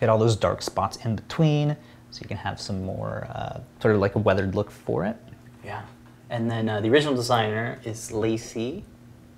get 0.00 0.08
all 0.08 0.16
those 0.18 0.36
dark 0.36 0.62
spots 0.62 0.96
in 1.04 1.14
between, 1.14 1.76
so 2.10 2.20
you 2.22 2.28
can 2.28 2.38
have 2.38 2.58
some 2.58 2.82
more 2.82 3.26
uh, 3.34 3.60
sort 3.82 3.94
of 3.94 4.00
like 4.00 4.14
a 4.14 4.18
weathered 4.18 4.54
look 4.54 4.70
for 4.70 5.04
it. 5.04 5.16
Yeah. 5.62 5.82
And 6.30 6.50
then 6.50 6.66
uh, 6.70 6.80
the 6.80 6.88
original 6.88 7.14
designer 7.14 7.78
is 7.84 8.10
Lacey. 8.10 8.84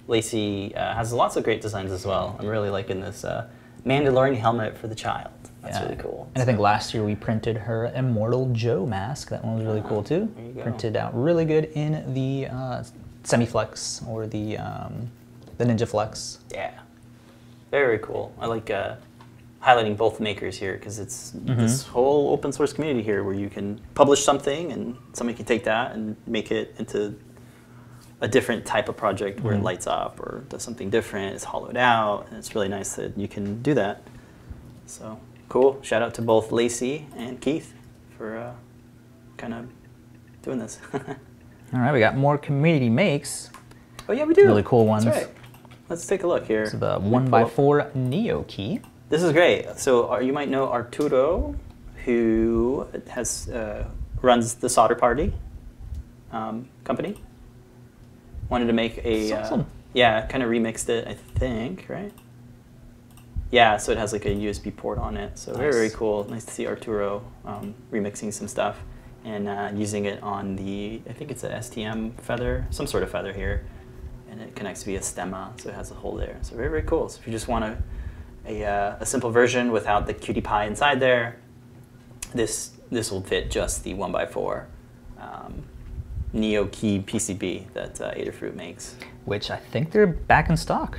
Lacey 0.07 0.73
uh, 0.77 0.94
has 0.94 1.12
lots 1.12 1.35
of 1.35 1.42
great 1.42 1.61
designs 1.61 1.90
as 1.90 2.07
well. 2.07 2.37
I'm 2.38 2.47
really 2.47 2.70
liking 2.70 3.01
this 3.01 3.25
uh, 3.25 3.49
Mandalorian 3.85 4.37
helmet 4.37 4.79
for 4.79 4.87
the 4.87 4.94
child. 4.94 5.33
That's 5.61 5.79
Yeah. 5.79 5.85
really 5.85 5.97
cool. 5.97 6.31
And 6.37 6.42
I 6.42 6.44
think 6.44 6.61
last 6.61 6.94
year 6.94 7.03
we 7.03 7.16
printed 7.16 7.57
her 7.57 7.90
Immortan 7.97 8.53
Joe 8.53 8.87
mask. 8.87 9.31
That 9.31 9.44
one 9.44 9.57
was 9.57 9.64
really 9.64 9.83
cool 9.88 10.05
too. 10.05 10.31
there 10.37 10.44
you 10.47 10.53
go. 10.53 10.62
Printed 10.62 10.94
out 10.94 11.20
really 11.20 11.44
good 11.47 11.64
in 11.75 12.14
the 12.14 12.47
uh, 12.47 12.85
Semiflex 13.24 14.06
or 14.06 14.26
the 14.26 14.58
um, 14.58 15.10
the 15.58 15.64
NinjaFlex. 15.64 16.38
Yeah. 16.52 16.72
Very 17.70 17.98
cool. 17.98 18.32
I 18.38 18.46
like 18.46 18.70
uh, 18.70 18.96
highlighting 19.62 19.96
both 19.96 20.20
makers 20.20 20.56
here 20.58 20.74
because 20.74 20.98
it's 20.98 21.32
Mm-hmm. 21.32 21.60
this 21.60 21.82
whole 21.84 22.30
open 22.30 22.52
source 22.52 22.72
community 22.72 23.02
here 23.02 23.24
where 23.24 23.34
you 23.34 23.48
can 23.50 23.80
publish 23.94 24.22
something 24.24 24.70
and 24.72 24.96
somebody 25.12 25.37
can 25.37 25.46
take 25.46 25.64
that 25.64 25.92
and 25.94 26.16
make 26.26 26.50
it 26.52 26.74
into 26.78 27.14
a 28.20 28.28
different 28.28 28.64
type 28.64 28.88
of 28.88 28.96
project 28.96 29.40
where 29.40 29.54
Mhm. 29.54 29.58
it 29.60 29.62
lights 29.64 29.87
up 29.87 30.20
or 30.20 30.44
does 30.48 30.62
something 30.62 30.88
different, 30.90 31.34
it's 31.34 31.44
hollowed 31.44 31.76
out, 31.76 32.26
and 32.28 32.37
it's 32.38 32.54
really 32.54 32.68
nice 32.68 32.94
that 32.94 33.16
you 33.18 33.26
can 33.28 33.60
do 33.62 33.74
that. 33.74 34.02
So 34.87 35.18
cool. 35.48 35.78
Shout 35.82 36.02
out 36.02 36.14
to 36.14 36.22
both 36.22 36.52
Lacey 36.52 37.06
and 37.16 37.40
Keith 37.40 37.74
for 38.16 38.37
uh, 38.37 38.52
kind 39.37 39.54
of 39.54 39.66
doing 40.42 40.58
this. 40.58 40.78
All 41.72 41.81
right, 41.81 41.92
we 41.92 41.98
got 41.98 42.16
more 42.16 42.38
community 42.38 42.88
makes. 42.88 43.50
oh 44.09 44.12
yeah, 44.12 44.24
we 44.24 44.35
do. 44.35 44.44
Really 44.46 44.62
cool 44.62 44.87
ones. 44.87 45.07
right. 45.07 45.29
Let's 45.88 46.07
take 46.07 46.22
a 46.22 46.27
look 46.27 46.46
here. 46.46 46.66
So 46.66 46.79
the 46.79 46.98
one 46.98 47.29
by 47.29 47.44
four 47.44 47.90
NeoKey. 47.96 48.83
This 49.09 49.22
is 49.22 49.33
great. 49.33 49.79
So 49.79 50.12
uh, 50.12 50.18
you 50.18 50.33
might 50.33 50.48
know 50.48 50.70
Arturo, 50.70 51.55
who 52.05 52.87
has 53.09 53.48
uh, 53.48 53.87
runs 54.22 54.55
the 54.55 54.68
Solder 54.68 54.94
Party 54.94 55.33
um, 56.33 56.68
company. 56.85 57.16
Wanted 58.48 58.66
to 58.66 58.72
make 58.72 59.05
a 59.05 59.33
uh, 59.33 59.42
awesome. 59.42 59.66
yeah, 59.92 60.27
kind 60.27 60.42
of 60.42 60.50
remixed 60.50 60.88
it. 60.88 61.07
I 61.07 61.14
think 61.14 61.87
right. 61.88 62.12
Yeah, 63.50 63.77
so 63.77 63.92
it 63.92 63.98
has 63.98 64.12
like 64.12 64.24
a 64.24 64.31
USB 64.31 64.74
port 64.74 64.98
on 64.98 65.16
it. 65.16 65.38
So 65.38 65.55
very, 65.55 65.72
very 65.72 65.90
cool. 65.90 66.24
Nice 66.29 66.44
to 66.44 66.50
see 66.50 66.66
Arturo 66.66 67.24
um, 67.44 67.74
remixing 67.92 68.33
some 68.33 68.48
stuff 68.48 68.79
and 69.24 69.48
uh, 69.48 69.70
using 69.74 70.04
it 70.04 70.22
on 70.22 70.56
the, 70.56 71.00
I 71.08 71.12
think 71.12 71.30
it's 71.30 71.44
a 71.44 71.50
STM 71.50 72.20
feather, 72.20 72.66
some 72.70 72.87
sort 72.87 73.02
of 73.02 73.10
feather 73.10 73.32
here. 73.32 73.64
And 74.30 74.40
it 74.40 74.54
connects 74.56 74.82
via 74.82 74.98
stemma, 75.00 75.58
so 75.60 75.68
it 75.68 75.74
has 75.74 75.90
a 75.90 75.94
hole 75.94 76.16
there. 76.16 76.37
So 76.42 76.56
very, 76.56 76.68
very 76.68 76.82
cool. 76.82 77.08
So 77.08 77.20
if 77.20 77.26
you 77.26 77.32
just 77.32 77.46
want 77.48 77.64
a, 77.64 77.78
a, 78.46 78.64
uh, 78.64 78.96
a 79.00 79.06
simple 79.06 79.30
version 79.30 79.70
without 79.72 80.06
the 80.06 80.14
QT 80.14 80.42
Py 80.44 80.66
inside 80.66 80.98
there, 81.00 81.37
this, 82.34 82.72
this 82.90 83.10
will 83.12 83.22
fit 83.22 83.50
just 83.50 83.84
the 83.84 83.94
1x4 83.94 84.64
um, 85.20 85.62
NeoKey 86.34 87.04
PCB 87.04 87.72
that 87.74 88.00
uh, 88.00 88.12
Adafruit 88.14 88.54
makes. 88.56 88.96
Which 89.24 89.50
I 89.50 89.56
think 89.56 89.92
they're 89.92 90.06
back 90.08 90.50
in 90.50 90.56
stock. 90.56 90.98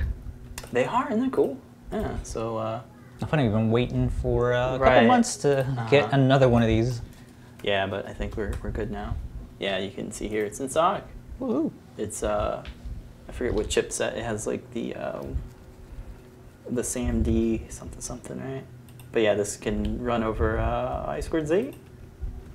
They 0.72 0.86
are, 0.86 1.06
and 1.08 1.20
they're 1.22 1.30
cool. 1.30 1.58
Yeah, 1.92 2.16
so 2.22 2.56
uh, 2.56 2.80
funny, 3.28 3.44
we've 3.44 3.52
been 3.52 3.70
waiting 3.70 4.08
for 4.08 4.54
uh, 4.54 4.76
a 4.76 4.78
Right. 4.78 4.94
couple 4.94 5.08
months 5.08 5.36
to 5.38 5.66
get 5.90 6.04
Uh-huh. 6.04 6.16
another 6.16 6.48
one 6.48 6.62
of 6.62 6.68
these. 6.68 7.02
Yeah, 7.62 7.86
but 7.86 8.06
I 8.06 8.12
think 8.12 8.36
we're, 8.36 8.52
we're 8.62 8.70
good 8.70 8.90
now. 8.90 9.16
Yeah, 9.58 9.78
you 9.78 9.90
can 9.90 10.12
see 10.12 10.28
here 10.28 10.44
it's 10.44 10.60
in 10.60 10.68
stock. 10.68 11.02
Woohoo. 11.40 11.72
It's 11.96 12.22
uh, 12.22 12.64
I 13.28 13.32
forget 13.32 13.54
what 13.54 13.68
chipset 13.68 14.16
it 14.16 14.22
has, 14.22 14.46
like 14.46 14.70
the 14.72 14.94
uh, 14.94 15.22
the 16.68 16.82
SAMD 16.82 17.70
something 17.70 18.00
something, 18.00 18.38
right? 18.38 18.64
But 19.12 19.22
yeah, 19.22 19.34
this 19.34 19.56
can 19.56 20.02
run 20.02 20.22
over 20.22 20.58
uh, 20.58 21.06
I 21.06 21.20
squared 21.20 21.48
C. 21.48 21.72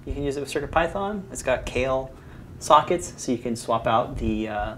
You 0.06 0.14
can 0.14 0.24
use 0.24 0.38
it 0.38 0.40
with 0.40 0.52
CircuitPython. 0.52 1.24
It's 1.32 1.44
got 1.44 1.66
Kailh 1.66 2.12
sockets, 2.60 3.14
so 3.18 3.32
you 3.32 3.38
can 3.38 3.56
swap 3.56 3.88
out 3.88 4.18
the 4.18 4.48
uh, 4.48 4.76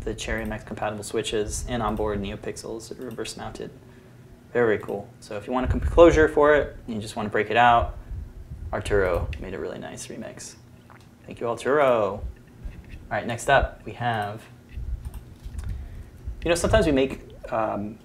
the 0.00 0.14
Cherry 0.14 0.44
MX 0.44 0.66
compatible 0.66 1.04
switches 1.04 1.64
and 1.68 1.82
onboard 1.82 2.22
NeoPixels 2.22 2.98
reverse 2.98 3.36
mounted. 3.36 3.70
Very, 4.52 4.76
very 4.76 4.78
cool. 4.78 5.08
So 5.20 5.36
if 5.36 5.46
you 5.46 5.52
want 5.52 5.72
a 5.72 5.80
closure 5.80 6.28
for 6.28 6.54
it, 6.54 6.76
you 6.86 6.98
just 6.98 7.16
want 7.16 7.26
to 7.26 7.30
break 7.30 7.50
it 7.50 7.56
out, 7.56 7.98
Arturo 8.72 9.28
made 9.40 9.54
a 9.54 9.58
really 9.58 9.78
nice 9.78 10.06
remix. 10.08 10.54
Thank 11.24 11.40
you, 11.40 11.48
Arturo. 11.48 12.14
All 12.14 12.22
right, 13.10 13.26
next 13.26 13.48
up 13.48 13.80
we 13.84 13.92
have. 13.92 14.42
You 16.44 16.50
know, 16.50 16.54
sometimes 16.54 16.86
we 16.86 16.92
make 16.92 17.20
um, 17.50 17.98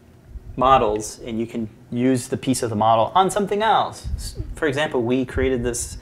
models 0.55 1.19
and 1.19 1.39
you 1.39 1.45
can 1.45 1.69
use 1.91 2.27
the 2.27 2.37
piece 2.37 2.63
of 2.63 2.69
the 2.69 2.75
model 2.75 3.11
on 3.15 3.29
something 3.29 3.61
else. 3.61 4.07
For 4.55 4.67
example, 4.67 5.03
we 5.03 5.25
created 5.25 5.63
this 5.63 5.97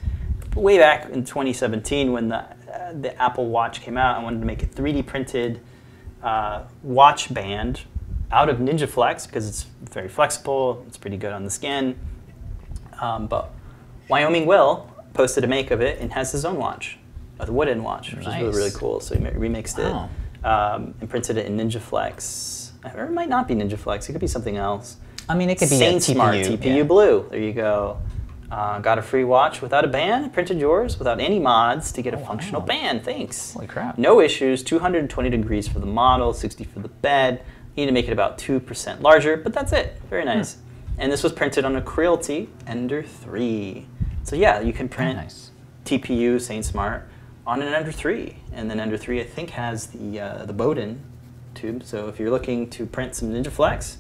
way 0.55 0.77
back 0.77 1.09
in 1.09 1.23
2017 1.23 2.11
when 2.11 2.29
the, 2.29 2.37
uh, 2.37 2.93
the 2.93 3.19
Apple 3.21 3.47
Watch 3.47 3.81
came 3.81 3.97
out. 3.97 4.17
I 4.17 4.23
wanted 4.23 4.39
to 4.39 4.45
make 4.45 4.63
a 4.63 4.67
3D 4.67 5.05
printed 5.05 5.61
uh, 6.23 6.63
watch 6.83 7.33
band 7.33 7.81
out 8.31 8.49
of 8.49 8.57
NinjaFlex 8.57 9.25
because 9.25 9.47
it's 9.47 9.63
very 9.91 10.09
flexible, 10.09 10.83
it's 10.87 10.97
pretty 10.97 11.17
good 11.17 11.31
on 11.31 11.43
the 11.43 11.49
skin. 11.49 11.97
Um, 13.01 13.27
but 13.27 13.51
Wyoming 14.09 14.45
Will 14.45 14.89
posted 15.13 15.43
a 15.43 15.47
make 15.47 15.71
of 15.71 15.81
it 15.81 15.99
and 15.99 16.11
has 16.13 16.31
his 16.31 16.43
own 16.45 16.57
watch, 16.57 16.97
a 17.39 17.51
wooden 17.51 17.83
watch, 17.83 18.11
which 18.13 18.25
is 18.27 18.35
really, 18.35 18.49
really 18.55 18.71
cool. 18.71 18.99
So 18.99 19.15
he 19.15 19.21
remixed 19.23 19.77
Wow. 19.77 20.09
it 20.43 20.45
um, 20.45 20.93
and 20.99 21.09
printed 21.09 21.37
it 21.37 21.45
in 21.45 21.57
NinjaFlex. 21.57 22.71
Or 22.95 23.05
it 23.05 23.11
might 23.11 23.29
not 23.29 23.47
be 23.47 23.55
NinjaFlex, 23.55 24.09
it 24.09 24.11
could 24.13 24.21
be 24.21 24.27
something 24.27 24.57
else. 24.57 24.97
I 25.27 25.35
mean, 25.35 25.49
it 25.49 25.59
could 25.59 25.69
be 25.69 25.75
a 25.83 25.93
SainSmart 25.93 26.43
TPU, 26.43 26.57
TPU 26.57 26.77
yeah. 26.77 26.83
Blue. 26.83 27.27
There 27.29 27.39
you 27.39 27.53
go. 27.53 27.99
Uh, 28.51 28.79
got 28.79 28.97
a 28.97 29.01
free 29.03 29.23
watch 29.23 29.61
without 29.61 29.85
a 29.85 29.87
band. 29.87 30.33
Printed 30.33 30.59
yours 30.59 30.97
without 30.97 31.19
any 31.19 31.37
mods 31.37 31.91
to 31.91 32.01
get 32.01 32.15
a 32.15 32.17
Oh, 32.19 32.25
functional 32.25 32.61
wow. 32.61 32.67
band. 32.67 33.03
Thanks. 33.05 33.53
Holy 33.53 33.67
crap. 33.67 33.99
No 33.99 34.19
issues. 34.21 34.63
220 34.63 35.29
degrees 35.29 35.67
for 35.67 35.77
the 35.77 35.85
model, 35.85 36.33
60 36.33 36.63
for 36.63 36.79
the 36.79 36.87
bed. 36.87 37.43
You 37.75 37.83
need 37.83 37.87
to 37.87 37.91
make 37.91 38.07
it 38.07 38.11
about 38.11 38.39
2% 38.39 39.01
larger, 39.03 39.37
but 39.37 39.53
that's 39.53 39.71
it. 39.71 40.01
Very 40.09 40.23
Hmm. 40.23 40.29
nice. 40.29 40.57
And 40.97 41.11
this 41.11 41.21
was 41.21 41.31
printed 41.31 41.63
on 41.63 41.75
a 41.75 41.81
Creality 41.81 42.49
Ender 42.65 43.03
3. 43.03 43.85
So 44.29 44.35
yeah, 44.35 44.59
you 44.59 44.73
can 44.73 44.87
print 44.87 45.15
nice. 45.15 45.49
TPU 45.85 46.35
SainSmart 46.35 47.01
on 47.47 47.63
an 47.63 47.73
Ender 47.73 47.91
3. 47.91 48.35
And 48.53 48.69
then 48.69 48.79
Ender 48.79 48.95
3, 48.95 49.21
I 49.21 49.23
think, 49.23 49.49
has 49.49 49.87
the, 49.87 50.19
uh, 50.19 50.45
the 50.45 50.53
Bowden 50.53 51.01
tube. 51.55 51.83
So 51.83 52.09
if 52.09 52.19
you're 52.19 52.29
looking 52.29 52.69
to 52.69 52.85
print 52.85 53.15
some 53.15 53.31
NinjaFlex, 53.31 53.95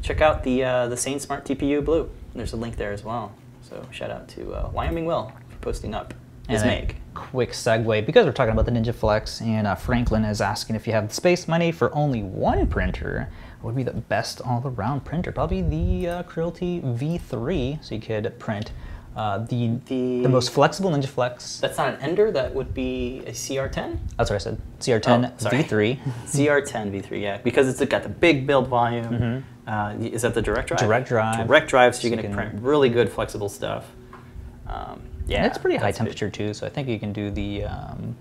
check 0.00 0.22
out 0.22 0.44
the, 0.44 0.64
uh, 0.64 0.88
the 0.88 0.94
SainSmart 0.94 1.44
TPU 1.44 1.84
Blue. 1.84 2.08
There's 2.34 2.54
a 2.54 2.56
link 2.56 2.76
there 2.76 2.90
as 2.90 3.04
well. 3.04 3.34
So 3.60 3.86
shout 3.90 4.10
out 4.10 4.28
to 4.28 4.54
uh, 4.54 4.70
Wyoming 4.72 5.04
Will 5.04 5.30
for 5.50 5.56
posting 5.58 5.94
up 5.94 6.14
his 6.48 6.62
And 6.62 6.70
make. 6.70 6.96
Quick 7.12 7.50
segue 7.50 8.06
because 8.06 8.24
we're 8.24 8.32
talking 8.32 8.54
about 8.54 8.64
the 8.64 8.72
NinjaFlex, 8.72 9.42
and 9.42 9.66
uh, 9.66 9.74
Franklin 9.74 10.24
is 10.24 10.40
asking 10.40 10.76
if 10.76 10.86
you 10.86 10.94
have 10.94 11.08
the 11.08 11.14
space 11.14 11.46
money 11.46 11.70
for 11.70 11.94
only 11.94 12.22
one 12.22 12.66
printer, 12.66 13.28
would 13.62 13.76
be 13.76 13.82
the 13.82 13.92
best 13.92 14.40
all-around 14.40 15.04
printer? 15.04 15.32
Probably 15.32 15.60
the 15.60 16.08
uh, 16.08 16.22
Creality 16.22 16.80
V3, 16.80 17.84
so 17.84 17.94
you 17.94 18.00
could 18.00 18.38
print 18.38 18.72
uh, 19.16 19.38
the, 19.38 19.78
The- 19.86 20.22
the 20.22 20.28
most 20.28 20.50
flexible 20.50 20.90
NinjaFlex. 20.90 21.60
That's 21.60 21.78
not 21.78 21.94
an 21.94 22.00
Ender, 22.00 22.30
that 22.32 22.54
would 22.54 22.74
be 22.74 23.22
a 23.26 23.30
CR10? 23.32 23.98
That's 24.18 24.30
what 24.30 24.36
I 24.36 24.38
said. 24.38 24.60
CR10 24.80 25.32
Oh. 25.44 25.48
V3. 25.48 25.98
CR10 26.26 26.90
V3, 26.92 27.22
yeah, 27.22 27.38
because 27.38 27.68
it's 27.68 27.82
got 27.90 28.02
the 28.02 28.08
big 28.08 28.46
build 28.46 28.68
volume. 28.68 29.44
Uh, 29.66 29.94
is 30.00 30.22
that 30.22 30.34
the 30.34 30.42
direct 30.42 30.68
drive? 30.68 30.80
Direct 30.80 31.08
drive. 31.08 31.46
Direct 31.46 31.68
drive, 31.68 31.94
so, 31.96 32.02
So 32.02 32.08
you're 32.08 32.16
going 32.16 32.30
to 32.30 32.36
can- 32.36 32.50
print 32.50 32.62
really 32.62 32.88
good 32.88 33.10
flexible 33.10 33.48
stuff. 33.48 33.86
Um, 34.68 35.00
yeah, 35.26 35.38
And 35.38 35.46
it's 35.46 35.58
pretty 35.58 35.76
high 35.76 35.90
good. 35.90 35.96
temperature 35.96 36.30
too, 36.30 36.54
so 36.54 36.66
I 36.66 36.70
think 36.70 36.86
you 36.88 36.98
can 37.00 37.12
do 37.12 37.30
the 37.30 37.64
um, 37.64 38.16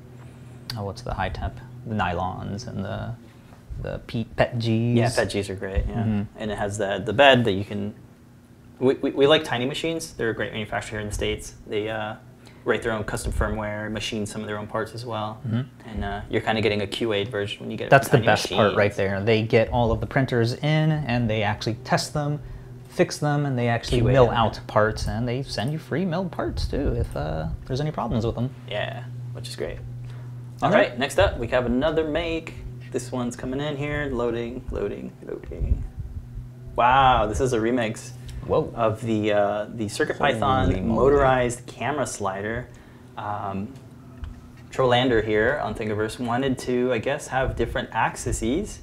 oh, 0.78 0.84
what's 0.86 1.02
the 1.02 1.14
high 1.14 1.30
temp? 1.30 1.60
The 1.86 1.94
nylons 1.96 2.68
and 2.68 2.84
the 2.84 3.12
the 3.82 4.00
PET 4.08 4.58
Gs. 4.58 4.66
Yeah, 4.68 5.10
PETGs 5.10 5.50
are 5.50 5.56
great. 5.56 5.86
Yeah, 5.88 5.96
Mhm. 6.04 6.28
and 6.38 6.50
it 6.52 6.58
has 6.58 6.78
the 6.78 7.02
the 7.06 7.14
bed 7.14 7.44
that 7.46 7.52
you 7.52 7.64
can. 7.66 7.94
We, 8.80 8.96
we, 8.96 9.12
we 9.12 9.28
like 9.28 9.44
Tiny 9.44 9.66
Machines. 9.66 10.14
They're 10.14 10.30
a 10.32 10.36
great 10.36 10.52
manufacturer 10.52 10.98
here 10.98 11.00
in 11.02 11.08
the 11.08 11.14
states. 11.14 11.54
They 11.68 11.90
uh, 11.90 12.16
write 12.66 12.82
their 12.82 12.92
own 12.92 13.04
custom 13.04 13.32
firmware, 13.32 13.90
machine 13.92 14.26
some 14.26 14.42
of 14.42 14.48
their 14.48 14.58
own 14.58 14.68
parts 14.68 14.94
as 14.94 15.06
well, 15.06 15.40
Mhm. 15.48 15.66
and 15.86 16.04
uh, 16.04 16.22
you're 16.30 16.42
kind 16.42 16.58
of 16.58 16.64
getting 16.64 16.82
a 16.82 16.88
QA'd 16.88 17.30
version 17.30 17.62
when 17.62 17.72
you 17.72 17.78
get. 17.78 17.86
it 17.88 17.90
That's 17.92 18.10
the 18.10 18.18
best 18.18 18.50
part 18.52 18.76
right 18.76 18.94
there. 18.94 19.22
They 19.22 19.44
get 19.44 19.70
all 19.70 19.92
of 19.92 20.02
the 20.02 20.08
printers 20.08 20.54
in 20.56 20.92
and 20.92 21.30
they 21.30 21.44
actually 21.44 21.76
test 21.84 22.14
them, 22.14 22.40
fix 22.90 23.18
them, 23.20 23.46
and 23.46 23.58
they 23.58 23.68
actually 23.70 24.02
QA 24.02 24.12
mill 24.14 24.32
out 24.32 24.60
parts 24.68 25.08
and 25.08 25.28
they 25.28 25.44
send 25.44 25.72
you 25.72 25.78
free 25.80 26.04
milled 26.06 26.32
parts 26.32 26.68
too 26.68 26.96
if 26.98 27.16
uh, 27.16 27.48
there's 27.68 27.82
any 27.82 27.92
problems 27.92 28.26
with 28.26 28.36
them. 28.36 28.50
Yeah, 28.70 29.04
which 29.34 29.48
is 29.48 29.56
great. 29.56 29.78
All 30.62 30.70
Okay. 30.70 30.78
right, 30.90 31.00
next 31.00 31.20
up 31.20 31.38
we 31.38 31.48
have 31.48 31.66
another 31.66 32.06
make. 32.08 32.56
This 32.92 33.12
one's 33.12 33.36
coming 33.36 33.60
in 33.62 33.78
here, 33.78 34.10
loading, 34.12 34.66
loading, 34.72 35.12
loading. 35.26 35.84
Wow, 36.76 37.26
this 37.28 37.40
is 37.40 37.54
a 37.54 37.58
remix 37.60 38.12
Whoa. 38.46 38.72
of 38.76 39.02
the 39.02 39.34
uh, 39.34 39.66
the 39.74 39.86
CircuitPython 39.86 40.84
motorized 40.84 41.66
camera 41.66 42.08
slider. 42.08 42.68
Um, 43.18 43.74
Trolander 44.72 45.24
here 45.24 45.62
on 45.64 45.74
Thingiverse 45.74 46.20
wanted 46.20 46.60
to, 46.60 46.92
I 46.92 46.98
guess, 46.98 47.28
have 47.28 47.56
different 47.56 47.90
axes, 47.94 48.80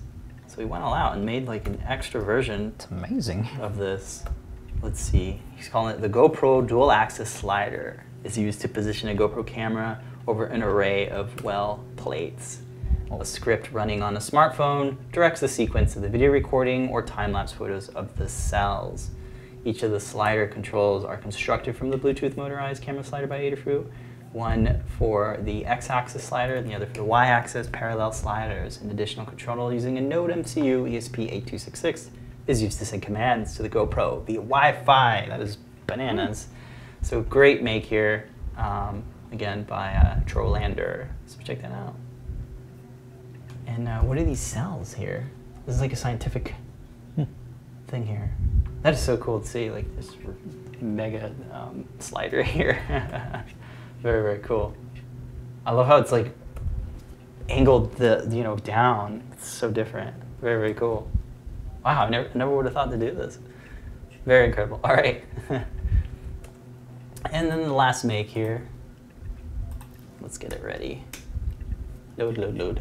so 0.47 0.59
he 0.59 0.65
went 0.65 0.83
all 0.83 0.95
out 0.95 1.15
and 1.15 1.27
made 1.27 1.47
like 1.47 1.67
an 1.69 1.83
extra 1.87 2.23
version 2.23 2.73
It's 2.77 2.87
amazing. 2.87 3.47
of 3.61 3.77
this. 3.77 4.25
Let's 4.81 5.01
see. 5.01 5.43
He's 5.55 5.69
calling 5.69 5.95
it 5.95 6.01
the 6.01 6.09
GoPro 6.09 6.67
dual 6.67 6.91
axis 6.91 7.31
slider. 7.31 8.05
Is 8.25 8.39
used 8.39 8.61
to 8.63 8.69
position 8.69 9.11
a 9.11 9.15
GoPro 9.15 9.47
camera 9.47 10.01
over 10.27 10.47
an 10.47 10.63
array 10.63 11.09
of 11.09 11.45
well 11.45 11.85
plates. 11.97 12.61
A 13.11 13.25
script 13.27 13.71
running 13.73 14.03
on 14.03 14.17
a 14.17 14.21
smartphone 14.21 14.97
directs 15.13 15.41
the 15.41 15.49
sequence 15.49 15.97
of 15.97 16.03
the 16.03 16.09
video 16.09 16.31
recording 16.31 16.89
or 16.89 17.03
time-lapse 17.03 17.53
photos 17.53 17.91
of 17.91 18.17
the 18.17 18.27
cells. 18.27 19.11
Each 19.65 19.83
of 19.83 19.93
the 19.93 20.01
slider 20.01 20.47
controls 20.47 21.05
are 21.05 21.17
constructed 21.17 21.77
from 21.77 21.91
the 21.91 21.99
Bluetooth 21.99 22.37
motorized 22.37 22.83
camera 22.83 23.05
slider 23.05 23.27
by 23.27 23.41
Adafruit. 23.41 23.91
One 24.33 24.83
for 24.99 25.39
the 25.43 25.67
x-axis 25.67 26.25
slider 26.25 26.55
and 26.55 26.67
the 26.67 26.75
other 26.75 26.87
for 26.87 26.95
the 26.95 27.05
y-axis 27.05 27.69
parallel 27.71 28.13
sliders. 28.13 28.81
An 28.81 28.91
additional 28.91 29.27
control 29.27 29.73
using 29.73 29.99
a 29.99 30.01
NodeMCU 30.01 30.91
ESP8266 30.91 32.09
is 32.47 32.63
used 32.63 32.79
to 32.79 32.87
send 32.87 33.03
commands 33.03 33.57
to 33.57 33.63
the 33.63 33.69
GoPro 33.69 34.25
via 34.25 34.39
Wi-Fi. 34.39 35.27
That 35.29 35.41
is 35.41 35.59
bananas. 35.87 36.49
So 37.03 37.21
great 37.21 37.63
make 37.63 37.85
here, 37.85 38.29
um, 38.57 39.05
again 39.33 39.65
by 39.65 39.93
uh, 39.93 40.21
Trolander. 40.21 41.09
So 41.27 41.39
check 41.45 41.63
that 41.63 41.73
out. 41.73 41.95
And 43.67 43.87
uh, 43.87 44.01
what 44.01 44.19
are 44.19 44.25
these 44.25 44.41
cells 44.41 44.95
here? 44.95 45.31
This 45.67 45.77
is 45.77 45.81
like 45.81 45.93
a 45.93 45.97
scientific 45.97 46.55
thing 47.89 48.07
here. 48.07 48.33
That 48.83 48.95
is 48.95 49.01
so 49.01 49.17
cool 49.17 49.41
to 49.41 49.47
see, 49.47 49.71
like 49.71 49.95
this 49.97 50.11
mega 50.81 51.33
um, 51.53 51.89
slider 52.01 52.43
here. 52.57 52.83
very, 54.01 54.23
very 54.23 54.39
cool. 54.41 54.75
I 55.65 55.73
love 55.73 55.87
how 55.87 55.99
it's 55.99 56.11
like 56.11 56.33
angled 57.49 57.97
the 57.97 58.27
you 58.31 58.43
know 58.43 58.57
down. 58.57 59.23
It's 59.33 59.47
so 59.47 59.71
different. 59.71 60.17
Very, 60.41 60.59
very 60.59 60.75
cool. 60.75 61.09
Wow, 61.85 62.07
I 62.07 62.11
never, 62.11 62.31
never 62.35 62.57
would 62.57 62.65
have 62.65 62.75
thought 62.75 62.91
to 62.91 62.97
do 62.97 63.15
this. 63.15 63.39
Very 64.27 64.47
incredible. 64.47 64.81
All 64.83 64.95
right. 64.95 65.25
and 65.49 65.67
then 67.51 67.63
the 67.63 67.73
last 67.73 68.05
make 68.05 68.29
here. 68.29 68.69
Let's 70.21 70.39
get 70.39 70.53
it 70.53 70.63
ready. 70.63 71.05
Load, 72.17 72.39
load, 72.39 72.57
load. 72.57 72.81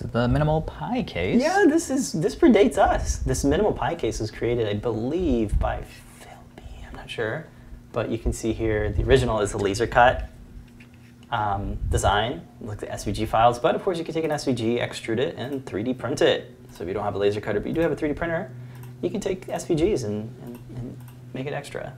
Is 0.00 0.10
the 0.10 0.28
minimal 0.28 0.62
pie 0.62 1.02
case. 1.02 1.40
Yeah, 1.40 1.66
this 1.68 1.90
is 1.90 2.12
this 2.12 2.34
predates 2.34 2.78
us. 2.78 3.18
This 3.18 3.44
minimal 3.44 3.72
pie 3.72 3.94
case 3.94 4.20
was 4.20 4.30
created, 4.30 4.66
I 4.66 4.74
believe, 4.74 5.58
by 5.58 5.82
Philby. 6.20 6.88
I'm 6.88 6.96
not 6.96 7.10
sure, 7.10 7.46
but 7.92 8.10
you 8.10 8.18
can 8.18 8.32
see 8.32 8.52
here 8.52 8.90
the 8.90 9.02
original 9.02 9.40
is 9.40 9.52
a 9.52 9.58
laser 9.58 9.86
cut 9.86 10.30
um, 11.30 11.76
design, 11.90 12.46
like 12.62 12.78
the 12.78 12.86
SVG 12.86 13.28
files. 13.28 13.58
But 13.58 13.74
of 13.74 13.82
course, 13.82 13.98
you 13.98 14.04
can 14.04 14.14
take 14.14 14.24
an 14.24 14.30
SVG, 14.30 14.80
extrude 14.80 15.18
it, 15.18 15.36
and 15.36 15.64
3D 15.66 15.98
print 15.98 16.22
it. 16.22 16.56
So 16.72 16.82
if 16.82 16.88
you 16.88 16.94
don't 16.94 17.04
have 17.04 17.14
a 17.14 17.18
laser 17.18 17.40
cutter, 17.40 17.60
but 17.60 17.68
you 17.68 17.74
do 17.74 17.82
have 17.82 17.92
a 17.92 17.96
3D 17.96 18.16
printer, 18.16 18.50
you 19.02 19.10
can 19.10 19.20
take 19.20 19.46
SVGs 19.48 20.04
and, 20.04 20.34
and, 20.42 20.58
and 20.76 20.98
make 21.34 21.46
it 21.46 21.52
extra. 21.52 21.92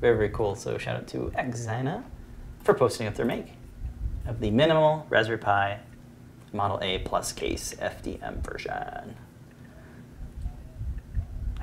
Very 0.00 0.16
very 0.16 0.30
cool. 0.30 0.54
So 0.54 0.76
shout 0.76 0.96
out 0.96 1.06
to 1.08 1.32
Exina 1.36 2.04
for 2.62 2.74
posting 2.74 3.06
up 3.06 3.14
their 3.14 3.26
make 3.26 3.54
of 4.26 4.38
the 4.40 4.50
minimal 4.50 5.06
Raspberry 5.08 5.38
Pi 5.38 5.80
Model 6.52 6.78
A 6.82 6.98
plus 6.98 7.32
case 7.32 7.74
FDM 7.74 8.42
version. 8.42 9.16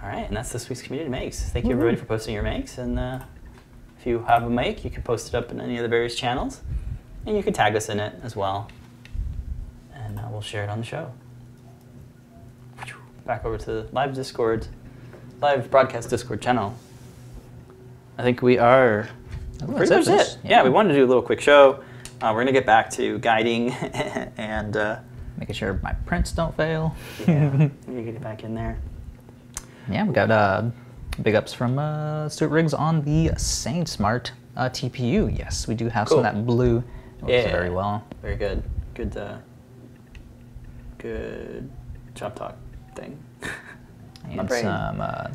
All 0.02 0.10
right, 0.10 0.28
and 0.28 0.38
that's 0.38 0.52
this 0.52 0.70
week's 0.70 0.82
community 0.82 1.10
makes. 1.10 1.50
Thank 1.50 1.66
you 1.66 1.72
everybody 1.72 1.98
for 1.98 2.06
posting 2.06 2.34
your 2.34 2.44
makes, 2.44 2.78
and 2.78 3.00
uh, 3.00 3.20
if 4.00 4.06
you 4.06 4.20
have 4.28 4.44
a 4.44 4.50
make, 4.50 4.84
you 4.84 4.92
can 4.92 5.02
post 5.02 5.30
it 5.30 5.36
up 5.36 5.52
in 5.52 5.60
any 5.60 5.78
of 5.78 5.84
the 5.84 5.90
various 5.90 6.16
channels, 6.16 6.62
and 7.26 7.36
you 7.36 7.42
can 7.42 7.54
tag 7.54 7.76
us 7.76 7.90
in 7.90 8.00
it 8.00 8.14
as 8.22 8.36
well, 8.36 8.70
and 9.94 10.20
uh, 10.20 10.28
we'll 10.30 10.42
share 10.42 10.64
it 10.64 10.70
on 10.70 10.80
the 10.80 10.86
show. 10.86 11.12
Back 13.26 13.44
over 13.46 13.58
to 13.58 13.66
the 13.66 13.88
live 13.92 14.14
Discord, 14.14 14.68
live 15.42 15.72
broadcast 15.72 16.12
Discord 16.12 16.40
channel. 16.40 16.76
I 18.20 18.22
think 18.22 18.44
we 18.44 18.60
are 18.60 19.10
pretty 19.58 19.96
much 19.96 20.08
it. 20.08 20.10
it. 20.10 20.38
Yeah, 20.44 20.64
we 20.64 20.70
wanted 20.70 20.90
to 20.90 20.96
do 20.96 21.06
a 21.06 21.08
little 21.08 21.24
quick 21.24 21.42
show. 21.42 21.84
Uh, 22.22 22.32
we're 22.34 22.42
gonna 22.42 22.52
get 22.52 22.66
back 22.66 22.90
to 22.92 23.20
guiding 23.20 23.72
and. 24.38 24.76
Uh, 24.78 25.00
Making 25.38 25.56
sure 25.56 25.80
my 25.84 25.92
prints 26.06 26.32
don't 26.32 26.56
fail. 26.56 26.96
yeah, 27.28 27.50
me 27.88 28.04
get 28.04 28.16
it 28.16 28.22
back 28.22 28.46
in 28.46 28.56
there. 28.56 28.78
Yeah, 29.92 30.06
we 30.06 30.14
got 30.14 30.32
uh, 30.32 30.64
big 31.22 31.36
ups 31.36 31.52
from 31.54 31.78
uh, 31.78 32.30
Stuart 32.30 32.48
Riggs 32.50 32.74
on 32.74 33.02
the 33.04 33.32
SainSmart 33.36 34.32
uh, 34.56 34.70
TPU. 34.70 35.38
Yes, 35.38 35.68
we 35.68 35.76
do 35.76 35.90
have 35.90 36.08
some 36.08 36.20
of 36.20 36.24
that 36.24 36.46
blue. 36.46 36.78
It 36.78 37.22
works 37.24 37.32
Yeah. 37.34 37.52
very 37.52 37.70
well. 37.70 38.06
Very 38.22 38.38
good. 38.38 38.64
Good. 38.94 39.18
Uh, 39.18 39.38
good 41.00 41.70
job 42.14 42.36
talk 42.36 42.56
thing. 42.96 43.22
And 44.28 44.50
some 44.50 45.02
uh, 45.02 45.28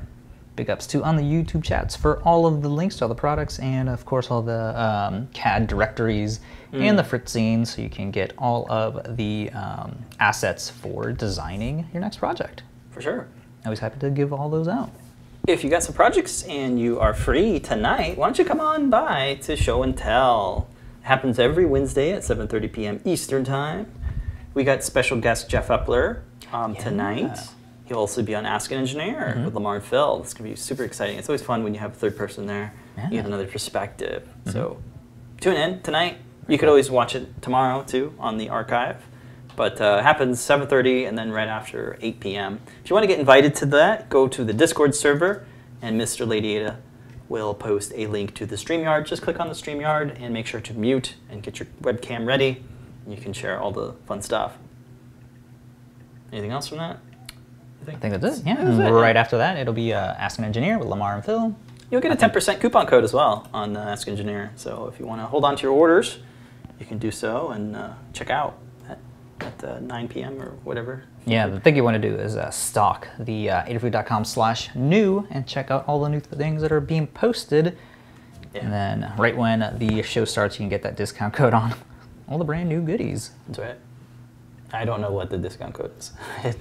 big 0.56 0.68
ups 0.70 0.86
to 0.88 1.02
on 1.04 1.16
the 1.16 1.22
YouTube 1.22 1.62
chats 1.64 1.96
for 1.96 2.20
all 2.22 2.46
of 2.46 2.62
the 2.62 2.68
links 2.68 2.96
to 2.96 3.04
all 3.04 3.08
the 3.08 3.14
products 3.14 3.58
and 3.60 3.88
of 3.88 4.04
course 4.04 4.30
all 4.30 4.42
the 4.42 4.78
um, 4.80 5.28
CAD 5.32 5.66
directories 5.66 6.40
and 6.72 6.82
Mm. 6.82 6.96
the 6.96 7.02
Fritzings 7.02 7.68
so 7.68 7.82
you 7.82 7.88
can 7.90 8.10
get 8.10 8.32
all 8.38 8.66
of 8.70 9.16
the 9.16 9.50
um, 9.50 9.96
assets 10.20 10.70
for 10.70 11.12
designing 11.12 11.88
your 11.92 12.00
next 12.00 12.18
project. 12.18 12.62
For 12.90 13.00
sure. 13.00 13.26
Always 13.64 13.80
happy 13.80 13.98
to 14.00 14.10
give 14.10 14.32
all 14.32 14.48
those 14.48 14.68
out. 14.68 14.90
If 15.48 15.64
you 15.64 15.70
got 15.70 15.82
some 15.82 15.94
projects 15.94 16.42
and 16.44 16.78
you 16.78 17.00
are 17.00 17.12
free 17.14 17.58
tonight, 17.58 18.16
why 18.16 18.26
don't 18.26 18.38
you 18.38 18.44
come 18.44 18.60
on 18.60 18.88
by 18.90 19.38
to 19.42 19.56
Show 19.56 19.82
and 19.82 19.96
Tell? 19.96 20.68
It 21.02 21.06
happens 21.06 21.38
every 21.38 21.64
Wednesday 21.64 22.12
at 22.12 22.22
7:30 22.22 22.72
p.m. 22.72 23.00
Eastern 23.04 23.42
Time. 23.44 23.86
We 24.54 24.62
got 24.64 24.84
special 24.84 25.18
guest 25.20 25.48
Jeff 25.48 25.68
Epler 25.68 26.20
um, 26.52 26.74
tonight. 26.76 27.38
He'll 27.90 27.98
also 27.98 28.22
be 28.22 28.36
on 28.36 28.46
Ask 28.46 28.70
an 28.70 28.78
Engineer 28.78 29.42
with 29.44 29.52
Limor 29.52 29.74
and 29.74 29.82
Phil. 29.82 30.20
It's 30.22 30.32
gonna 30.32 30.48
be 30.48 30.54
super 30.54 30.84
exciting. 30.84 31.18
It's 31.18 31.28
always 31.28 31.42
fun 31.42 31.64
when 31.64 31.74
you 31.74 31.80
have 31.80 31.90
a 31.90 31.96
third 31.96 32.16
person 32.16 32.46
there. 32.46 32.72
You 33.10 33.16
have 33.16 33.26
another 33.26 33.48
perspective. 33.48 34.28
So 34.46 34.80
tune 35.40 35.56
in 35.56 35.82
tonight. 35.82 36.18
You 36.46 36.56
could 36.56 36.68
always 36.68 36.88
watch 36.88 37.16
it 37.16 37.42
tomorrow 37.42 37.82
too 37.82 38.14
on 38.20 38.38
the 38.38 38.48
archive. 38.48 39.04
But 39.56 39.80
uh, 39.80 39.96
it 39.98 40.02
happens 40.04 40.38
7:30 40.38 41.08
and 41.08 41.18
then 41.18 41.32
right 41.32 41.48
after 41.48 41.98
8 42.00 42.20
p.m. 42.20 42.60
If 42.84 42.90
you 42.90 42.94
want 42.94 43.02
to 43.02 43.08
get 43.08 43.18
invited 43.18 43.56
to 43.56 43.66
that, 43.66 44.08
go 44.08 44.28
to 44.28 44.44
the 44.44 44.52
Discord 44.52 44.94
server, 44.94 45.44
and 45.82 46.00
Mr. 46.00 46.24
Lady 46.24 46.58
Ada 46.58 46.78
will 47.28 47.54
post 47.54 47.92
a 47.96 48.06
link 48.06 48.36
to 48.36 48.46
the 48.46 48.54
StreamYard. 48.54 49.06
Just 49.06 49.22
click 49.22 49.40
on 49.40 49.48
the 49.48 49.54
StreamYard 49.54 50.16
and 50.20 50.32
make 50.32 50.46
sure 50.46 50.60
to 50.60 50.74
mute 50.74 51.16
and 51.28 51.42
get 51.42 51.58
your 51.58 51.66
webcam 51.82 52.24
ready. 52.24 52.62
You 53.08 53.16
can 53.16 53.32
share 53.32 53.58
all 53.60 53.72
the 53.72 53.94
fun 54.06 54.22
stuff. 54.22 54.58
Anything 56.32 56.52
else 56.52 56.68
from 56.68 56.78
that? 56.78 57.00
I 57.94 57.98
think 57.98 58.20
that's 58.20 58.38
it. 58.38 58.46
Yeah. 58.46 58.56
That 58.56 58.66
was 58.66 58.78
and 58.78 58.88
it, 58.88 58.92
right 58.92 59.16
after 59.16 59.38
that, 59.38 59.56
it'll 59.56 59.74
be 59.74 59.92
uh, 59.92 60.14
Ask 60.14 60.38
an 60.38 60.44
Engineer 60.44 60.78
with 60.78 60.88
Limor 60.88 61.14
and 61.14 61.24
Phil. 61.24 61.56
You'll 61.90 62.00
get 62.00 62.12
a 62.12 62.16
10% 62.16 62.60
coupon 62.60 62.86
code 62.86 63.02
as 63.02 63.12
well 63.12 63.48
on 63.52 63.76
uh, 63.76 63.80
Ask 63.80 64.06
an 64.06 64.12
Engineer. 64.12 64.52
So 64.56 64.86
if 64.86 65.00
you 65.00 65.06
want 65.06 65.20
to 65.20 65.26
hold 65.26 65.44
on 65.44 65.56
to 65.56 65.62
your 65.62 65.72
orders, 65.72 66.18
you 66.78 66.86
can 66.86 66.98
do 66.98 67.10
so 67.10 67.50
and 67.50 67.76
uh, 67.76 67.94
check 68.12 68.30
out 68.30 68.58
at, 68.88 68.98
at 69.40 69.64
uh, 69.64 69.80
9 69.80 70.08
p.m. 70.08 70.40
or 70.40 70.50
whatever. 70.64 71.04
Yeah, 71.26 71.48
the 71.48 71.60
thing 71.60 71.76
you 71.76 71.84
want 71.84 72.00
to 72.00 72.08
do 72.08 72.14
is 72.16 72.36
uh, 72.36 72.50
stalk 72.50 73.08
the 73.18 73.50
uh, 73.50 73.62
adafruit.com 73.64 74.24
slash 74.24 74.74
new 74.74 75.26
and 75.30 75.46
check 75.46 75.70
out 75.70 75.86
all 75.86 76.00
the 76.00 76.08
new 76.08 76.20
things 76.20 76.62
that 76.62 76.72
are 76.72 76.80
being 76.80 77.06
posted. 77.06 77.76
Yeah. 78.54 78.62
And 78.62 78.72
then 78.72 79.12
right 79.18 79.36
when 79.36 79.76
the 79.78 80.02
show 80.02 80.24
starts, 80.24 80.56
you 80.56 80.60
can 80.60 80.68
get 80.68 80.82
that 80.82 80.96
discount 80.96 81.34
code 81.34 81.54
on 81.54 81.74
all 82.28 82.38
the 82.38 82.44
brand 82.44 82.68
new 82.68 82.80
goodies. 82.80 83.32
That's 83.48 83.58
right. 83.58 83.76
I 84.72 84.84
don't 84.84 85.00
know 85.00 85.10
what 85.10 85.30
the 85.30 85.38
discount 85.38 85.74
code 85.74 85.92
is. 85.98 86.12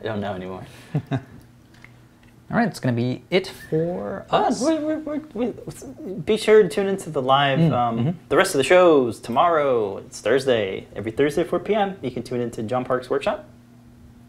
I 0.00 0.04
don't 0.04 0.20
know 0.20 0.34
anymore. 0.34 0.64
All 1.12 2.56
right, 2.56 2.66
it's 2.66 2.80
going 2.80 2.94
to 2.96 3.00
be 3.00 3.22
it 3.30 3.46
for 3.46 4.26
us. 4.28 4.60
we're, 4.60 4.80
we're, 4.98 4.98
we're, 5.34 5.52
we 5.52 6.12
be 6.24 6.36
sure 6.36 6.64
to 6.64 6.68
tune 6.68 6.88
into 6.88 7.08
the 7.10 7.22
live, 7.22 7.60
Mm, 7.60 7.72
um, 7.72 7.98
mhm. 7.98 8.14
the 8.28 8.36
rest 8.36 8.54
of 8.54 8.58
the 8.58 8.64
shows 8.64 9.20
tomorrow. 9.20 9.98
It's 9.98 10.20
Thursday. 10.20 10.88
Every 10.96 11.12
Thursday 11.12 11.42
at 11.42 11.48
4 11.48 11.60
p.m. 11.60 11.96
You 12.02 12.10
can 12.10 12.24
tune 12.24 12.40
into 12.40 12.62
John 12.64 12.84
Park's 12.84 13.08
workshop. 13.08 13.44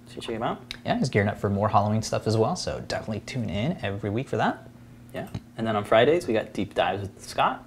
So 0.07 0.15
you 0.17 0.21
check 0.21 0.35
him 0.35 0.43
out. 0.43 0.61
Yeah, 0.85 0.99
he's 0.99 1.09
gearing 1.09 1.29
up 1.29 1.39
for 1.39 1.49
more 1.49 1.69
Halloween 1.69 2.03
stuff 2.03 2.27
as 2.27 2.37
well, 2.37 2.55
so 2.55 2.79
definitely 2.87 3.21
tune 3.21 3.49
in 3.49 3.77
every 3.81 4.09
week 4.11 4.29
for 4.29 4.37
that. 4.37 4.67
Yeah. 5.15 5.27
And 5.57 5.65
then 5.65 5.75
on 5.75 5.83
Fridays, 5.83 6.27
we 6.27 6.33
got 6.33 6.53
deep 6.53 6.75
dives 6.75 7.01
with 7.01 7.27
Scott. 7.27 7.63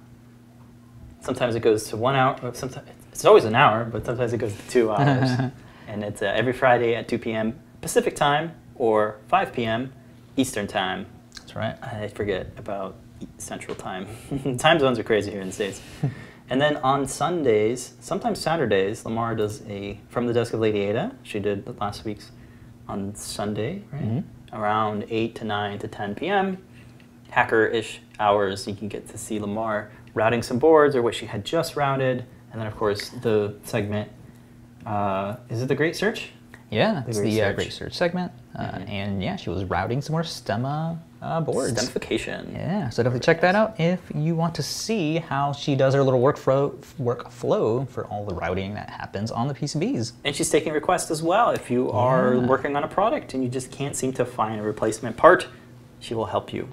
Sometimes 1.19 1.55
it 1.55 1.61
goes 1.61 1.89
to 1.89 1.97
one 1.97 2.15
hour. 2.15 2.37
Sometimes 2.53 2.87
it's 3.11 3.25
always 3.25 3.43
an 3.45 3.55
hour, 3.55 3.83
but 3.83 4.05
sometimes 4.05 4.31
it 4.31 4.37
goes 4.37 4.53
to 4.55 4.67
two 4.69 4.91
hours. 4.93 5.51
and 5.87 6.03
it's 6.03 6.21
uh, 6.21 6.25
every 6.27 6.53
Friday 6.53 6.95
at 6.95 7.07
2 7.09 7.17
p.m. 7.17 7.59
Pacific 7.85 8.15
time 8.15 8.51
or 8.73 9.17
5 9.27 9.53
p.m. 9.53 9.93
Eastern 10.37 10.65
time. 10.65 11.05
That's 11.35 11.55
right. 11.55 11.77
I 11.83 12.07
forget 12.07 12.47
about 12.57 12.95
Central 13.37 13.75
Time. 13.75 14.07
time 14.57 14.79
zones 14.79 14.97
are 14.97 15.03
crazy 15.03 15.29
here 15.29 15.41
in 15.41 15.49
the 15.49 15.53
States. 15.53 15.83
and 16.49 16.59
then 16.59 16.77
on 16.77 17.07
Sundays, 17.07 17.93
sometimes 17.99 18.39
Saturdays, 18.39 19.03
Limor 19.03 19.37
does 19.37 19.61
a 19.67 19.99
From 20.09 20.25
the 20.25 20.33
Desk 20.33 20.51
of 20.53 20.61
Lady 20.61 20.79
Ada. 20.79 21.11
She 21.21 21.39
did 21.39 21.63
the 21.63 21.73
last 21.73 22.05
week's 22.05 22.31
on 22.87 23.13
Sunday, 23.13 23.83
right? 23.91 24.01
Mhm. 24.01 24.23
Around 24.51 25.05
8 25.11 25.35
to 25.35 25.43
9 25.43 25.77
to 25.77 25.87
10 25.87 26.15
p.m. 26.15 26.57
Hacker 27.29 27.67
ish 27.67 28.01
hours, 28.19 28.67
you 28.67 28.73
can 28.73 28.87
get 28.87 29.07
to 29.09 29.17
see 29.19 29.37
Limor 29.37 29.89
routing 30.15 30.41
some 30.41 30.57
boards 30.57 30.95
or 30.95 31.03
what 31.03 31.13
she 31.13 31.27
had 31.27 31.45
just 31.45 31.75
routed. 31.75 32.25
And 32.51 32.59
then, 32.59 32.65
of 32.65 32.75
course, 32.75 33.09
the 33.09 33.53
segment 33.63 34.09
uh, 34.87 35.35
is 35.49 35.61
it 35.61 35.67
the 35.67 35.75
Great 35.75 35.95
Search? 35.95 36.31
Yeah, 36.71 37.03
it's 37.07 37.19
Great 37.19 37.31
the 37.31 37.41
uh, 37.43 37.53
Great 37.53 37.71
Search 37.71 37.93
segment. 37.93 38.31
Uh, 38.57 38.63
Mhm. 38.63 38.89
And 38.89 39.23
yeah, 39.23 39.35
she 39.35 39.49
was 39.49 39.63
routing 39.65 40.01
some 40.01 40.13
more 40.13 40.23
Stemma 40.23 40.97
uh, 41.21 41.41
boards. 41.41 41.73
Stemification. 41.89 42.53
Yeah, 42.53 42.89
so 42.89 43.03
definitely 43.03 43.23
check 43.25 43.41
that 43.41 43.53
out 43.55 43.79
if 43.79 43.99
you 44.15 44.35
want 44.35 44.55
to 44.55 44.63
see 44.63 45.17
how 45.17 45.51
she 45.53 45.75
does 45.75 45.93
her 45.93 46.03
little 46.03 46.21
workflow 46.21 46.73
workflow 46.99 47.87
for 47.89 48.05
all 48.05 48.25
the 48.25 48.33
routing 48.35 48.73
that 48.75 48.89
happens 48.89 49.31
on 49.31 49.47
the 49.47 49.53
PCBs. 49.53 50.13
And 50.23 50.35
she's 50.35 50.49
taking 50.49 50.73
requests 50.73 51.11
as 51.11 51.21
well. 51.23 51.49
If 51.51 51.69
you 51.71 51.91
are 51.91 52.35
Yeah. 52.35 52.45
working 52.45 52.75
on 52.75 52.83
a 52.83 52.87
product 52.87 53.33
and 53.33 53.43
you 53.43 53.49
just 53.49 53.71
can't 53.71 53.95
seem 53.95 54.13
to 54.13 54.25
find 54.25 54.59
a 54.59 54.63
replacement 54.63 55.17
part, 55.17 55.47
she 55.99 56.13
will 56.13 56.25
help 56.27 56.51
you. 56.53 56.67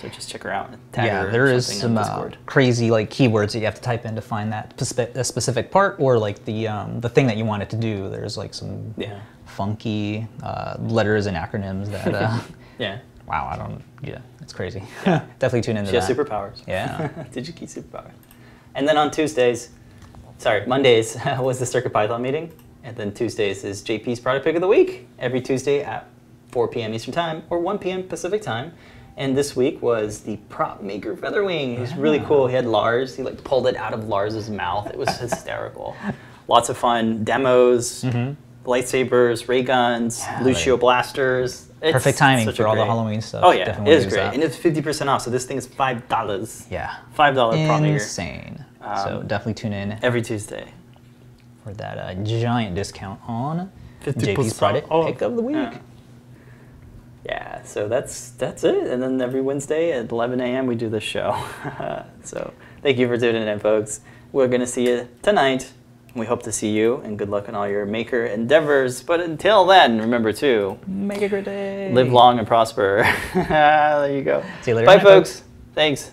So 0.00 0.08
just 0.08 0.28
check 0.28 0.42
her 0.42 0.50
out. 0.50 0.68
and 0.70 0.78
Tag 0.92 1.06
yeah, 1.06 1.22
her 1.24 1.30
there 1.30 1.46
is 1.46 1.66
some 1.66 1.96
uh, 1.96 2.30
crazy 2.46 2.90
like 2.90 3.08
keywords 3.10 3.52
that 3.52 3.58
you 3.60 3.66
have 3.66 3.74
to 3.76 3.80
type 3.82 4.04
in 4.04 4.14
to 4.16 4.20
find 4.20 4.52
that 4.52 4.74
specific 5.24 5.70
part 5.70 5.96
or 6.00 6.18
like 6.18 6.44
the 6.44 6.66
um, 6.66 7.00
the 7.00 7.08
thing 7.08 7.26
that 7.28 7.36
you 7.36 7.44
want 7.44 7.62
it 7.62 7.70
to 7.70 7.76
do. 7.76 8.08
There's 8.08 8.36
like 8.36 8.52
some 8.54 8.94
Yeah. 8.96 9.20
Funky 9.56 10.26
uh, 10.42 10.76
letters 10.80 11.26
and 11.26 11.36
acronyms 11.36 11.90
that. 11.90 12.14
Uh, 12.14 12.38
Yeah. 12.78 12.98
wow, 13.28 13.48
I 13.52 13.56
don't. 13.56 13.80
Yeah, 14.02 14.18
it's 14.40 14.52
crazy. 14.52 14.82
definitely 15.04 15.60
tune 15.60 15.76
into 15.76 15.90
She 15.90 15.96
has 15.96 16.08
that. 16.08 16.16
superpowers. 16.16 16.62
Yeah. 16.66 17.08
Digikey 17.32 17.64
superpowers. 17.64 18.10
And 18.74 18.88
then 18.88 18.96
on 18.96 19.10
Tuesdays, 19.10 19.68
sorry, 20.38 20.66
Mondays 20.66 21.16
was 21.38 21.58
the 21.60 21.64
CircuitPython 21.66 22.20
meeting. 22.20 22.50
And 22.82 22.96
then 22.96 23.12
Tuesdays 23.14 23.62
is 23.62 23.82
JP's 23.82 24.18
product 24.18 24.44
pick 24.44 24.56
of 24.56 24.62
the 24.62 24.66
week. 24.66 25.06
Every 25.18 25.40
Tuesday 25.40 25.82
at 25.84 26.08
4 26.50 26.66
p.m. 26.68 26.92
Eastern 26.94 27.12
Time 27.14 27.44
or 27.50 27.60
1 27.60 27.78
p.m. 27.78 28.02
Pacific 28.04 28.42
Time. 28.42 28.72
And 29.16 29.36
this 29.36 29.54
week 29.54 29.80
was 29.82 30.20
the 30.20 30.38
prop 30.48 30.80
maker 30.82 31.14
Featherwing. 31.14 31.76
It 31.76 31.80
was 31.80 31.94
really 31.94 32.20
cool. 32.20 32.48
He 32.48 32.54
had 32.56 32.66
Lars. 32.66 33.14
He 33.14 33.22
like 33.22 33.44
pulled 33.44 33.66
it 33.68 33.76
out 33.76 33.92
of 33.92 34.08
Lars's 34.08 34.48
mouth. 34.50 34.88
It 34.88 34.96
was 34.96 35.10
hysterical. 35.18 35.94
Lots 36.48 36.68
of 36.70 36.76
fun 36.78 37.22
demos, 37.22 38.04
lightsabers, 38.64 39.48
ray 39.48 39.62
guns. 39.62 40.20
Yeah, 40.20 40.40
Lucio 40.42 40.76
they- 40.76 40.80
blasters. 40.80 41.68
It's 41.82 41.92
Perfect 41.92 42.16
timing 42.18 42.52
for 42.52 42.68
all 42.68 42.76
the 42.76 42.84
Halloween 42.84 43.20
stuff. 43.20 43.40
Oh 43.44 43.50
yeah, 43.50 43.64
Definitely 43.64 43.92
it 43.94 43.98
is 43.98 44.06
great, 44.06 44.16
that. 44.20 44.34
and 44.34 44.42
it's 44.44 44.56
fifty 44.56 44.80
percent 44.80 45.10
off. 45.10 45.22
So 45.22 45.30
this 45.30 45.44
thing 45.46 45.56
is 45.56 45.66
five 45.66 46.08
dollars. 46.08 46.64
Yeah. 46.70 46.94
Five 47.14 47.34
dollar 47.34 47.56
Insane. 47.56 48.64
so 48.80 49.18
Um, 49.18 49.26
definitely 49.26 49.54
tune 49.54 49.72
in 49.72 49.98
every 50.00 50.22
Tuesday. 50.22 50.66
for 51.64 51.72
that 51.74 51.98
uh, 51.98 52.14
giant 52.22 52.76
discount 52.76 53.18
on 53.26 53.72
JP's 54.04 54.56
Friday 54.56 54.84
Oh, 54.90 55.06
pick 55.06 55.22
of 55.22 55.34
the 55.34 55.42
week. 55.42 55.56
Yeah. 55.56 55.78
Yeah, 57.24 57.62
so 57.64 57.88
that's 57.88 58.30
that's 58.30 58.62
it. 58.64 58.86
And 58.86 59.02
then 59.02 59.20
every 59.20 59.40
Wednesday 59.40 59.92
at 59.92 60.10
11 60.12 60.40
a.m. 60.40 60.66
we 60.66 60.74
do 60.76 60.88
this 60.88 61.04
show. 61.04 61.36
so 62.22 62.52
thank 62.82 62.96
you 62.98 63.06
for 63.08 63.16
tuning 63.18 63.46
in, 63.46 63.58
folks. 63.60 64.00
We're 64.32 64.48
gonna 64.48 64.66
see 64.68 64.86
you 64.88 65.08
tonight. 65.22 65.72
We 66.14 66.26
hope 66.26 66.42
to 66.42 66.52
see 66.52 66.70
you, 66.70 66.96
and 67.04 67.18
good 67.18 67.30
luck 67.30 67.48
on 67.48 67.54
all 67.54 67.66
your 67.66 67.86
maker 67.86 68.26
endeavors. 68.26 69.02
But 69.02 69.20
until 69.20 69.64
then, 69.64 69.98
remember 69.98 70.32
to 70.34 70.78
Make 70.86 71.22
a 71.22 71.28
great 71.28 71.44
day. 71.46 71.90
live 71.92 72.12
long 72.12 72.38
and 72.38 72.46
prosper. 72.46 73.02
there 73.34 74.14
you 74.14 74.22
go. 74.22 74.42
See 74.62 74.72
you 74.72 74.74
later 74.76 74.86
Bye, 74.86 74.98
tonight, 74.98 75.02
folks. 75.10 75.30
folks. 75.40 75.48
Thanks. 75.74 76.10